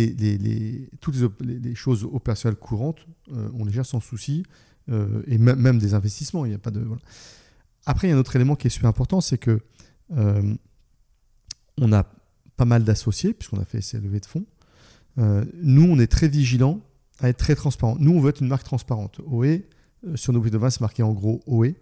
toutes 1.01 1.17
les, 1.41 1.75
choses 1.75 2.05
opérationnelles 2.05 2.59
courantes, 2.59 3.07
euh, 3.33 3.49
on 3.55 3.65
les 3.65 3.73
gère 3.73 3.87
sans 3.87 4.01
souci, 4.01 4.45
euh, 4.89 5.23
et 5.27 5.39
même 5.39 5.79
des 5.79 5.95
investissements. 5.95 6.45
Il 6.45 6.51
n'y 6.51 6.55
a 6.55 6.59
pas 6.59 6.71
de. 6.71 6.87
Après, 7.87 8.09
il 8.09 8.11
y 8.11 8.13
a 8.13 8.17
un 8.17 8.21
autre 8.21 8.37
élément 8.37 8.57
qui 8.57 8.67
est 8.67 8.71
super 8.71 8.91
important, 8.91 9.21
c'est 9.21 9.39
que 9.39 9.61
on 11.79 11.93
a 11.93 12.05
pas 12.57 12.65
mal 12.65 12.85
d'associés, 12.85 13.35
puisqu'on 13.35 13.61
a 13.61 13.65
fait 13.65 13.81
ces 13.81 14.01
levées 14.01 14.21
de 14.21 14.27
fonds. 14.27 14.47
nous, 15.17 15.85
on 15.85 15.99
est 15.99 16.07
très 16.07 16.29
vigilants 16.29 16.81
à 17.21 17.29
être 17.29 17.39
très 17.39 17.55
transparent. 17.55 17.97
Nous, 17.99 18.13
on 18.13 18.21
veut 18.21 18.31
être 18.31 18.43
une 18.43 18.49
marque 18.49 18.65
transparente. 18.65 19.21
OE, 19.27 19.61
sur 20.15 20.33
nos 20.33 20.41
bouteilles 20.41 20.53
de 20.53 20.59
vin, 20.59 20.71
c'est 20.71 20.81
marqué 20.81 21.03
en 21.03 21.13
gros 21.13 21.43
OE. 21.47 21.75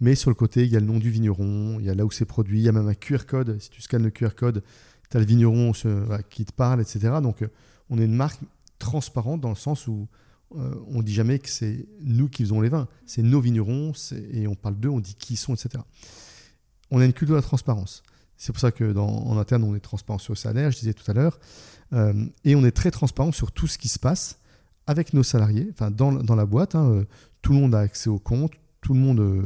Mais 0.00 0.14
sur 0.14 0.30
le 0.30 0.34
côté, 0.34 0.64
il 0.64 0.70
y 0.70 0.76
a 0.76 0.80
le 0.80 0.86
nom 0.86 0.98
du 0.98 1.10
vigneron, 1.10 1.78
il 1.78 1.86
y 1.86 1.90
a 1.90 1.94
là 1.94 2.04
où 2.04 2.10
c'est 2.10 2.24
produit, 2.24 2.60
il 2.60 2.62
y 2.62 2.68
a 2.68 2.72
même 2.72 2.88
un 2.88 2.94
QR 2.94 3.26
code. 3.26 3.60
Si 3.60 3.68
tu 3.68 3.82
scannes 3.82 4.02
le 4.02 4.10
QR 4.10 4.34
code, 4.34 4.62
tu 5.10 5.16
as 5.16 5.20
le 5.20 5.26
vigneron 5.26 5.72
qui 6.30 6.44
te 6.44 6.52
parle, 6.52 6.80
etc. 6.80 7.18
Donc, 7.22 7.42
euh, 7.42 7.48
on 7.90 7.98
est 7.98 8.04
une 8.04 8.14
marque 8.14 8.40
transparente 8.78 9.40
dans 9.40 9.50
le 9.50 9.56
sens 9.56 9.86
où 9.86 10.08
euh, 10.56 10.74
on 10.88 11.02
dit 11.02 11.12
jamais 11.12 11.38
que 11.38 11.48
c'est 11.48 11.86
nous 12.00 12.28
qui 12.28 12.42
faisons 12.42 12.60
les 12.60 12.70
vins. 12.70 12.88
C'est 13.04 13.22
nos 13.22 13.40
vignerons 13.40 13.92
et 14.32 14.46
on 14.46 14.54
parle 14.54 14.76
d'eux, 14.76 14.88
on 14.88 15.00
dit 15.00 15.14
qui 15.14 15.34
ils 15.34 15.36
sont, 15.36 15.54
etc. 15.54 15.84
On 16.90 17.00
a 17.00 17.04
une 17.04 17.12
culture 17.12 17.34
de 17.34 17.40
la 17.40 17.46
transparence. 17.46 18.02
C'est 18.36 18.52
pour 18.52 18.60
ça 18.60 18.72
que 18.72 18.96
en 18.96 19.36
interne, 19.36 19.62
on 19.64 19.76
est 19.76 19.80
transparent 19.80 20.18
sur 20.18 20.32
le 20.32 20.38
salaire, 20.38 20.70
je 20.70 20.78
disais 20.78 20.94
tout 20.94 21.08
à 21.10 21.14
l'heure. 21.14 21.38
Euh, 21.92 22.26
et 22.44 22.56
on 22.56 22.64
est 22.64 22.70
très 22.70 22.90
transparent 22.90 23.32
sur 23.32 23.52
tout 23.52 23.66
ce 23.66 23.76
qui 23.76 23.88
se 23.88 23.98
passe 23.98 24.39
avec 24.86 25.14
nos 25.14 25.22
salariés, 25.22 25.68
enfin 25.72 25.90
dans, 25.90 26.12
dans 26.12 26.36
la 26.36 26.46
boîte. 26.46 26.74
Hein, 26.74 27.04
tout 27.42 27.52
le 27.52 27.58
monde 27.58 27.74
a 27.74 27.80
accès 27.80 28.10
au 28.10 28.18
compte, 28.18 28.52
tout 28.80 28.94
le 28.94 29.00
monde, 29.00 29.20
euh, 29.20 29.42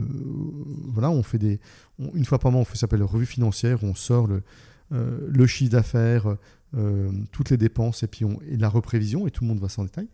voilà, 0.93 1.11
on 1.11 1.23
fait 1.23 1.39
des, 1.39 1.61
une 1.99 2.25
fois 2.25 2.39
par 2.39 2.53
mois, 2.53 2.61
on 2.61 2.65
fait 2.65 2.77
s'appelle 2.77 3.03
revue 3.03 3.27
financière, 3.27 3.83
on 3.83 3.95
sort 3.95 4.27
le, 4.27 4.43
euh, 4.93 5.27
le 5.29 5.47
chiffre 5.47 5.73
d'affaires, 5.73 6.37
euh, 6.77 7.11
toutes 7.33 7.51
les 7.51 7.57
dépenses 7.57 8.03
et 8.03 8.07
puis 8.07 8.25
la 8.51 8.69
reprévision 8.69 9.27
et 9.27 9.31
tout 9.31 9.45
le 9.45 9.49
monde 9.49 9.61
va 9.61 9.69
s'en 9.69 9.85
détail. 9.85 10.09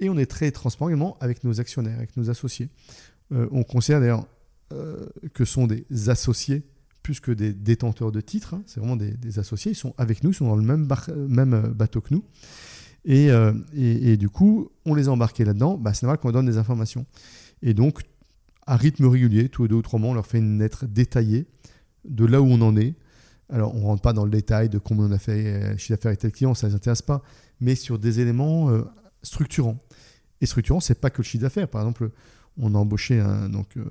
Et 0.00 0.08
on 0.08 0.18
est 0.18 0.26
très 0.26 0.50
transparent 0.50 0.88
également 0.88 1.16
avec 1.20 1.44
nos 1.44 1.60
actionnaires, 1.60 1.96
avec 1.96 2.16
nos 2.16 2.30
associés. 2.30 2.70
on 3.30 3.62
considère 3.62 4.00
d'ailleurs 4.00 4.26
que 5.32 5.44
sont 5.44 5.66
des 5.66 5.84
associés 6.08 6.64
plus 7.02 7.20
que 7.20 7.30
des 7.30 7.52
détenteurs 7.52 8.10
de 8.10 8.20
titres. 8.20 8.54
Hein. 8.54 8.62
c'est 8.66 8.80
vraiment 8.80 8.96
des, 8.96 9.38
associés. 9.38 9.72
Ils 9.72 9.76
sont 9.76 9.94
avec 9.98 10.24
nous, 10.24 10.30
ils 10.30 10.34
sont 10.34 10.46
dans 10.46 10.56
le 10.56 10.62
même, 10.62 10.88
même 11.28 11.72
bateau 11.72 12.00
que 12.00 12.14
nous. 12.14 12.24
Et, 13.04 13.30
et, 13.74 14.16
du 14.16 14.28
coup, 14.28 14.70
on 14.84 14.94
les 14.94 15.08
a 15.08 15.10
embarqués 15.10 15.44
là-dedans. 15.44 15.76
Bah, 15.76 15.92
c'est 15.92 16.06
normal 16.06 16.18
qu'on 16.18 16.30
donne 16.30 16.46
des 16.46 16.56
informations. 16.56 17.04
Et 17.60 17.74
donc, 17.74 18.02
à 18.66 18.76
rythme 18.76 19.06
régulier, 19.06 19.48
tous 19.48 19.64
les 19.64 19.68
deux 19.68 19.76
ou 19.76 19.82
trois 19.82 19.98
mois, 19.98 20.10
on 20.10 20.14
leur 20.14 20.26
fait 20.26 20.38
une 20.38 20.58
lettre 20.58 20.86
détaillée 20.86 21.46
de 22.04 22.24
là 22.24 22.40
où 22.40 22.46
on 22.46 22.60
en 22.60 22.76
est. 22.76 22.94
Alors, 23.48 23.74
on 23.74 23.80
ne 23.80 23.84
rentre 23.84 24.02
pas 24.02 24.12
dans 24.12 24.24
le 24.24 24.30
détail 24.30 24.68
de 24.68 24.78
combien 24.78 25.04
on 25.04 25.12
a 25.12 25.18
fait 25.18 25.46
euh, 25.46 25.76
chiffre 25.76 25.90
d'affaires 25.90 26.10
avec 26.10 26.20
tel 26.20 26.32
client, 26.32 26.54
ça 26.54 26.66
ne 26.66 26.72
les 26.72 26.76
intéresse 26.76 27.02
pas, 27.02 27.22
mais 27.60 27.74
sur 27.74 27.98
des 27.98 28.20
éléments 28.20 28.70
euh, 28.70 28.82
structurants. 29.22 29.78
Et 30.40 30.46
structurant, 30.46 30.80
c'est 30.80 31.00
pas 31.00 31.10
que 31.10 31.18
le 31.18 31.24
chiffre 31.24 31.42
d'affaires. 31.42 31.68
Par 31.68 31.82
exemple, 31.82 32.10
on 32.56 32.74
a 32.74 32.78
embauché 32.78 33.22
donc 33.50 33.76
euh, 33.76 33.84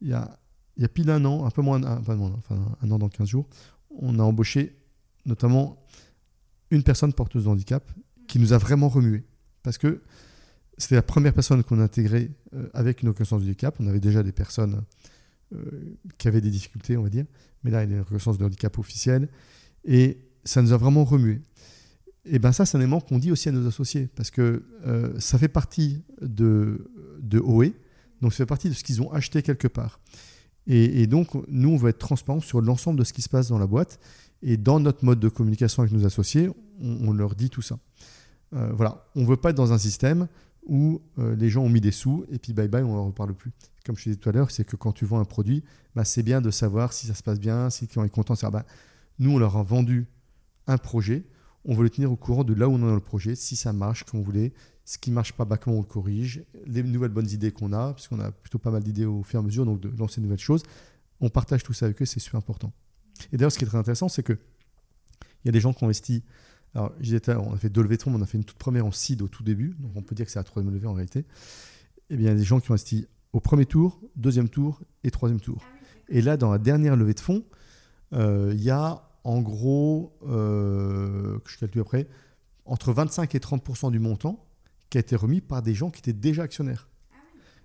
il 0.00 0.08
y, 0.08 0.12
a, 0.12 0.38
il 0.76 0.82
y 0.82 0.84
a 0.84 0.88
pile 0.88 1.10
un 1.10 1.24
an, 1.24 1.46
un 1.46 1.50
peu 1.50 1.62
moins, 1.62 1.82
un, 1.82 1.98
enfin 1.98 2.76
un 2.80 2.90
an 2.90 2.98
dans 2.98 3.08
15 3.08 3.28
jours, 3.28 3.48
on 3.90 4.18
a 4.18 4.22
embauché 4.22 4.76
notamment 5.24 5.84
une 6.70 6.82
personne 6.82 7.12
porteuse 7.12 7.44
de 7.44 7.48
handicap 7.48 7.90
qui 8.26 8.38
nous 8.38 8.52
a 8.52 8.58
vraiment 8.58 8.88
remué. 8.88 9.24
Parce 9.62 9.78
que 9.78 10.02
c'était 10.78 10.94
la 10.94 11.02
première 11.02 11.32
personne 11.32 11.62
qu'on 11.64 11.80
a 11.80 11.84
intégrée 11.84 12.30
euh, 12.54 12.68
avec 12.74 13.02
une 13.02 13.08
reconnaissance 13.08 13.40
de 13.40 13.46
handicap. 13.46 13.76
On 13.80 13.86
avait 13.86 14.00
déjà 14.00 14.22
des 14.22 14.32
personnes 14.32 14.82
euh, 15.54 15.96
qui 16.18 16.28
avaient 16.28 16.40
des 16.40 16.50
difficultés, 16.50 16.96
on 16.96 17.02
va 17.02 17.08
dire. 17.08 17.24
Mais 17.64 17.70
là, 17.70 17.84
il 17.84 17.90
y 17.90 17.92
a 17.92 17.96
une 17.96 18.02
reconnaissance 18.02 18.38
de 18.38 18.44
handicap 18.44 18.78
officielle. 18.78 19.28
Et 19.84 20.18
ça 20.44 20.62
nous 20.62 20.72
a 20.72 20.76
vraiment 20.76 21.04
remué. 21.04 21.40
Et 22.24 22.38
bien 22.38 22.52
ça, 22.52 22.66
c'est 22.66 22.76
un 22.76 22.80
élément 22.80 23.00
qu'on 23.00 23.18
dit 23.18 23.30
aussi 23.30 23.48
à 23.48 23.52
nos 23.52 23.66
associés. 23.66 24.08
Parce 24.14 24.30
que 24.30 24.64
euh, 24.86 25.18
ça 25.18 25.38
fait 25.38 25.48
partie 25.48 26.02
de, 26.20 26.90
de 27.20 27.38
OE. 27.38 27.72
Donc 28.20 28.32
ça 28.32 28.38
fait 28.38 28.46
partie 28.46 28.68
de 28.68 28.74
ce 28.74 28.84
qu'ils 28.84 29.02
ont 29.02 29.12
acheté 29.12 29.42
quelque 29.42 29.68
part. 29.68 30.00
Et, 30.68 31.06
donc, 31.06 31.28
nous, 31.48 31.70
on 31.70 31.76
va 31.76 31.90
être 31.90 31.98
transparent 31.98 32.40
sur 32.40 32.60
l'ensemble 32.60 32.98
de 32.98 33.04
ce 33.04 33.12
qui 33.12 33.22
se 33.22 33.28
passe 33.28 33.48
dans 33.48 33.58
la 33.58 33.68
boîte. 33.68 34.00
Et 34.42 34.56
dans 34.56 34.80
notre 34.80 35.04
mode 35.04 35.20
de 35.20 35.28
communication 35.28 35.82
avec 35.82 35.92
nos 35.92 36.04
associés, 36.04 36.50
on, 36.80 37.12
leur 37.12 37.36
dit 37.36 37.50
tout 37.50 37.62
ça. 37.62 37.78
Voilà, 38.52 39.06
on 39.14 39.22
ne 39.22 39.26
veut 39.26 39.36
pas 39.36 39.50
être 39.50 39.56
dans 39.56 39.72
un 39.72 39.78
système 39.78 40.28
où 40.66 41.00
euh, 41.18 41.34
les 41.36 41.48
gens 41.48 41.62
ont 41.62 41.68
mis 41.68 41.80
des 41.80 41.92
sous 41.92 42.26
et 42.30 42.38
puis 42.38 42.52
bye 42.52 42.68
bye, 42.68 42.82
on 42.82 42.94
ne 42.94 43.06
reparle 43.06 43.34
plus. 43.34 43.52
Comme 43.84 43.96
je 43.96 44.04
disais 44.04 44.16
tout 44.16 44.28
à 44.28 44.32
l'heure, 44.32 44.50
c'est 44.50 44.64
que 44.64 44.76
quand 44.76 44.92
tu 44.92 45.04
vends 45.04 45.20
un 45.20 45.24
produit, 45.24 45.62
bah, 45.94 46.04
c'est 46.04 46.24
bien 46.24 46.40
de 46.40 46.50
savoir 46.50 46.92
si 46.92 47.06
ça 47.06 47.14
se 47.14 47.22
passe 47.22 47.38
bien, 47.38 47.70
si 47.70 47.84
le 47.84 47.88
client 47.88 48.04
est 48.04 48.10
content. 48.10 48.34
Bah, 48.50 48.66
nous, 49.18 49.30
on 49.30 49.38
leur 49.38 49.56
a 49.56 49.62
vendu 49.62 50.08
un 50.66 50.76
projet, 50.76 51.24
on 51.64 51.74
veut 51.74 51.84
le 51.84 51.90
tenir 51.90 52.10
au 52.10 52.16
courant 52.16 52.42
de 52.42 52.52
là 52.52 52.68
où 52.68 52.72
on 52.72 52.78
est 52.78 52.80
dans 52.80 52.94
le 52.94 53.00
projet, 53.00 53.36
si 53.36 53.54
ça 53.54 53.72
marche 53.72 54.02
comme 54.04 54.20
on 54.20 54.22
voulait, 54.24 54.52
ce 54.84 54.98
qui 54.98 55.10
ne 55.10 55.14
marche 55.14 55.32
pas, 55.32 55.44
bah, 55.44 55.56
comment 55.56 55.76
on 55.76 55.80
le 55.80 55.86
corrige, 55.86 56.44
les 56.66 56.82
nouvelles 56.82 57.10
bonnes 57.10 57.30
idées 57.30 57.52
qu'on 57.52 57.72
a, 57.72 57.92
parce 57.92 58.08
qu'on 58.08 58.20
a 58.20 58.32
plutôt 58.32 58.58
pas 58.58 58.72
mal 58.72 58.82
d'idées 58.82 59.04
au 59.04 59.22
fur 59.22 59.38
et 59.38 59.42
à 59.42 59.46
mesure, 59.46 59.64
donc 59.64 59.80
de 59.80 59.96
lancer 59.96 60.20
de 60.20 60.26
nouvelles 60.26 60.38
choses. 60.38 60.64
On 61.20 61.28
partage 61.28 61.62
tout 61.62 61.72
ça 61.72 61.86
avec 61.86 62.02
eux, 62.02 62.04
c'est 62.04 62.20
super 62.20 62.38
important. 62.38 62.72
Et 63.32 63.36
d'ailleurs, 63.36 63.52
ce 63.52 63.58
qui 63.58 63.64
est 63.64 63.68
très 63.68 63.78
intéressant, 63.78 64.08
c'est 64.08 64.24
qu'il 64.24 64.38
y 65.44 65.48
a 65.48 65.52
des 65.52 65.60
gens 65.60 65.72
qui 65.72 65.84
ont 65.84 65.86
investi 65.86 66.24
alors, 66.76 67.46
on 67.48 67.54
a 67.54 67.56
fait 67.56 67.70
deux 67.70 67.82
levées 67.82 67.96
de 67.96 68.02
fonds, 68.02 68.10
mais 68.10 68.18
on 68.18 68.22
a 68.22 68.26
fait 68.26 68.38
une 68.38 68.44
toute 68.44 68.58
première 68.58 68.84
en 68.84 68.92
seed 68.92 69.22
au 69.22 69.28
tout 69.28 69.42
début, 69.42 69.74
donc 69.78 69.92
on 69.94 70.02
peut 70.02 70.14
dire 70.14 70.26
que 70.26 70.32
c'est 70.32 70.38
la 70.38 70.44
troisième 70.44 70.72
levée 70.74 70.86
en 70.86 70.92
réalité. 70.92 71.24
Eh 72.10 72.16
bien, 72.16 72.26
il 72.26 72.32
y 72.32 72.34
a 72.34 72.38
des 72.38 72.44
gens 72.44 72.60
qui 72.60 72.70
ont 72.70 72.74
investi 72.74 73.06
au 73.32 73.40
premier 73.40 73.66
tour, 73.66 74.00
deuxième 74.14 74.48
tour 74.48 74.80
et 75.02 75.10
troisième 75.10 75.40
tour. 75.40 75.62
Ah 75.62 75.76
et 76.08 76.22
là, 76.22 76.36
dans 76.36 76.50
la 76.50 76.58
dernière 76.58 76.96
levée 76.96 77.14
de 77.14 77.20
fonds, 77.20 77.44
euh, 78.12 78.52
il 78.54 78.62
y 78.62 78.70
a 78.70 79.02
en 79.24 79.40
gros, 79.40 80.16
euh, 80.28 81.40
que 81.40 81.50
je 81.50 81.58
calcule 81.58 81.80
après, 81.80 82.06
entre 82.64 82.92
25 82.92 83.34
et 83.34 83.40
30 83.40 83.90
du 83.90 83.98
montant 83.98 84.46
qui 84.88 84.98
a 84.98 85.00
été 85.00 85.16
remis 85.16 85.40
par 85.40 85.62
des 85.62 85.74
gens 85.74 85.90
qui 85.90 85.98
étaient 85.98 86.12
déjà 86.12 86.44
actionnaires 86.44 86.88
ah 87.10 87.16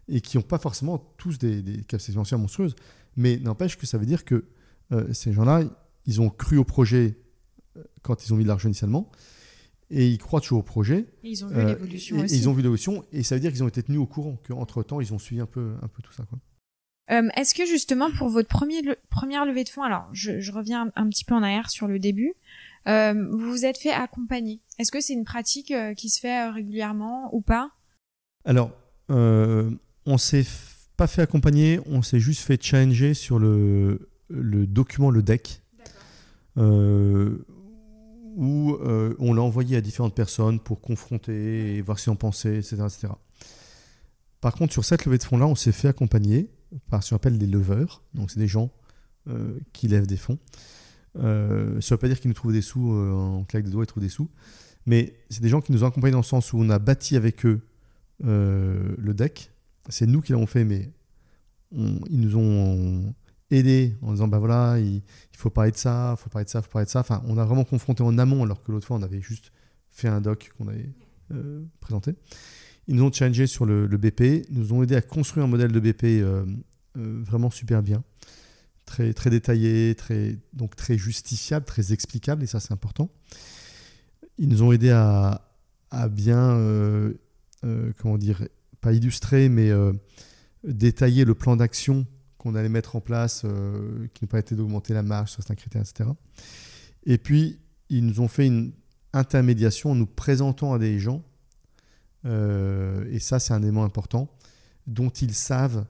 et 0.07 0.21
qui 0.21 0.37
n'ont 0.37 0.43
pas 0.43 0.57
forcément 0.57 0.97
tous 1.17 1.37
des, 1.37 1.61
des 1.61 1.83
capacités 1.83 2.13
financières 2.13 2.39
monstrueuses. 2.39 2.75
Mais 3.15 3.37
n'empêche 3.37 3.77
que 3.77 3.85
ça 3.85 3.99
veut 3.99 4.07
dire 4.07 4.25
que 4.25 4.45
euh, 4.91 5.13
ces 5.13 5.33
gens-là, 5.33 5.61
ils 6.07 6.19
ont 6.19 6.31
cru 6.31 6.57
au 6.57 6.63
projet 6.63 7.19
quand 8.01 8.25
ils 8.25 8.33
ont 8.33 8.37
mis 8.37 8.43
de 8.43 8.49
l'argent 8.49 8.67
initialement. 8.67 9.09
Et 9.89 10.07
ils 10.07 10.17
croient 10.17 10.39
toujours 10.39 10.59
au 10.59 10.63
projet. 10.63 11.07
Et 11.23 11.31
ils 11.31 11.43
ont 11.43 11.49
vu 11.49 11.65
l'évolution 11.65 12.19
aussi. 12.19 12.37
ils 12.37 12.49
ont 12.49 12.53
vu 12.53 12.61
l'évolution. 12.61 13.03
Et 13.11 13.23
ça 13.23 13.35
veut 13.35 13.41
dire 13.41 13.51
qu'ils 13.51 13.63
ont 13.63 13.67
été 13.67 13.83
tenus 13.83 13.99
au 13.99 14.05
courant, 14.05 14.37
qu'entre-temps, 14.47 15.01
ils 15.01 15.13
ont 15.13 15.19
suivi 15.19 15.41
un 15.41 15.45
peu, 15.45 15.73
un 15.81 15.87
peu 15.87 16.01
tout 16.01 16.13
ça. 16.13 16.23
Quoi. 16.23 16.39
Euh, 17.11 17.27
Est-ce 17.35 17.53
que 17.53 17.65
justement, 17.65 18.09
pour 18.11 18.29
votre 18.29 18.47
premier 18.47 18.81
première 19.09 19.45
levée 19.45 19.63
de 19.63 19.69
fonds, 19.69 19.83
alors 19.83 20.07
je, 20.13 20.39
je 20.39 20.51
reviens 20.51 20.91
un, 20.95 21.09
petit 21.09 21.25
peu 21.25 21.35
en 21.35 21.43
arrière 21.43 21.69
sur 21.69 21.87
le 21.87 21.99
début, 21.99 22.33
euh, 22.87 23.13
vous 23.31 23.51
vous 23.51 23.65
êtes 23.65 23.77
fait 23.77 23.91
accompagner. 23.91 24.61
Est-ce 24.79 24.91
que 24.91 25.01
c'est 25.01 25.13
une 25.13 25.25
pratique 25.25 25.71
euh, 25.71 25.93
qui 25.93 26.09
se 26.09 26.19
fait 26.19 26.47
euh, 26.47 26.51
régulièrement 26.51 27.29
ou 27.35 27.41
pas? 27.41 27.71
Alors, 28.45 28.71
euh, 29.09 29.69
on 30.05 30.17
s'est 30.17 30.45
pas 30.95 31.07
fait 31.07 31.21
accompagner, 31.21 31.79
on 31.85 32.01
s'est 32.01 32.19
juste 32.19 32.41
fait 32.41 32.61
challenger 32.61 33.13
sur 33.13 33.39
le, 33.39 34.09
le 34.29 34.65
document, 34.65 35.09
le 35.09 35.21
deck. 35.21 35.61
Où 38.35 38.77
euh, 38.81 39.15
on 39.19 39.33
l'a 39.33 39.41
envoyé 39.41 39.77
à 39.77 39.81
différentes 39.81 40.15
personnes 40.15 40.59
pour 40.59 40.81
confronter 40.81 41.75
et 41.75 41.81
voir 41.81 41.99
si 41.99 42.09
on 42.09 42.15
pensait, 42.15 42.57
etc. 42.57 42.77
etc. 42.83 43.07
Par 44.39 44.53
contre, 44.53 44.73
sur 44.73 44.85
cette 44.85 45.05
levée 45.05 45.17
de 45.17 45.23
fonds-là, 45.23 45.47
on 45.47 45.55
s'est 45.55 45.71
fait 45.71 45.87
accompagner 45.87 46.49
par 46.89 47.03
ce 47.03 47.09
qu'on 47.09 47.17
appelle 47.17 47.37
des 47.37 47.47
leveurs. 47.47 48.03
Donc, 48.13 48.31
c'est 48.31 48.39
des 48.39 48.47
gens 48.47 48.71
euh, 49.27 49.59
qui 49.73 49.87
lèvent 49.87 50.07
des 50.07 50.17
fonds. 50.17 50.39
Euh, 51.17 51.81
ça 51.81 51.93
ne 51.93 51.97
veut 51.97 51.99
pas 51.99 52.07
dire 52.07 52.19
qu'ils 52.19 52.29
nous 52.29 52.35
trouvent 52.35 52.53
des 52.53 52.61
sous 52.61 52.91
en 52.91 53.43
claque 53.43 53.65
des 53.65 53.71
doigts, 53.71 53.83
ils 53.83 53.87
trouvent 53.87 54.03
des 54.03 54.09
sous. 54.09 54.29
Mais 54.85 55.13
c'est 55.29 55.41
des 55.41 55.49
gens 55.49 55.61
qui 55.61 55.71
nous 55.71 55.83
ont 55.83 55.87
accompagnés 55.87 56.13
dans 56.13 56.19
le 56.19 56.23
sens 56.23 56.53
où 56.53 56.57
on 56.57 56.69
a 56.69 56.79
bâti 56.79 57.15
avec 57.15 57.45
eux 57.45 57.61
le 58.23 59.13
deck. 59.13 59.51
C'est 59.89 60.07
nous 60.07 60.21
qui 60.21 60.31
l'avons 60.31 60.47
fait, 60.47 60.63
mais 60.63 60.91
ils 61.73 62.19
nous 62.19 62.37
ont 62.37 63.13
aider 63.51 63.95
en 64.01 64.13
disant 64.13 64.27
bah 64.27 64.39
voilà, 64.39 64.79
il, 64.79 65.01
faut 65.35 65.49
parler 65.49 65.71
de 65.71 65.77
ça, 65.77 66.15
il 66.17 66.21
faut 66.21 66.29
parler 66.29 66.45
de 66.45 66.49
ça, 66.49 66.59
il 66.59 66.63
faut 66.63 66.71
parler 66.71 66.85
de 66.85 66.89
ça. 66.89 67.01
Enfin, 67.01 67.21
on 67.27 67.37
a 67.37 67.45
vraiment 67.45 67.63
confronté 67.63 68.03
en 68.03 68.17
amont 68.17 68.43
alors 68.43 68.63
que 68.63 68.71
l'autre 68.71 68.87
fois 68.87 68.97
on 68.97 69.03
avait 69.03 69.21
juste 69.21 69.51
fait 69.89 70.07
un 70.07 70.21
doc 70.21 70.51
qu'on 70.57 70.67
avait 70.67 70.89
euh, 71.31 71.63
présenté. 71.79 72.15
Ils 72.87 72.95
nous 72.95 73.03
ont 73.03 73.11
challengé 73.11 73.47
sur 73.47 73.65
le, 73.65 73.87
BP, 73.87 74.49
nous 74.49 74.73
ont 74.73 74.83
aidé 74.83 74.95
à 74.95 75.01
construire 75.01 75.45
un 75.45 75.49
modèle 75.49 75.71
de 75.71 75.79
BP 75.79 76.03
euh, 76.03 76.45
euh, 76.97 77.21
vraiment 77.23 77.49
super 77.49 77.83
bien, 77.83 78.03
très, 78.85 79.13
très 79.13 79.29
détaillé, 79.29 79.95
très, 79.95 80.37
donc 80.53 80.75
très 80.75 80.97
justifiable, 80.97 81.65
très 81.65 81.93
explicable, 81.93 82.43
et 82.43 82.47
ça 82.47 82.59
c'est 82.59 82.73
important. 82.73 83.09
Ils 84.37 84.49
nous 84.49 84.63
ont 84.63 84.71
aidé 84.71 84.89
à, 84.89 85.47
à 85.91 86.09
bien 86.09 86.57
comment 87.97 88.17
dire, 88.17 88.47
pas 88.81 88.93
illustrer, 88.93 89.47
mais 89.47 89.69
détailler 90.63 91.25
le 91.25 91.35
plan 91.35 91.55
d'action 91.55 92.07
qu'on 92.41 92.55
allait 92.55 92.69
mettre 92.69 92.95
en 92.95 93.01
place, 93.01 93.45
qui 94.13 94.23
n'a 94.23 94.27
pas 94.27 94.39
été 94.39 94.55
d'augmenter 94.55 94.93
la 94.93 95.03
marge 95.03 95.29
sur 95.29 95.43
certains 95.43 95.55
critères, 95.55 95.81
etc. 95.81 96.09
Et 97.03 97.19
puis, 97.19 97.59
ils 97.89 98.03
nous 98.03 98.19
ont 98.19 98.27
fait 98.27 98.47
une 98.47 98.73
intermédiation 99.13 99.91
en 99.91 99.95
nous 99.95 100.07
présentant 100.07 100.73
à 100.73 100.79
des 100.79 100.97
gens, 100.97 101.23
et 102.25 103.19
ça 103.19 103.39
c'est 103.39 103.53
un 103.53 103.61
élément 103.61 103.83
important, 103.83 104.35
dont 104.87 105.09
ils 105.09 105.35
savent 105.35 105.85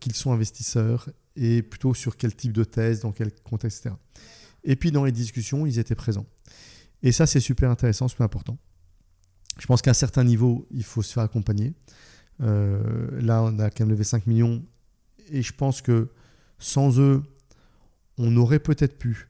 qu'ils 0.00 0.14
sont 0.14 0.32
investisseurs 0.32 1.10
et 1.36 1.62
plutôt 1.62 1.92
sur 1.92 2.16
quel 2.16 2.34
type 2.34 2.52
de 2.52 2.64
thèse, 2.64 3.00
dans 3.00 3.12
quel 3.12 3.32
contexte, 3.32 3.84
etc. 3.84 3.94
Et 4.64 4.76
puis 4.76 4.90
dans 4.90 5.04
les 5.04 5.12
discussions, 5.12 5.66
ils 5.66 5.78
étaient 5.78 5.94
présents. 5.94 6.26
Et 7.02 7.12
ça, 7.12 7.26
c'est 7.26 7.40
super 7.40 7.70
intéressant, 7.70 8.08
super 8.08 8.24
important. 8.24 8.58
Je 9.58 9.66
pense 9.66 9.82
qu'à 9.82 9.90
un 9.90 9.94
certain 9.94 10.24
niveau, 10.24 10.66
il 10.70 10.84
faut 10.84 11.02
se 11.02 11.12
faire 11.12 11.22
accompagner. 11.22 11.74
Euh, 12.40 13.20
là, 13.20 13.42
on 13.42 13.58
a 13.58 13.70
quand 13.70 13.80
même 13.80 13.90
levé 13.90 14.04
5 14.04 14.26
millions. 14.26 14.64
Et 15.30 15.42
je 15.42 15.52
pense 15.52 15.82
que 15.82 16.08
sans 16.58 16.98
eux, 16.98 17.22
on 18.18 18.36
aurait 18.36 18.58
peut-être 18.58 18.98
pu, 18.98 19.28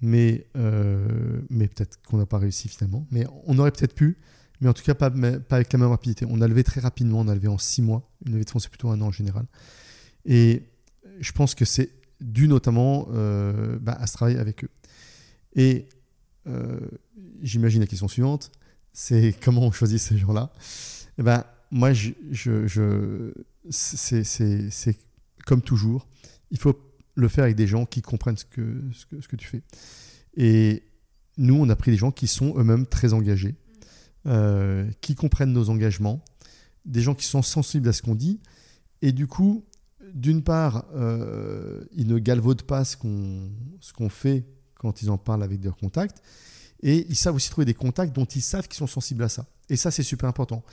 mais, 0.00 0.46
euh, 0.56 1.40
mais 1.50 1.68
peut-être 1.68 2.00
qu'on 2.02 2.18
n'a 2.18 2.26
pas 2.26 2.38
réussi 2.38 2.68
finalement. 2.68 3.06
Mais 3.10 3.26
on 3.46 3.58
aurait 3.58 3.72
peut-être 3.72 3.94
pu, 3.94 4.18
mais 4.60 4.68
en 4.68 4.72
tout 4.72 4.84
cas 4.84 4.94
pas, 4.94 5.06
avec 5.50 5.72
la 5.72 5.78
même 5.78 5.88
rapidité. 5.88 6.24
On 6.28 6.40
a 6.40 6.48
levé 6.48 6.64
très 6.64 6.80
rapidement, 6.80 7.20
on 7.20 7.28
a 7.28 7.34
levé 7.34 7.48
en 7.48 7.58
6 7.58 7.82
mois. 7.82 8.08
Une 8.26 8.32
levée 8.32 8.44
de 8.44 8.50
fonds, 8.50 8.58
c'est 8.58 8.68
plutôt 8.68 8.90
un 8.90 9.00
an 9.00 9.06
en 9.06 9.12
général. 9.12 9.46
Et 10.24 10.62
je 11.20 11.32
pense 11.32 11.54
que 11.54 11.64
c'est 11.64 11.90
dû 12.20 12.46
notamment 12.46 13.08
euh, 13.12 13.78
bah, 13.80 13.96
à 14.00 14.06
ce 14.06 14.14
travail 14.14 14.36
avec 14.36 14.64
eux. 14.64 14.70
Et 15.54 15.88
euh, 16.46 16.78
j'imagine 17.42 17.80
la 17.80 17.86
question 17.86 18.08
suivante, 18.08 18.50
c'est 18.92 19.34
comment 19.42 19.62
on 19.62 19.72
choisit 19.72 19.98
ces 19.98 20.16
gens-là? 20.16 20.52
Eh 21.18 21.22
ben, 21.22 21.44
Moi, 21.70 21.92
je, 21.92 22.12
je, 22.30 23.32
c'est 23.70 24.96
comme 25.46 25.62
toujours, 25.62 26.08
il 26.50 26.58
faut 26.58 26.78
le 27.14 27.28
faire 27.28 27.44
avec 27.44 27.56
des 27.56 27.66
gens 27.66 27.86
qui 27.86 28.02
comprennent 28.02 28.36
ce 28.36 28.44
que, 28.44 28.82
ce 28.92 29.28
que, 29.28 29.36
tu 29.36 29.46
fais. 29.46 29.62
Et 30.36 30.82
nous, 31.36 31.54
on 31.54 31.68
a 31.68 31.76
pris 31.76 31.90
des 31.90 31.96
gens 31.96 32.10
qui 32.10 32.26
sont 32.26 32.54
eux-mêmes 32.56 32.86
très 32.86 33.12
engagés, 33.12 33.56
euh, 34.26 34.90
qui 35.00 35.14
comprennent 35.14 35.52
nos 35.52 35.68
engagements, 35.68 36.24
des 36.84 37.00
gens 37.00 37.14
qui 37.14 37.26
sont 37.26 37.42
sensibles 37.42 37.88
à 37.88 37.92
ce 37.92 38.02
qu'on 38.02 38.14
dit. 38.14 38.40
Et 39.02 39.12
du 39.12 39.26
coup, 39.26 39.64
d'une 40.14 40.42
part, 40.42 40.86
euh, 40.94 41.84
ils 41.92 42.06
ne 42.06 42.18
galvaudent 42.18 42.62
pas 42.62 42.84
ce 42.84 42.96
qu'on 42.96 44.08
fait 44.08 44.44
quand 44.74 45.02
ils 45.02 45.10
en 45.10 45.18
parlent 45.18 45.42
avec 45.42 45.62
leurs 45.62 45.76
contacts. 45.76 46.22
Et 46.82 47.06
ils 47.08 47.16
savent 47.16 47.36
aussi 47.36 47.50
trouver 47.50 47.64
des 47.64 47.74
contacts 47.74 48.14
dont 48.14 48.24
ils 48.24 48.42
savent 48.42 48.66
qu'ils 48.66 48.78
sont 48.78 48.88
sensibles 48.88 49.22
à 49.22 49.28
ça. 49.28 49.46
Et 49.68 49.76
ça, 49.76 49.90
c'est 49.90 50.02
super 50.02 50.28
important. 50.28 50.64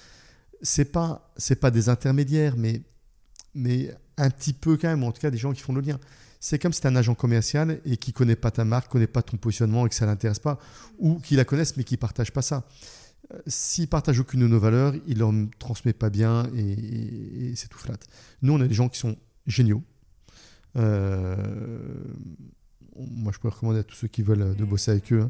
Ce 0.61 0.81
n'est 0.81 0.85
pas, 0.85 1.31
pas 1.61 1.71
des 1.71 1.87
intermédiaires, 1.87 2.57
mais, 2.57 2.81
mais 3.53 3.95
un 4.19 4.29
petit 4.29 4.53
peu 4.53 4.77
quand 4.77 4.87
même, 4.87 5.03
en 5.03 5.11
tout 5.11 5.21
cas 5.21 5.31
des 5.31 5.37
gens 5.37 5.53
qui 5.53 5.61
font 5.61 5.73
le 5.73 5.81
lien. 5.81 5.99
C'est 6.39 6.59
comme 6.59 6.71
si 6.71 6.81
tu 6.81 6.87
un 6.87 6.95
agent 6.95 7.15
commercial 7.15 7.81
et 7.85 7.97
qui 7.97 8.11
ne 8.11 8.15
connaît 8.15 8.35
pas 8.35 8.51
ta 8.51 8.63
marque, 8.63 8.87
ne 8.87 8.91
connaît 8.91 9.07
pas 9.07 9.21
ton 9.21 9.37
positionnement 9.37 9.85
et 9.85 9.89
que 9.89 9.95
ça 9.95 10.05
ne 10.05 10.11
l'intéresse 10.11 10.39
pas, 10.39 10.57
ou 10.97 11.19
qui 11.19 11.35
la 11.35 11.43
connaissent 11.43 11.75
mais 11.75 11.83
qui 11.83 11.95
ne 11.95 11.99
partagent 11.99 12.31
pas 12.31 12.41
ça. 12.41 12.65
S'il 13.45 13.87
partage 13.87 14.19
aucune 14.19 14.39
de 14.39 14.47
nos 14.47 14.59
valeurs, 14.59 14.93
il 15.05 15.19
leur 15.19 15.31
transmet 15.59 15.93
pas 15.93 16.09
bien 16.09 16.49
et, 16.55 17.51
et 17.51 17.55
c'est 17.55 17.67
tout 17.67 17.77
flat. 17.77 17.97
Nous, 18.41 18.53
on 18.53 18.61
a 18.61 18.67
des 18.67 18.73
gens 18.73 18.89
qui 18.89 18.99
sont 18.99 19.17
géniaux. 19.45 19.83
Euh, 20.75 21.35
moi, 22.95 23.31
je 23.33 23.39
pourrais 23.39 23.53
recommander 23.53 23.79
à 23.79 23.83
tous 23.83 23.95
ceux 23.95 24.07
qui 24.07 24.21
veulent 24.21 24.41
euh, 24.41 24.53
de 24.53 24.65
bosser 24.65 24.91
avec 24.91 25.11
eux. 25.13 25.29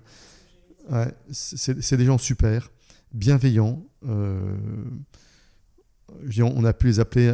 Hein. 0.92 1.08
c'est 1.32 1.98
des 1.98 2.06
gens 2.06 2.18
super, 2.18 2.72
bienveillants. 3.14 3.84
Euh, 4.08 4.56
on 6.42 6.64
a 6.64 6.74
pu 6.74 6.88
les 6.88 7.00
appeler. 7.00 7.34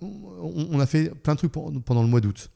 on, 0.00 0.80
a 0.80 0.86
fait 0.86 1.14
plein 1.14 1.34
de 1.34 1.38
trucs 1.38 1.52
pendant 1.52 2.02
le 2.02 2.08
mois 2.08 2.20
d'août. 2.20 2.50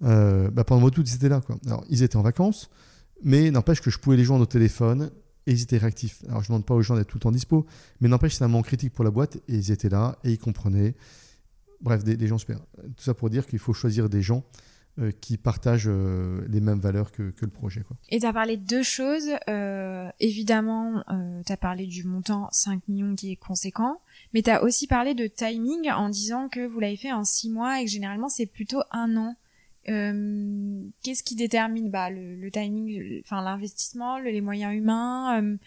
Bah, 0.00 0.64
pendant 0.64 0.76
le 0.76 0.80
mois 0.80 0.90
d'août, 0.90 1.06
ils 1.08 1.14
étaient 1.14 1.28
là. 1.28 1.40
Ils 1.88 2.02
étaient 2.02 2.16
en 2.16 2.22
vacances, 2.22 2.70
mais 3.22 3.50
n'empêche 3.50 3.80
que 3.80 3.90
je 3.90 3.98
pouvais 3.98 4.16
les 4.16 4.24
joindre 4.24 4.42
au 4.42 4.46
téléphone 4.46 5.10
et 5.46 5.52
ils 5.52 5.62
étaient 5.62 5.78
réactifs. 5.78 6.22
Alors, 6.28 6.42
je 6.42 6.46
ne 6.46 6.48
demande 6.48 6.66
pas 6.66 6.74
aux 6.74 6.82
gens 6.82 6.96
d'être 6.96 7.08
tout 7.08 7.18
le 7.18 7.22
temps 7.22 7.30
dispo, 7.30 7.66
mais 8.00 8.08
n'empêche, 8.08 8.34
c'est 8.34 8.44
un 8.44 8.48
moment 8.48 8.62
critique 8.62 8.92
pour 8.92 9.04
la 9.04 9.10
boîte 9.10 9.36
et 9.48 9.54
ils 9.54 9.70
étaient 9.70 9.88
là 9.88 10.18
et 10.24 10.32
ils 10.32 10.38
comprenaient. 10.38 10.94
Bref, 11.80 12.04
des, 12.04 12.26
gens 12.26 12.38
super. 12.38 12.58
Tout 12.96 13.04
ça 13.04 13.14
pour 13.14 13.30
dire 13.30 13.46
qu'il 13.46 13.58
faut 13.58 13.72
choisir 13.72 14.08
des 14.08 14.22
gens 14.22 14.44
euh, 14.98 15.12
qui 15.20 15.36
partagent 15.36 15.88
euh, 15.88 16.40
les 16.48 16.60
mêmes 16.60 16.80
valeurs 16.80 17.12
que, 17.12 17.34
le 17.38 17.50
projet. 17.50 17.82
Quoi. 17.82 17.98
Et 18.08 18.18
tu 18.18 18.24
as 18.24 18.32
parlé 18.32 18.56
de 18.56 18.64
deux 18.64 18.82
choses. 18.82 19.28
Euh, 19.46 20.08
évidemment, 20.20 21.04
tu 21.44 21.52
as 21.52 21.56
parlé 21.58 21.86
du 21.86 22.04
montant 22.04 22.48
5 22.50 22.88
millions 22.88 23.14
qui 23.14 23.30
est 23.30 23.36
conséquent, 23.36 24.00
mais 24.32 24.40
tu 24.40 24.48
as 24.48 24.62
aussi 24.62 24.86
parlé 24.86 25.12
de 25.12 25.26
timing 25.26 25.90
en 25.90 26.08
disant 26.08 26.48
que 26.48 26.66
vous 26.66 26.80
l'avez 26.80 26.96
fait 26.96 27.12
en 27.12 27.24
6 27.24 27.50
mois 27.50 27.78
et 27.78 27.84
que 27.84 27.90
généralement 27.90 28.30
c'est 28.30 28.46
plutôt 28.46 28.80
un 28.90 29.18
an. 29.18 29.36
Qu'est-ce 29.84 31.22
qui 31.22 31.34
détermine 31.34 31.90
bah, 31.90 32.08
le, 32.08 32.50
timing, 32.50 33.20
enfin 33.22 33.42
l'investissement, 33.42 34.18
les 34.18 34.40
moyens 34.40 34.74
humains 34.74 35.58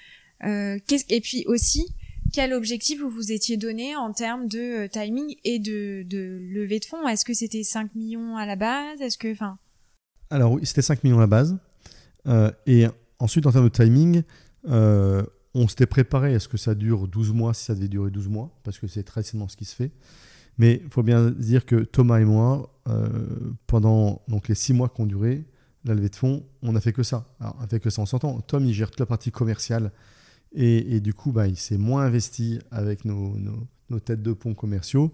Et 0.44 1.22
puis 1.22 1.44
aussi, 1.46 1.94
quel 2.32 2.54
objectif 2.54 3.02
vous 3.02 3.10
vous 3.10 3.32
étiez 3.32 3.58
donné 3.58 3.96
en 3.96 4.12
termes 4.12 4.48
de 4.48 4.86
euh, 4.86 4.88
timing 4.88 5.36
et 5.44 5.60
de, 5.60 6.06
levée 6.52 6.80
de 6.80 6.86
fonds? 6.86 7.08
Est-ce 7.08 7.26
que 7.26 7.34
c'était 7.34 7.64
5 7.64 7.96
millions 7.96 8.38
à 8.38 8.46
la 8.46 8.56
base? 8.56 9.02
Est-ce 9.02 9.18
que, 9.18 9.32
enfin? 9.32 9.58
Alors 10.30 10.54
oui, 10.54 10.66
c'était 10.66 10.82
5 10.82 11.04
millions 11.04 11.18
à 11.18 11.22
la 11.22 11.28
base. 11.28 11.58
Euh, 12.28 12.52
et 12.66 12.86
ensuite, 13.20 13.46
en 13.46 13.52
termes 13.52 13.70
de 13.70 13.70
timing, 13.70 14.24
euh, 14.68 15.24
on 15.54 15.68
s'était 15.68 15.86
préparé 15.86 16.36
à 16.36 16.40
ce 16.40 16.48
que 16.48 16.58
ça 16.58 16.76
dure 16.76 17.08
12 17.08 17.34
mois, 17.34 17.54
si 17.54 17.66
ça 17.66 17.76
devait 17.76 17.88
durer 17.88 18.12
12 18.12 18.28
mois, 18.28 18.52
parce 18.64 18.78
que 18.78 18.88
c'est 18.88 19.04
très 19.04 19.24
ce 19.24 19.58
qui 19.58 19.66
se 19.66 19.76
fait. 19.76 19.92
Mais 20.58 20.82
il 20.84 20.90
faut 20.90 21.04
bien 21.04 21.32
dire 21.32 21.66
que 21.66 21.78
Thomas 21.78 22.20
et 22.20 22.26
moi, 22.26 22.76
pendant 23.66 24.22
donc, 24.28 24.50
les 24.50 24.56
6 24.56 24.74
mois 24.74 24.90
qu'on 24.90 25.06
duré 25.06 25.46
la 25.86 25.94
levée 25.94 26.10
de 26.10 26.16
fonds, 26.16 26.44
on 26.62 26.74
n'a 26.74 26.82
fait 26.82 26.92
que 26.92 27.02
ça. 27.02 27.26
On 27.40 27.62
n'a 27.62 27.68
fait 27.68 27.80
que 27.80 27.90
ça, 27.90 28.02
on 28.02 28.06
s'entend. 28.06 28.42
Tom, 28.42 28.66
il 28.66 28.74
gère 28.74 28.90
toute 28.92 29.00
la 29.00 29.06
partie 29.06 29.32
commerciale 29.32 29.92
et, 30.54 31.00
du 31.00 31.14
coup, 31.14 31.32
bah, 31.32 31.48
il 31.48 31.58
s'est 31.58 31.78
moins 31.78 32.04
investi 32.04 32.60
avec 32.72 33.06
nos, 33.06 33.38
nos, 33.90 34.00
têtes 34.00 34.22
de 34.22 34.34
pont 34.34 34.54
commerciaux. 34.54 35.14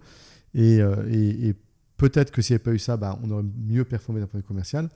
Et, 0.54 0.80
euh, 0.82 1.54
peut-être 1.98 2.32
que 2.32 2.42
s'il 2.42 2.54
n'y 2.54 2.56
avait 2.56 2.64
pas 2.64 2.74
eu 2.74 2.80
ça, 2.80 2.98
bah, 2.98 3.20
on 3.24 3.32
aurait 3.32 3.44
mieux 3.68 3.84
performé 3.84 4.22
d'un 4.22 4.28
point 4.28 4.40
de 4.40 4.44
vue 4.44 4.48
commercial. 4.48 4.90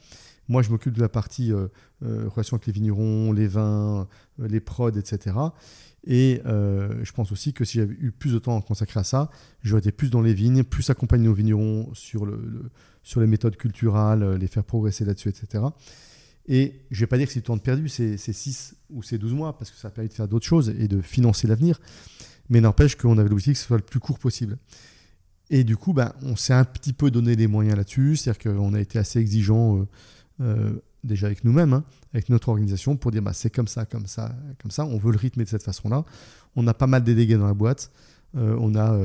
Moi, 0.48 0.62
je 0.62 0.70
m'occupe 0.70 0.94
de 0.94 1.02
la 1.02 1.10
partie 1.10 1.52
euh, 1.52 1.68
euh, 2.04 2.28
relation 2.30 2.56
avec 2.56 2.68
les 2.68 2.74
vignerons, 2.74 3.34
les 3.34 3.48
vins, 3.48 4.08
les 4.40 4.60
prods, 4.60 4.92
etc. 4.92 5.36
Et 6.06 6.42
je 6.46 7.12
pense 7.12 7.32
aussi 7.34 7.52
que 7.52 7.66
si 7.66 7.78
j'avais 7.78 7.94
eu 8.00 8.12
plus 8.12 8.34
de 8.34 8.40
temps 8.40 8.60
consacré 8.62 9.02
à 9.02 9.04
ça, 9.04 9.30
j'aurais 9.62 9.80
été 9.80 9.92
plus 9.92 10.10
dans 10.10 10.22
les 10.22 10.34
vignes, 10.34 10.64
plus 10.64 10.90
accompagner 10.90 11.26
nos 11.26 11.34
vignerons 11.34 11.90
sur, 11.94 12.26
le, 12.26 12.72
sur 13.04 13.20
les 13.20 13.28
méthodes 13.28 13.58
culturelles, 13.58 14.38
les 14.40 14.48
faire 14.48 14.64
progresser 14.64 15.04
là-dessus, 15.04 15.28
etc. 15.28 15.66
Et 16.52 16.82
je 16.89 16.97
ne 16.97 17.00
vais 17.02 17.08
pas 17.08 17.18
dire 17.20 17.28
que 17.28 17.34
c'est 17.34 17.39
du 17.39 17.45
temps 17.45 17.56
de 17.56 17.62
perdu, 17.62 17.88
c'est 17.89 18.18
6 18.18 18.76
ou 18.89 19.04
c'est 19.04 19.20
12 19.20 19.34
mois, 19.34 19.56
parce 19.56 19.70
que 19.70 19.78
ça 19.78 19.89
a 19.89 19.91
permis 19.91 20.10
de 20.10 20.16
faire 20.16 20.28
d'autres 20.28 20.47
choses 20.47 20.74
et 20.80 20.88
de 20.88 21.00
financer 21.00 21.47
l'avenir. 21.47 21.80
Mais 22.50 22.60
n'empêche 22.60 22.95
qu'on 22.95 23.20
avait 23.20 23.30
l'objectif 23.30 23.54
que 23.54 23.60
ce 23.60 23.68
soit 23.68 23.78
le 23.78 23.84
plus 23.84 24.00
court 24.00 24.18
possible. 24.18 24.58
Et 25.52 25.64
du 25.64 25.78
coup, 25.78 25.93
ben, 25.93 26.12
on 26.24 26.36
s'est 26.36 26.54
un 26.54 26.66
petit 26.66 26.91
peu 26.91 27.12
donné 27.12 27.36
les 27.36 27.45
moyens 27.45 27.78
là-dessus, 27.78 28.16
c'est-à-dire 28.16 28.56
qu'on 28.56 28.74
a 28.74 28.80
été 28.80 28.97
assez 28.97 29.20
exigeant 29.20 29.78
euh, 29.78 29.88
euh, 30.41 30.72
déjà 31.04 31.28
avec 31.28 31.43
nous-mêmes, 31.43 31.74
hein, 31.74 31.84
avec 32.14 32.30
notre 32.30 32.50
organisation, 32.50 32.97
pour 32.97 33.12
dire 33.12 33.22
bah, 33.22 33.34
c'est 33.34 33.52
comme 33.52 33.68
ça, 33.68 33.86
comme 33.86 34.08
ça, 34.08 34.36
comme 34.60 34.72
ça, 34.72 34.86
on 34.86 34.97
veut 34.97 35.12
le 35.12 35.20
rythmer 35.20 35.43
de 35.43 35.50
cette 35.50 35.64
façon-là. 35.64 36.04
On 36.56 36.66
a 36.66 36.74
pas 36.74 36.88
mal 36.88 37.04
délégués 37.04 37.38
dans 37.38 37.47
la 37.47 37.54
boîte. 37.54 37.91
Euh, 38.36 38.58
on 38.60 38.74
a 38.76 38.97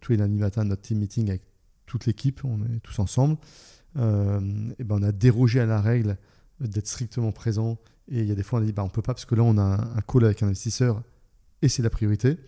tous 0.00 0.12
les 0.12 0.18
lundis 0.18 0.38
matin 0.38 0.64
notre 0.64 0.82
team 0.82 0.98
meeting 0.98 1.28
avec 1.28 1.42
toute 1.86 2.06
l'équipe, 2.06 2.44
on 2.44 2.58
est 2.64 2.80
tous 2.82 2.98
ensemble. 2.98 3.36
et 3.96 4.00
ben, 4.00 4.96
on 4.98 5.02
a 5.04 5.12
dérogé 5.12 5.60
à 5.60 5.66
la 5.66 5.80
règle 5.80 6.18
d'être 6.60 6.86
strictement 6.86 7.32
présent. 7.32 7.78
Et 8.10 8.20
il 8.20 8.26
y 8.26 8.32
a 8.32 8.34
des 8.34 8.42
fois, 8.42 8.58
on 8.58 8.62
a 8.62 8.66
dit, 8.66 8.72
bah, 8.72 8.84
on 8.84 8.88
peut 8.88 9.02
pas 9.02 9.14
parce 9.14 9.24
que 9.24 9.34
là, 9.34 9.42
on 9.42 9.58
a 9.58 9.62
un, 9.62 10.00
call 10.00 10.24
avec 10.24 10.42
un 10.42 10.46
investisseur 10.46 11.02
et 11.62 11.68
c'est 11.68 11.82
la 11.82 11.90
priorité. 11.90 12.38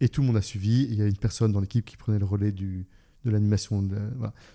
Et 0.00 0.08
tout 0.08 0.20
le 0.20 0.26
monde 0.26 0.36
a 0.36 0.42
suivi. 0.42 0.84
il 0.90 0.94
y 0.96 1.02
a 1.02 1.06
une 1.06 1.16
personne 1.16 1.52
dans 1.52 1.60
l'équipe 1.60 1.84
qui 1.84 1.96
prenait 1.96 2.18
le 2.18 2.24
relais 2.24 2.52
du, 2.52 2.86
de 3.24 3.30
l'animation. 3.30 3.82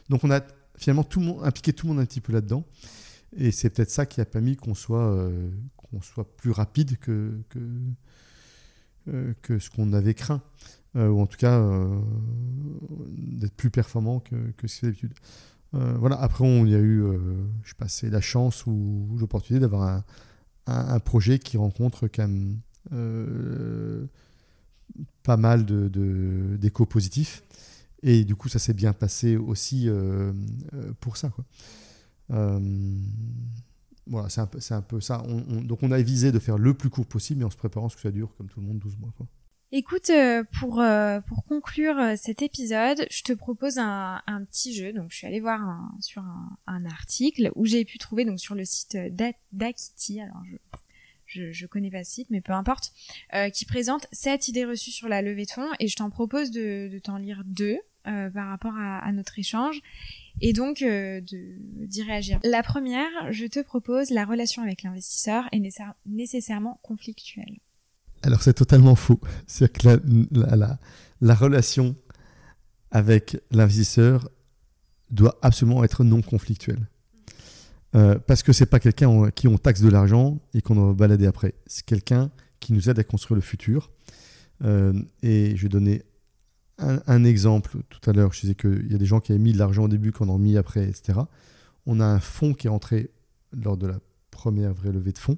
Donc, 0.09 0.23
on 0.23 0.31
a 0.31 0.41
finalement 0.77 1.03
tout 1.03 1.39
impliqué 1.43 1.73
tout 1.73 1.87
le 1.87 1.93
monde 1.93 2.01
un 2.01 2.05
petit 2.05 2.21
peu 2.21 2.33
là-dedans. 2.33 2.65
Et 3.37 3.51
c'est 3.51 3.69
peut-être 3.69 3.89
ça 3.89 4.05
qui 4.05 4.19
a 4.19 4.25
permis 4.25 4.57
qu'on 4.57 4.73
soit, 4.73 5.09
euh, 5.13 5.49
qu'on 5.77 6.01
soit 6.01 6.35
plus 6.35 6.51
rapide 6.51 6.97
que, 6.97 7.39
que, 7.49 7.59
euh, 9.07 9.33
que 9.41 9.57
ce 9.57 9.69
qu'on 9.69 9.93
avait 9.93 10.13
craint. 10.13 10.41
Euh, 10.97 11.07
ou 11.07 11.21
en 11.21 11.25
tout 11.25 11.37
cas, 11.37 11.65
d'être 13.07 13.53
plus 13.53 13.69
performant 13.69 14.19
que, 14.19 14.51
que 14.57 14.67
ce 14.67 14.85
d'habitude. 14.85 15.13
Euh, 15.73 15.95
voilà. 15.97 16.21
Après, 16.21 16.43
on 16.43 16.65
y 16.65 16.75
a 16.75 16.79
eu, 16.79 17.03
euh, 17.03 17.47
la 18.03 18.21
chance 18.21 18.65
ou 18.65 19.15
l'opportunité 19.19 19.61
d'avoir 19.61 20.03
un, 20.67 20.99
projet 20.99 21.39
qui 21.39 21.57
rencontre 21.57 22.07
quand 22.07 22.27
même 22.27 22.59
euh, 22.93 24.05
pas 25.23 25.37
mal 25.37 25.65
d'échos 25.65 26.85
de, 26.85 26.89
positifs. 26.89 27.43
Et 28.03 28.25
du 28.25 28.35
coup, 28.35 28.49
ça 28.49 28.59
s'est 28.59 28.73
bien 28.73 28.93
passé 28.93 29.37
aussi 29.37 29.89
pour 30.99 31.17
ça. 31.17 31.31
voilà, 32.29 32.59
c'est 34.29 34.41
un, 34.41 34.49
un, 34.71 34.81
peu 34.81 34.99
ça. 34.99 35.23
donc, 35.63 35.83
on 35.83 35.91
a 35.91 36.01
visé 36.01 36.31
de 36.31 36.39
faire 36.39 36.57
le 36.57 36.73
plus 36.73 36.89
court 36.89 37.05
possible, 37.05 37.39
mais 37.39 37.45
en 37.45 37.51
se 37.51 37.57
préparant 37.57 37.89
ce 37.89 37.95
que 37.95 38.01
ça 38.01 38.11
dure, 38.11 38.33
comme 38.37 38.47
tout 38.47 38.59
le 38.59 38.67
monde, 38.67 38.79
12 38.79 38.97
mois. 38.97 39.13
Quoi. 39.15 39.27
Écoute, 39.73 40.09
euh, 40.09 40.43
pour 40.59 40.81
euh, 40.81 41.21
pour 41.21 41.45
conclure 41.45 41.97
euh, 41.97 42.15
cet 42.17 42.41
épisode, 42.41 43.07
je 43.09 43.23
te 43.23 43.31
propose 43.31 43.77
un, 43.77 44.21
un 44.27 44.43
petit 44.43 44.73
jeu. 44.73 44.91
Donc, 44.91 45.11
je 45.11 45.15
suis 45.15 45.27
allée 45.27 45.39
voir 45.39 45.61
un, 45.61 45.95
sur 46.01 46.21
un, 46.21 46.57
un 46.67 46.85
article 46.85 47.53
où 47.55 47.65
j'ai 47.65 47.85
pu 47.85 47.97
trouver 47.97 48.25
donc 48.25 48.37
sur 48.37 48.53
le 48.53 48.65
site 48.65 48.97
d'Akiti. 49.53 50.19
Alors, 50.19 50.43
je, 50.45 50.57
je 51.25 51.51
je 51.53 51.65
connais 51.67 51.89
pas 51.89 52.03
ce 52.03 52.11
site, 52.11 52.27
mais 52.31 52.41
peu 52.41 52.51
importe, 52.51 52.91
qui 53.53 53.63
présente 53.63 54.07
sept 54.11 54.49
idées 54.49 54.65
reçues 54.65 54.91
sur 54.91 55.07
la 55.07 55.21
levée 55.21 55.45
de 55.45 55.51
fonds. 55.51 55.69
Et 55.79 55.87
je 55.87 55.95
t'en 55.95 56.09
propose 56.09 56.51
de, 56.51 56.89
de 56.91 56.99
t'en 56.99 57.15
lire 57.15 57.43
deux 57.45 57.77
par 58.03 58.49
rapport 58.49 58.75
à, 58.75 58.97
à, 58.97 59.11
notre 59.13 59.39
échange 59.39 59.79
et 60.41 60.51
donc 60.51 60.81
de 60.81 61.23
d'y 61.85 62.03
réagir. 62.03 62.41
La 62.43 62.61
première, 62.61 63.31
je 63.31 63.45
te 63.45 63.61
propose 63.61 64.09
la 64.09 64.25
relation 64.25 64.63
avec 64.63 64.83
l'investisseur 64.83 65.47
est 65.53 65.61
nécessairement 66.05 66.81
conflictuelle. 66.83 67.59
Alors 68.23 68.41
c'est 68.41 68.53
totalement 68.53 68.95
faux. 68.95 69.19
C'est-à-dire 69.47 69.73
que 69.73 69.87
la, 70.31 70.55
la, 70.55 70.79
la, 71.21 71.35
relation 71.35 71.95
avec 72.91 73.37
l'investisseur 73.51 74.29
doit 75.09 75.37
absolument 75.41 75.83
être 75.83 76.03
non 76.03 76.21
conflictuelle. 76.21 76.87
Euh, 77.95 78.17
parce 78.19 78.41
que 78.41 78.53
c'est 78.53 78.65
pas 78.65 78.79
quelqu'un 78.79 79.29
qui 79.31 79.47
on 79.47 79.57
taxe 79.57 79.81
de 79.81 79.89
l'argent 79.89 80.39
et 80.53 80.61
qu'on 80.61 80.75
va 80.75 80.93
balader 80.93 81.25
après. 81.25 81.55
C'est 81.67 81.85
quelqu'un 81.85 82.31
qui 82.59 82.73
nous 82.73 82.89
aide 82.89 82.99
à 82.99 83.03
construire 83.03 83.35
le 83.35 83.41
futur. 83.41 83.91
Euh, 84.63 84.93
et 85.23 85.55
je 85.55 85.63
vais 85.63 85.69
donner 85.69 86.03
un, 86.77 87.23
exemple 87.23 87.77
tout 87.89 88.09
à 88.09 88.13
l'heure. 88.13 88.33
Je 88.33 88.41
disais 88.41 88.55
qu'il 88.55 88.91
y 88.91 88.95
a 88.95 88.97
des 88.97 89.05
gens 89.05 89.19
qui 89.19 89.31
avaient 89.31 89.41
mis 89.41 89.53
de 89.53 89.57
l'argent 89.57 89.83
au 89.83 89.87
début, 89.87 90.11
qui 90.11 90.23
en 90.23 90.29
ont 90.29 90.37
mis 90.37 90.57
après, 90.57 90.87
etc. 90.87 91.19
On 91.85 91.99
a 91.99 92.05
un 92.05 92.19
fonds 92.19 92.53
qui 92.53 92.67
est 92.67 92.71
entré 92.71 93.11
lors 93.51 93.77
de 93.77 93.87
la 93.87 93.99
première 94.31 94.73
vraie 94.73 94.91
levée 94.91 95.11
de 95.11 95.19
fonds 95.19 95.37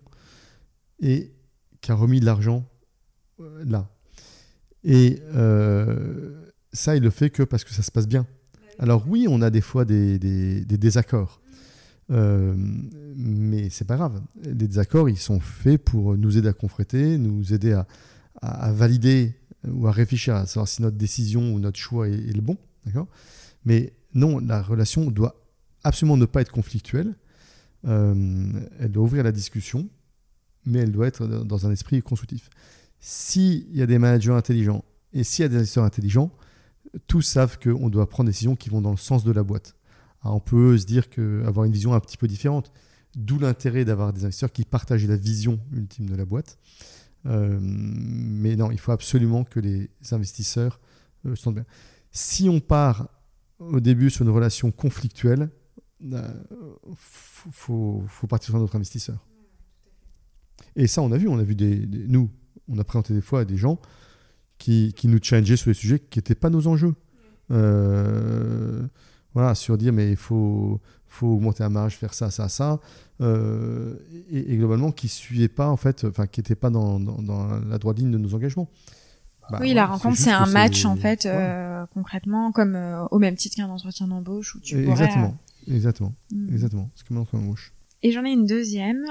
et 1.01 1.33
qui 1.81 1.91
a 1.91 1.95
remis 1.95 2.19
de 2.19 2.25
l'argent 2.25 2.65
là. 3.39 3.89
Et 4.83 5.21
euh, 5.33 6.51
ça, 6.73 6.95
il 6.95 7.03
le 7.03 7.09
fait 7.09 7.29
que 7.29 7.43
parce 7.43 7.63
que 7.63 7.73
ça 7.73 7.81
se 7.81 7.91
passe 7.91 8.07
bien. 8.07 8.27
Alors 8.79 9.05
oui, 9.07 9.27
on 9.29 9.41
a 9.41 9.49
des 9.49 9.61
fois 9.61 9.85
des, 9.85 10.19
désaccords. 10.65 11.41
Euh, 12.11 12.53
mais 13.15 13.69
c'est 13.69 13.85
pas 13.85 13.95
grave. 13.95 14.21
Les 14.43 14.53
désaccords, 14.67 15.09
ils 15.09 15.17
sont 15.17 15.39
faits 15.39 15.81
pour 15.83 16.17
nous 16.17 16.37
aider 16.37 16.49
à 16.49 16.53
confréter, 16.53 17.17
nous 17.17 17.53
aider 17.53 17.79
à, 18.41 18.71
valider 18.73 19.35
ou 19.65 19.87
à 19.87 19.91
réfléchir 19.91 20.35
à 20.35 20.45
savoir 20.45 20.67
si 20.67 20.81
notre 20.81 20.97
décision 20.97 21.53
ou 21.53 21.59
notre 21.59 21.79
choix 21.79 22.09
est, 22.09 22.33
le 22.33 22.41
bon. 22.41 22.57
D'accord? 22.85 23.07
Mais 23.63 23.93
non, 24.13 24.39
la 24.39 24.61
relation 24.61 25.09
doit 25.09 25.35
absolument 25.85 26.17
ne 26.17 26.25
pas 26.25 26.41
être 26.41 26.51
conflictuelle. 26.51 27.15
elle 27.85 28.89
doit 28.91 29.03
ouvrir 29.03 29.23
la 29.23 29.31
discussion, 29.31 29.87
mais 30.65 30.79
elle 30.79 30.91
doit 30.91 31.07
être 31.07 31.25
dans 31.25 31.65
un 31.67 31.71
esprit 31.71 32.01
constructif 32.01 32.49
s'il 33.05 33.75
y 33.75 33.81
a 33.81 33.85
des 33.85 33.99
managers 33.99 34.31
intelligents 34.31 34.85
et 35.11 35.25
s'il 35.25 35.43
y 35.43 35.45
a 35.45 35.49
des 35.49 35.57
investisseurs 35.57 35.83
intelligents, 35.83 36.31
tous 37.05 37.21
savent 37.21 37.59
qu'on 37.59 37.89
doit 37.89 38.07
prendre 38.07 38.27
des 38.27 38.31
décisions 38.31 38.55
qui 38.55 38.69
vont 38.69 38.79
dans 38.79 38.91
le 38.91 38.97
sens 38.97 39.25
de 39.25 39.31
la 39.33 39.43
boîte. 39.43 39.75
on 40.23 40.39
peut 40.39 40.77
se 40.77 40.85
dire 40.85 41.09
qu'avoir 41.09 41.65
une 41.65 41.73
vision 41.73 41.93
un 41.93 41.99
petit 41.99 42.15
peu 42.15 42.27
différente, 42.27 42.71
d'où 43.13 43.39
l'intérêt 43.39 43.83
d'avoir 43.83 44.13
des 44.13 44.23
investisseurs 44.23 44.53
qui 44.53 44.63
partagent 44.63 45.05
la 45.05 45.17
vision 45.17 45.59
ultime 45.73 46.09
de 46.09 46.15
la 46.15 46.23
boîte. 46.23 46.57
Euh, 47.25 47.59
mais 47.61 48.55
non, 48.55 48.71
il 48.71 48.79
faut 48.79 48.93
absolument 48.93 49.43
que 49.43 49.59
les 49.59 49.89
investisseurs 50.11 50.79
euh, 51.25 51.35
se 51.35 51.43
sentent 51.43 51.55
bien. 51.55 51.65
Si 52.13 52.47
on 52.47 52.61
part 52.61 53.09
au 53.59 53.81
début 53.81 54.11
sur 54.11 54.23
une 54.23 54.31
relation 54.31 54.71
conflictuelle, 54.71 55.49
il 55.99 56.15
euh, 56.15 56.29
faut, 56.95 58.05
partir 58.29 58.51
sur 58.51 58.55
un 58.55 58.61
autre 58.61 58.77
investisseur. 58.77 59.25
Et 60.77 60.87
ça, 60.87 61.01
on 61.01 61.11
a 61.11 61.17
vu, 61.17 61.27
on 61.27 61.37
a 61.37 61.43
vu 61.43 61.55
des 61.55 61.85
nous, 62.07 62.29
on 62.69 62.77
a 62.77 62.83
présenté 62.83 63.13
des 63.13 63.21
fois 63.21 63.41
à 63.41 63.45
des 63.45 63.57
gens 63.57 63.79
qui, 64.57 64.93
qui 64.95 65.07
nous 65.07 65.19
challengeaient 65.21 65.57
sur 65.57 65.69
des 65.69 65.73
sujets 65.73 65.99
qui 65.99 66.19
n'étaient 66.19 66.35
pas 66.35 66.49
nos 66.49 66.67
enjeux. 66.67 66.95
Euh, 67.51 68.81
voilà, 69.33 69.55
sur 69.55 69.77
dire, 69.77 69.93
mais 69.93 70.11
il 70.11 70.15
faut, 70.15 70.79
faut 71.07 71.27
augmenter 71.27 71.63
la 71.63 71.69
marge, 71.69 71.95
faire 71.95 72.13
ça, 72.13 72.31
ça, 72.31 72.49
ça. 72.49 72.79
Euh, 73.21 73.95
et, 74.31 74.55
globalement, 74.57 74.91
qui 74.91 75.07
ne 75.07 75.11
suivaient 75.11 75.47
pas, 75.47 75.67
en 75.69 75.77
fait, 75.77 76.05
enfin, 76.05 76.27
qui 76.27 76.39
n'étaient 76.39 76.55
pas 76.55 76.69
dans, 76.69 76.99
dans, 76.99 77.59
la 77.59 77.77
droite 77.77 77.97
ligne 77.97 78.11
de 78.11 78.17
nos 78.17 78.33
engagements. 78.35 78.69
Bah, 79.49 79.57
oui, 79.59 79.73
la 79.73 79.85
rencontre, 79.85 80.17
c'est 80.17 80.31
un 80.31 80.45
match, 80.45 80.85
en 80.85 80.95
fait, 80.95 81.25
euh, 81.25 81.85
concrètement, 81.93 82.51
comme 82.51 82.77
au 83.11 83.19
même 83.19 83.35
titre 83.35 83.57
qu'un 83.57 83.69
entretien 83.69 84.07
d'embauche 84.07 84.55
où 84.55 84.59
tu 84.61 84.79
Exactement, 84.89 85.37
exactement, 85.67 86.13
hmm. 86.31 86.53
exactement. 86.53 86.89
C'est 86.95 87.05
comme 87.07 87.17
un 87.17 87.21
entretien 87.21 87.39
d'embauche. 87.39 87.73
Et 88.03 88.11
j'en 88.11 88.23
ai 88.23 88.31
une 88.31 88.45
deuxième 88.45 89.03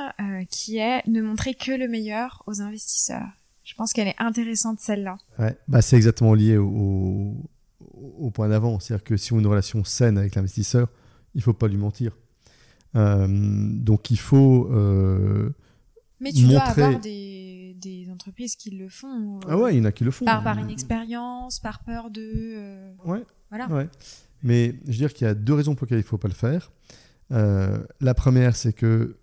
qui 0.48 0.78
est 0.78 1.06
ne 1.06 1.20
montrer 1.20 1.54
que 1.54 1.72
le 1.72 1.88
meilleur 1.88 2.42
aux 2.46 2.60
investisseurs. 2.62 3.41
Je 3.64 3.74
pense 3.74 3.92
qu'elle 3.92 4.08
est 4.08 4.16
intéressante 4.18 4.80
celle-là. 4.80 5.18
Ouais, 5.38 5.56
bah 5.68 5.82
c'est 5.82 5.96
exactement 5.96 6.34
lié 6.34 6.56
au, 6.56 7.36
au, 7.80 8.30
point 8.30 8.48
d'avant. 8.48 8.80
C'est-à-dire 8.80 9.04
que 9.04 9.16
si 9.16 9.32
on 9.32 9.36
a 9.36 9.40
une 9.40 9.46
relation 9.46 9.84
saine 9.84 10.18
avec 10.18 10.34
l'investisseur, 10.34 10.88
il 11.34 11.38
ne 11.38 11.42
faut 11.42 11.52
pas 11.52 11.68
lui 11.68 11.76
mentir. 11.76 12.12
Euh, 12.96 13.26
donc 13.28 14.10
il 14.10 14.18
faut. 14.18 14.68
Euh, 14.72 15.50
Mais 16.20 16.32
tu 16.32 16.44
dois 16.44 16.60
avoir 16.60 17.00
des, 17.00 17.76
des, 17.80 18.10
entreprises 18.10 18.56
qui 18.56 18.70
le 18.70 18.88
font. 18.88 19.36
Euh, 19.36 19.48
ah 19.48 19.56
ouais, 19.56 19.74
il 19.74 19.78
y 19.78 19.80
en 19.80 19.84
a 19.84 19.92
qui 19.92 20.04
le 20.04 20.10
font. 20.10 20.24
Par, 20.24 20.42
par 20.42 20.58
inexpérience, 20.58 21.60
par 21.60 21.84
peur 21.84 22.10
de. 22.10 22.92
Ouais. 23.04 23.24
Voilà. 23.48 23.68
Ouais. 23.68 23.88
Mais 24.42 24.74
je 24.86 24.92
veux 24.92 24.98
dire 24.98 25.14
qu'il 25.14 25.26
y 25.26 25.30
a 25.30 25.34
deux 25.34 25.54
raisons 25.54 25.74
pour 25.74 25.84
lesquelles 25.84 25.98
il 25.98 26.02
ne 26.02 26.06
faut 26.06 26.18
pas 26.18 26.28
le 26.28 26.34
faire. 26.34 26.72
la 27.30 28.14
première, 28.14 28.56
c'est 28.56 28.72
que, 28.72 29.18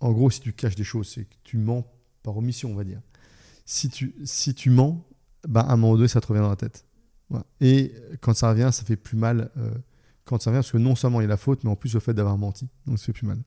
en 0.00 0.12
gros, 0.12 0.30
si 0.30 0.40
tu 0.40 0.54
caches 0.54 0.74
des 0.74 0.84
choses, 0.84 1.08
c'est 1.08 1.24
que 1.24 1.34
tu 1.44 1.58
mens 1.58 1.86
par 2.22 2.36
omission, 2.36 2.70
on 2.70 2.74
va 2.74 2.84
dire 2.84 3.00
si 3.68 3.90
tu, 3.90 4.14
si 4.24 4.54
tu 4.54 4.70
mens, 4.70 5.06
bah, 5.46 5.60
à 5.60 5.74
un 5.74 5.76
moment 5.76 5.94
donné, 5.94 6.08
ça 6.08 6.22
te 6.22 6.26
revient 6.26 6.40
dans 6.40 6.48
la 6.48 6.56
tête. 6.56 6.86
Et 7.60 7.92
quand 8.22 8.32
ça 8.32 8.48
revient, 8.48 8.70
ça 8.72 8.82
fait 8.82 8.96
plus 8.96 9.18
mal 9.18 9.50
euh, 9.58 9.70
quand 10.24 10.40
ça 10.40 10.48
revient, 10.48 10.60
parce 10.60 10.72
que 10.72 10.78
non 10.78 10.96
seulement 10.96 11.20
il 11.20 11.24
y 11.24 11.26
a 11.26 11.28
la 11.28 11.36
faute, 11.36 11.64
mais 11.64 11.70
en 11.70 11.76
plus 11.76 11.92
le 11.92 12.00
fait 12.00 12.14
d'avoir 12.14 12.38
menti. 12.38 12.66
Donc 12.86 12.98
ça 12.98 13.04
fait 13.04 13.12
plus 13.12 13.26
mal. 13.26 13.38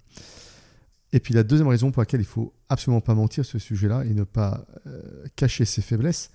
Et 1.11 1.19
puis 1.19 1.33
la 1.33 1.41
deuxième 1.41 1.67
raison 1.67 1.91
pour 1.91 2.03
laquelle 2.03 2.21
il 2.21 2.27
faut 2.27 2.53
absolument 2.69 3.01
pas 3.01 3.15
mentir 3.15 3.43
sur 3.43 3.59
ce 3.59 3.65
sujet-là 3.65 4.05
et 4.05 4.13
ne 4.13 4.23
pas 4.23 4.63
euh, 4.85 5.25
cacher 5.35 5.65
ses 5.65 5.81
faiblesses, 5.81 6.29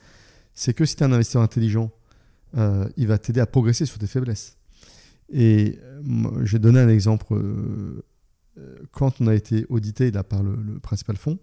c'est 0.53 0.75
que 0.75 0.85
si 0.85 0.97
tu 0.97 1.05
es 1.05 1.07
un 1.07 1.13
investisseur 1.13 1.43
intelligent, 1.43 1.93
euh, 2.57 2.89
il 2.97 3.07
va 3.07 3.19
t'aider 3.19 3.41
à 3.41 3.47
progresser 3.47 3.87
sur 3.87 4.01
tes 4.01 4.09
faiblesses. 4.09 4.57
Et 5.33 5.79
j'ai 6.43 6.59
donné 6.59 6.81
un 6.81 6.89
exemple. 6.89 7.35
quand 8.91 9.21
on 9.21 9.29
a 9.29 9.35
été 9.35 9.65
audité 9.69 10.11
là, 10.11 10.25
par 10.25 10.43
le, 10.43 10.57
le 10.57 10.81
principal 10.81 11.17
fonds, 11.17 11.39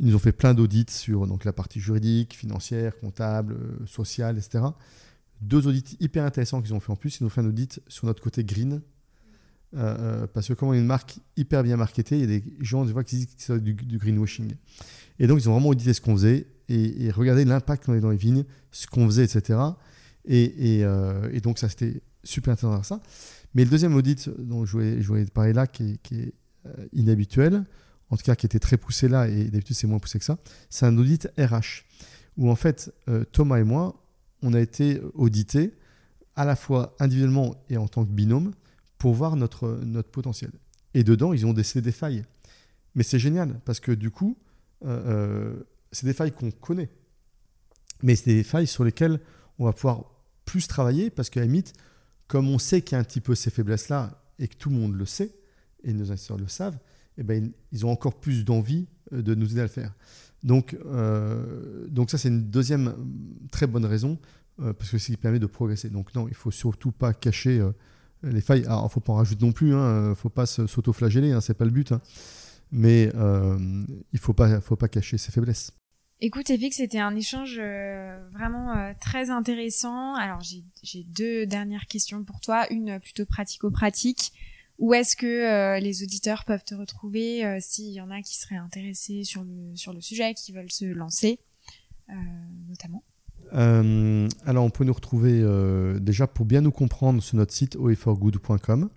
ils 0.00 0.06
nous 0.06 0.16
ont 0.16 0.20
fait 0.20 0.32
plein 0.32 0.54
d'audits 0.54 0.86
sur 0.88 1.26
donc, 1.26 1.44
la 1.44 1.52
partie 1.52 1.78
juridique, 1.78 2.34
financière, 2.34 2.98
comptable, 2.98 3.52
euh, 3.52 3.86
sociale, 3.86 4.38
etc. 4.38 4.64
Deux 5.42 5.66
audits 5.66 5.96
hyper 6.00 6.24
intéressants 6.24 6.62
qu'ils 6.62 6.72
ont 6.72 6.80
fait 6.80 6.90
en 6.90 6.96
plus. 6.96 7.20
Ils 7.20 7.24
nous 7.24 7.26
ont 7.26 7.30
fait 7.30 7.42
un 7.42 7.46
audit 7.46 7.80
sur 7.86 8.06
notre 8.06 8.22
côté 8.22 8.42
green. 8.42 8.80
Euh, 9.76 9.96
euh, 10.22 10.26
parce 10.26 10.48
que 10.48 10.54
comme 10.54 10.70
on 10.70 10.74
est 10.74 10.78
une 10.78 10.86
marque 10.86 11.18
hyper 11.36 11.62
bien 11.62 11.76
marketée, 11.76 12.16
il 12.16 12.20
y 12.22 12.24
a 12.24 12.26
des 12.26 12.44
gens 12.60 12.84
des 12.86 12.92
fois 12.92 13.04
qui 13.04 13.16
disent 13.16 13.26
que 13.26 13.32
c'est 13.36 13.62
du, 13.62 13.74
greenwashing. 13.74 14.54
Et 15.18 15.26
donc 15.26 15.38
ils 15.38 15.48
ont 15.48 15.52
vraiment 15.52 15.68
audité 15.68 15.92
ce 15.92 16.00
qu'on 16.00 16.16
faisait 16.16 16.46
et, 16.68 17.10
regardé 17.10 17.44
l'impact 17.44 17.84
qu'on 17.84 17.92
avait 17.92 18.00
dans 18.00 18.10
les 18.10 18.16
vignes, 18.16 18.44
ce 18.72 18.86
qu'on 18.86 19.06
faisait, 19.06 19.24
etc. 19.24 19.58
Et, 20.24 20.82
donc 21.42 21.58
ça 21.58 21.68
c'était 21.68 22.02
super 22.24 22.54
intéressant 22.54 22.82
ça. 22.82 23.00
Mais 23.54 23.64
le 23.64 23.70
deuxième 23.70 23.94
audit 23.94 24.30
dont 24.38 24.64
je 24.64 25.06
voulais, 25.06 25.24
parler 25.26 25.52
là, 25.52 25.66
qui 25.66 26.00
est 26.10 26.34
inhabituel, 26.92 27.64
en 28.10 28.16
tout 28.16 28.24
cas 28.24 28.34
qui 28.34 28.46
était 28.46 28.58
très 28.58 28.76
poussé 28.76 29.08
là, 29.08 29.28
et 29.28 29.44
d'habitude 29.44 29.76
c'est 29.76 29.86
moins 29.86 29.98
poussé 29.98 30.18
que 30.18 30.24
ça, 30.24 30.38
c'est 30.68 30.86
un 30.86 30.96
audit 30.98 31.28
RH, 31.38 31.84
où 32.36 32.50
en 32.50 32.56
fait 32.56 32.92
euh, 33.08 33.24
Thomas 33.24 33.58
et 33.58 33.64
moi, 33.64 34.04
on 34.42 34.52
a 34.52 34.60
été 34.60 35.00
audités 35.14 35.74
à 36.36 36.44
la 36.44 36.56
fois 36.56 36.96
individuellement 36.98 37.54
et 37.68 37.76
en 37.76 37.88
tant 37.88 38.04
que 38.04 38.10
binôme 38.10 38.52
pour 38.98 39.14
voir 39.14 39.36
notre, 39.36 39.80
notre 39.84 40.10
potentiel. 40.10 40.50
Et 40.94 41.04
dedans, 41.04 41.32
ils 41.32 41.46
ont 41.46 41.52
décelé 41.52 41.82
des 41.82 41.92
failles. 41.92 42.24
Mais 42.94 43.02
c'est 43.02 43.18
génial, 43.18 43.60
parce 43.64 43.80
que 43.80 43.92
du 43.92 44.10
coup, 44.10 44.36
euh, 44.84 45.02
euh, 45.06 45.62
c'est 45.92 46.06
des 46.06 46.12
failles 46.14 46.32
qu'on 46.32 46.50
connaît. 46.50 46.90
Mais 48.02 48.16
c'est 48.16 48.34
des 48.34 48.42
failles 48.42 48.66
sur 48.66 48.84
lesquelles 48.84 49.20
on 49.58 49.64
va 49.64 49.72
pouvoir 49.72 50.04
plus 50.44 50.66
travailler, 50.66 51.10
parce 51.10 51.30
qu'à 51.30 51.40
la 51.40 51.46
limite, 51.46 51.74
comme 52.26 52.48
on 52.48 52.58
sait 52.58 52.82
qu'il 52.82 52.96
y 52.96 52.96
a 52.96 53.00
un 53.00 53.04
petit 53.04 53.20
peu 53.20 53.34
ces 53.34 53.50
faiblesses-là, 53.50 54.22
et 54.38 54.48
que 54.48 54.56
tout 54.56 54.70
le 54.70 54.76
monde 54.76 54.94
le 54.94 55.06
sait, 55.06 55.34
et 55.84 55.92
nos 55.92 56.10
investisseurs 56.10 56.38
le 56.38 56.48
savent, 56.48 56.78
eh 57.20 57.22
ben, 57.22 57.52
ils 57.70 57.86
ont 57.86 57.90
encore 57.90 58.18
plus 58.18 58.44
d'envie 58.44 58.86
euh, 59.12 59.22
de 59.22 59.34
nous 59.34 59.52
aider 59.52 59.60
à 59.60 59.64
le 59.64 59.68
faire. 59.68 59.92
Donc, 60.42 60.76
euh, 60.86 61.86
ça, 62.08 62.16
c'est 62.16 62.28
une 62.28 62.50
deuxième 62.50 62.88
euh, 62.88 63.48
très 63.52 63.66
bonne 63.66 63.84
raison, 63.84 64.18
parce 64.56 64.90
que 64.90 64.98
c'est 64.98 65.06
ce 65.06 65.12
qui 65.12 65.16
permet 65.16 65.38
de 65.38 65.46
progresser. 65.46 65.88
Donc 65.88 66.14
non, 66.14 66.28
il 66.28 66.34
faut 66.34 66.50
surtout 66.50 66.92
pas 66.92 67.14
cacher 67.14 67.66
les 68.22 68.42
failles. 68.42 68.66
Alors, 68.66 68.82
il 68.82 68.84
ne 68.84 68.88
faut 68.90 69.00
pas 69.00 69.14
en 69.14 69.16
rajouter 69.16 69.46
non 69.46 69.52
plus, 69.52 69.68
il 69.68 69.72
hein, 69.72 70.10
ne 70.10 70.14
faut 70.14 70.28
pas 70.28 70.44
s'auto-flageller, 70.44 71.32
hein, 71.32 71.40
ce 71.40 71.52
n'est 71.52 71.56
pas 71.56 71.64
le 71.64 71.70
but. 71.70 71.92
Hein. 71.92 72.02
Mais 72.70 73.04
il 73.04 73.16
ne 73.16 74.18
faut 74.18 74.34
pas, 74.34 74.60
faut 74.60 74.76
pas 74.76 74.88
cacher 74.88 75.16
ses 75.16 75.32
faiblesses. 75.32 75.72
Écoute, 76.20 76.50
Evic, 76.50 76.74
c'était 76.74 76.98
un 76.98 77.16
échange 77.16 77.58
vraiment 78.34 78.92
très 79.00 79.30
intéressant. 79.30 80.14
Alors, 80.14 80.42
j'ai 80.42 81.04
deux 81.04 81.46
dernières 81.46 81.86
questions 81.86 82.22
pour 82.22 82.40
toi. 82.40 82.70
Une 82.70 83.00
plutôt 83.00 83.24
pratico-pratique. 83.24 84.30
Où 84.80 84.94
est-ce 84.94 85.14
que 85.14 85.26
euh, 85.26 85.78
les 85.78 86.02
auditeurs 86.02 86.46
peuvent 86.46 86.64
te 86.64 86.74
retrouver 86.74 87.44
euh, 87.44 87.58
s'il 87.60 87.92
y 87.92 88.00
en 88.00 88.10
a 88.10 88.22
qui 88.22 88.38
seraient 88.38 88.56
intéressés 88.56 89.24
sur 89.24 89.44
le, 89.44 89.76
sur 89.76 89.92
le 89.92 90.00
sujet, 90.00 90.32
qui 90.32 90.52
veulent 90.52 90.72
se 90.72 90.86
lancer, 90.86 91.38
euh, 92.08 92.14
notamment? 92.66 93.04
Alors, 93.52 94.64
on 94.64 94.70
peut 94.70 94.84
nous 94.84 94.92
retrouver 94.92 95.44
déjà 96.00 96.28
pour 96.28 96.46
bien 96.46 96.60
nous 96.60 96.70
comprendre 96.70 97.20
sur 97.20 97.36
notre 97.36 97.52
site 97.52 97.74
oeforgood.com. 97.74 98.88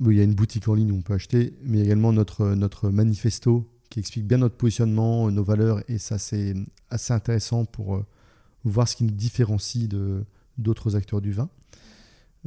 Il 0.00 0.12
y 0.12 0.20
a 0.20 0.22
une 0.22 0.34
boutique 0.34 0.66
en 0.66 0.72
ligne 0.72 0.92
où 0.92 0.96
on 0.96 1.02
peut 1.02 1.12
acheter, 1.12 1.52
mais 1.62 1.80
également 1.80 2.10
notre, 2.10 2.54
notre 2.54 2.88
manifesto 2.88 3.70
qui 3.90 4.00
explique 4.00 4.26
bien 4.26 4.38
notre 4.38 4.56
positionnement, 4.56 5.30
nos 5.30 5.44
valeurs, 5.44 5.82
et 5.88 5.98
ça, 5.98 6.16
c'est 6.16 6.54
assez 6.88 7.12
intéressant 7.12 7.66
pour 7.66 8.02
voir 8.64 8.88
ce 8.88 8.96
qui 8.96 9.04
nous 9.04 9.10
différencie 9.10 9.88
de 9.88 10.24
d'autres 10.56 10.96
acteurs 10.96 11.20
du 11.20 11.32
vin 11.32 11.50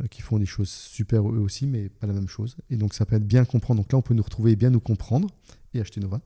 qui 0.09 0.21
font 0.21 0.39
des 0.39 0.45
choses 0.45 0.69
super 0.69 1.29
eux 1.29 1.39
aussi, 1.39 1.67
mais 1.67 1.89
pas 1.89 2.07
la 2.07 2.13
même 2.13 2.27
chose. 2.27 2.57
Et 2.69 2.77
donc, 2.77 2.93
ça 2.93 3.05
peut 3.05 3.15
être 3.15 3.27
bien 3.27 3.45
comprendre. 3.45 3.81
Donc 3.81 3.91
là, 3.91 3.97
on 3.97 4.01
peut 4.01 4.13
nous 4.13 4.23
retrouver 4.23 4.51
et 4.51 4.55
bien 4.55 4.69
nous 4.69 4.79
comprendre 4.79 5.27
et 5.73 5.79
acheter 5.79 6.01
nos 6.01 6.07
vins. 6.07 6.21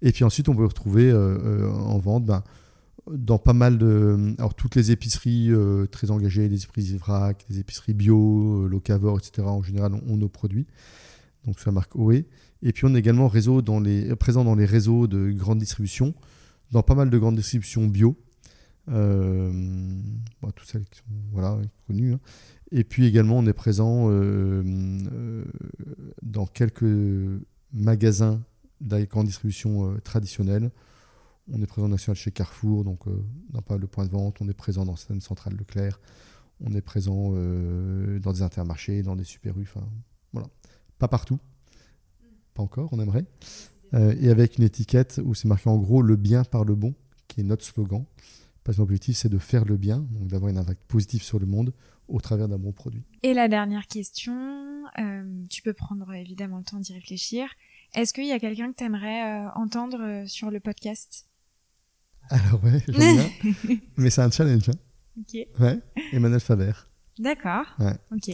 Et 0.00 0.12
puis 0.12 0.24
ensuite, 0.24 0.48
on 0.48 0.56
peut 0.56 0.64
retrouver 0.64 1.12
en 1.12 1.98
vente 1.98 2.24
ben, 2.24 2.42
dans 3.10 3.38
pas 3.38 3.52
mal 3.52 3.78
de. 3.78 4.34
Alors, 4.38 4.54
toutes 4.54 4.76
les 4.76 4.90
épiceries 4.90 5.50
euh, 5.50 5.86
très 5.86 6.10
engagées, 6.10 6.48
les 6.48 6.64
épiceries 6.64 6.98
vrac, 6.98 7.44
les 7.48 7.58
épiceries 7.58 7.94
bio, 7.94 8.66
euh, 8.66 9.18
etc., 9.18 9.46
en 9.46 9.62
général, 9.62 9.94
ont, 9.94 10.16
nos 10.16 10.28
produits. 10.28 10.66
Donc, 11.44 11.58
sur 11.58 11.70
la 11.70 11.74
marque 11.74 11.96
OE. 11.96 12.24
Et 12.62 12.72
puis, 12.72 12.84
on 12.84 12.94
est 12.94 12.98
également 12.98 13.28
réseau 13.28 13.62
dans 13.62 13.80
les, 13.80 14.14
présent 14.16 14.44
dans 14.44 14.54
les 14.54 14.66
réseaux 14.66 15.06
de 15.06 15.32
grande 15.32 15.58
distribution, 15.58 16.14
dans 16.70 16.82
pas 16.82 16.94
mal 16.94 17.10
de 17.10 17.18
grandes 17.18 17.36
distributions 17.36 17.86
bio. 17.86 18.16
Euh, 18.88 19.52
toutes 20.56 20.68
celles 20.68 20.84
qui 20.84 20.98
sont 20.98 21.04
voilà, 21.32 21.58
connues. 21.86 22.14
Hein. 22.14 22.20
Et 22.72 22.84
puis 22.84 23.06
également, 23.06 23.38
on 23.38 23.46
est 23.46 23.52
présent 23.52 24.08
dans 26.22 26.46
quelques 26.46 26.84
magasins 27.72 28.42
de 28.80 29.04
grande 29.04 29.26
distribution 29.26 29.94
traditionnels 30.02 30.70
on 31.50 31.60
est 31.60 31.66
présent 31.66 31.88
national 31.88 32.16
chez 32.16 32.30
Carrefour, 32.30 32.84
donc 32.84 33.06
euh, 33.06 33.24
dans 33.50 33.62
pas 33.62 33.76
le 33.76 33.86
point 33.86 34.06
de 34.06 34.10
vente. 34.10 34.38
On 34.40 34.48
est 34.48 34.54
présent 34.54 34.84
dans 34.84 34.96
certaines 34.96 35.20
centrales 35.20 35.54
Leclerc. 35.54 36.00
On 36.64 36.72
est 36.74 36.80
présent 36.80 37.32
euh, 37.34 38.20
dans 38.20 38.32
des 38.32 38.42
intermarchés, 38.42 39.02
dans 39.02 39.16
des 39.16 39.24
super 39.24 39.54
rues. 39.54 39.62
Enfin, 39.68 39.86
voilà. 40.32 40.48
Pas 40.98 41.08
partout. 41.08 41.38
Pas 42.54 42.62
encore, 42.62 42.90
on 42.92 43.00
aimerait. 43.00 43.26
Euh, 43.94 44.14
et 44.20 44.30
avec 44.30 44.58
une 44.58 44.64
étiquette 44.64 45.20
où 45.24 45.34
c'est 45.34 45.48
marqué 45.48 45.68
en 45.68 45.78
gros 45.78 46.02
le 46.02 46.16
bien 46.16 46.44
par 46.44 46.64
le 46.64 46.74
bon, 46.74 46.94
qui 47.26 47.40
est 47.40 47.44
notre 47.44 47.64
slogan. 47.64 48.04
Parce 48.62 48.76
que 48.76 48.82
l'objectif, 48.82 49.16
c'est 49.16 49.28
de 49.28 49.38
faire 49.38 49.64
le 49.64 49.76
bien, 49.76 49.98
donc 49.98 50.28
d'avoir 50.28 50.52
un 50.52 50.56
impact 50.56 50.84
positif 50.84 51.24
sur 51.24 51.40
le 51.40 51.46
monde 51.46 51.72
au 52.12 52.20
travers 52.20 52.48
d'un 52.48 52.58
bon 52.58 52.72
produit. 52.72 53.02
Et 53.22 53.34
la 53.34 53.48
dernière 53.48 53.86
question, 53.86 54.84
tu 55.48 55.62
peux 55.62 55.72
prendre 55.72 56.12
évidemment 56.12 56.58
le 56.58 56.64
temps 56.64 56.78
d'y 56.78 56.92
réfléchir. 56.92 57.48
Est-ce 57.94 58.12
qu'il 58.12 58.26
y 58.26 58.32
a 58.32 58.38
quelqu'un 58.38 58.70
que 58.70 58.76
tu 58.76 58.84
aimerais 58.84 59.46
entendre 59.54 60.24
sur 60.26 60.50
le 60.50 60.60
podcast? 60.60 61.26
Alors 62.30 62.62
ouais, 62.64 62.82
j'en 62.88 63.00
ai 63.00 63.80
mais 63.96 64.10
c'est 64.10 64.22
un 64.22 64.30
challenge. 64.30 64.68
Hein. 64.68 64.78
Ok. 65.18 65.60
Ouais, 65.60 65.80
Emmanuel 66.12 66.40
Faber. 66.40 66.72
D'accord. 67.18 67.66
Ouais. 67.78 67.94
Ok. 68.10 68.30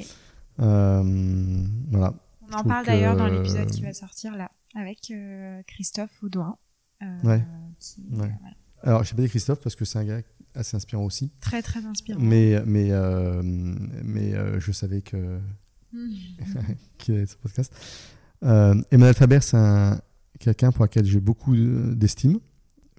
Euh, 0.60 1.64
voilà. 1.88 2.14
On 2.50 2.52
en 2.54 2.64
parle 2.64 2.86
d'ailleurs 2.86 3.16
dans 3.16 3.26
l'épisode 3.26 3.70
qui 3.70 3.82
va 3.82 3.92
sortir 3.92 4.36
là, 4.36 4.50
avec 4.74 5.10
euh, 5.10 5.62
Christophe 5.66 6.22
Audouin. 6.22 6.56
Euh, 7.02 7.20
ouais. 7.22 7.44
ouais. 8.12 8.34
Alors, 8.82 9.04
j'ai 9.04 9.14
pas 9.14 9.22
dit 9.22 9.28
Christophe 9.28 9.60
parce 9.60 9.76
que 9.76 9.84
c'est 9.84 9.98
un 9.98 10.04
gars 10.04 10.20
assez 10.54 10.76
inspirant 10.76 11.04
aussi. 11.04 11.30
Très, 11.40 11.62
très 11.62 11.84
inspirant. 11.84 12.20
Mais, 12.20 12.62
mais, 12.66 12.90
mais 14.04 14.34
je 14.60 14.72
savais 14.72 15.02
que. 15.02 15.38
qu'il 16.98 17.14
allait 17.14 17.26
ce 17.26 17.36
podcast. 17.36 17.72
Emmanuel 18.42 19.14
Faber, 19.14 19.40
c'est 19.40 19.56
un... 19.56 20.00
quelqu'un 20.38 20.70
pour 20.70 20.84
lequel 20.84 21.04
j'ai 21.04 21.20
beaucoup 21.20 21.56
d'estime 21.56 22.38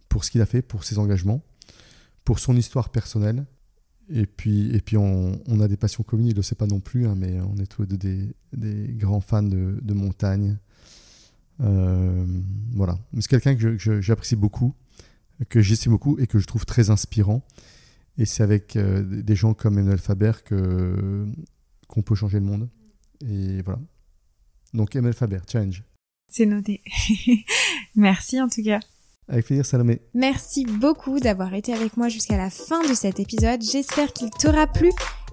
pour 0.09 0.23
ce 0.23 0.31
qu'il 0.31 0.41
a 0.41 0.45
fait, 0.45 0.61
pour 0.61 0.83
ses 0.83 0.97
engagements, 0.97 1.41
pour 2.25 2.39
son 2.39 2.57
histoire 2.57 2.89
personnelle. 2.89 3.45
Et 4.11 4.25
puis, 4.25 4.75
et 4.75 4.81
puis 4.81 4.97
on, 4.97 5.59
a 5.61 5.67
des 5.67 5.77
passions 5.77 6.03
communes, 6.03 6.27
il 6.27 6.31
ne 6.31 6.37
le 6.37 6.41
sait 6.41 6.55
pas 6.55 6.65
non 6.65 6.79
plus, 6.79 7.05
hein, 7.05 7.13
mais 7.15 7.39
on 7.41 7.55
est 7.57 7.67
tous 7.67 7.85
des, 7.85 8.33
des 8.53 8.87
grands 8.93 9.21
fans 9.21 9.43
de, 9.43 9.79
de 9.79 9.93
montagne. 9.93 10.57
Euh, 11.61 12.25
voilà. 12.73 12.97
C'est 13.19 13.27
quelqu'un 13.27 13.55
que 13.55 13.77
j'apprécie 14.01 14.35
beaucoup, 14.35 14.73
que 15.47 15.61
j'estime 15.61 15.93
beaucoup 15.93 16.17
et 16.19 16.27
que 16.27 16.39
je 16.39 16.47
trouve 16.47 16.65
très 16.65 16.89
inspirant. 16.89 17.43
Et 18.17 18.25
c'est 18.25 18.43
avec 18.43 18.75
euh, 18.75 19.03
des 19.03 19.35
gens 19.35 19.53
comme 19.53 19.77
Emmanuel 19.77 19.99
Faber 19.99 20.33
que, 20.43 21.25
qu'on 21.87 22.01
peut 22.01 22.15
changer 22.15 22.39
le 22.39 22.45
monde. 22.45 22.69
Et 23.21 23.61
voilà. 23.61 23.79
Donc 24.73 24.95
Emmanuel 24.95 25.13
Faber, 25.13 25.39
challenge. 25.49 25.83
C'est 26.27 26.45
noté. 26.45 26.81
Merci 27.95 28.41
en 28.41 28.49
tout 28.49 28.63
cas. 28.63 28.79
Avec 29.29 29.45
plaisir, 29.45 29.65
Salomé. 29.65 30.01
Merci 30.15 30.65
beaucoup 30.65 31.19
d'avoir 31.19 31.53
été 31.53 31.73
avec 31.73 31.97
moi 31.97 32.09
jusqu'à 32.09 32.37
la 32.37 32.49
fin 32.49 32.81
de 32.87 32.93
cet 32.93 33.19
épisode. 33.19 33.61
J'espère 33.61 34.11
qu'il 34.11 34.31
t'aura 34.31 34.65
plu. 34.65 34.89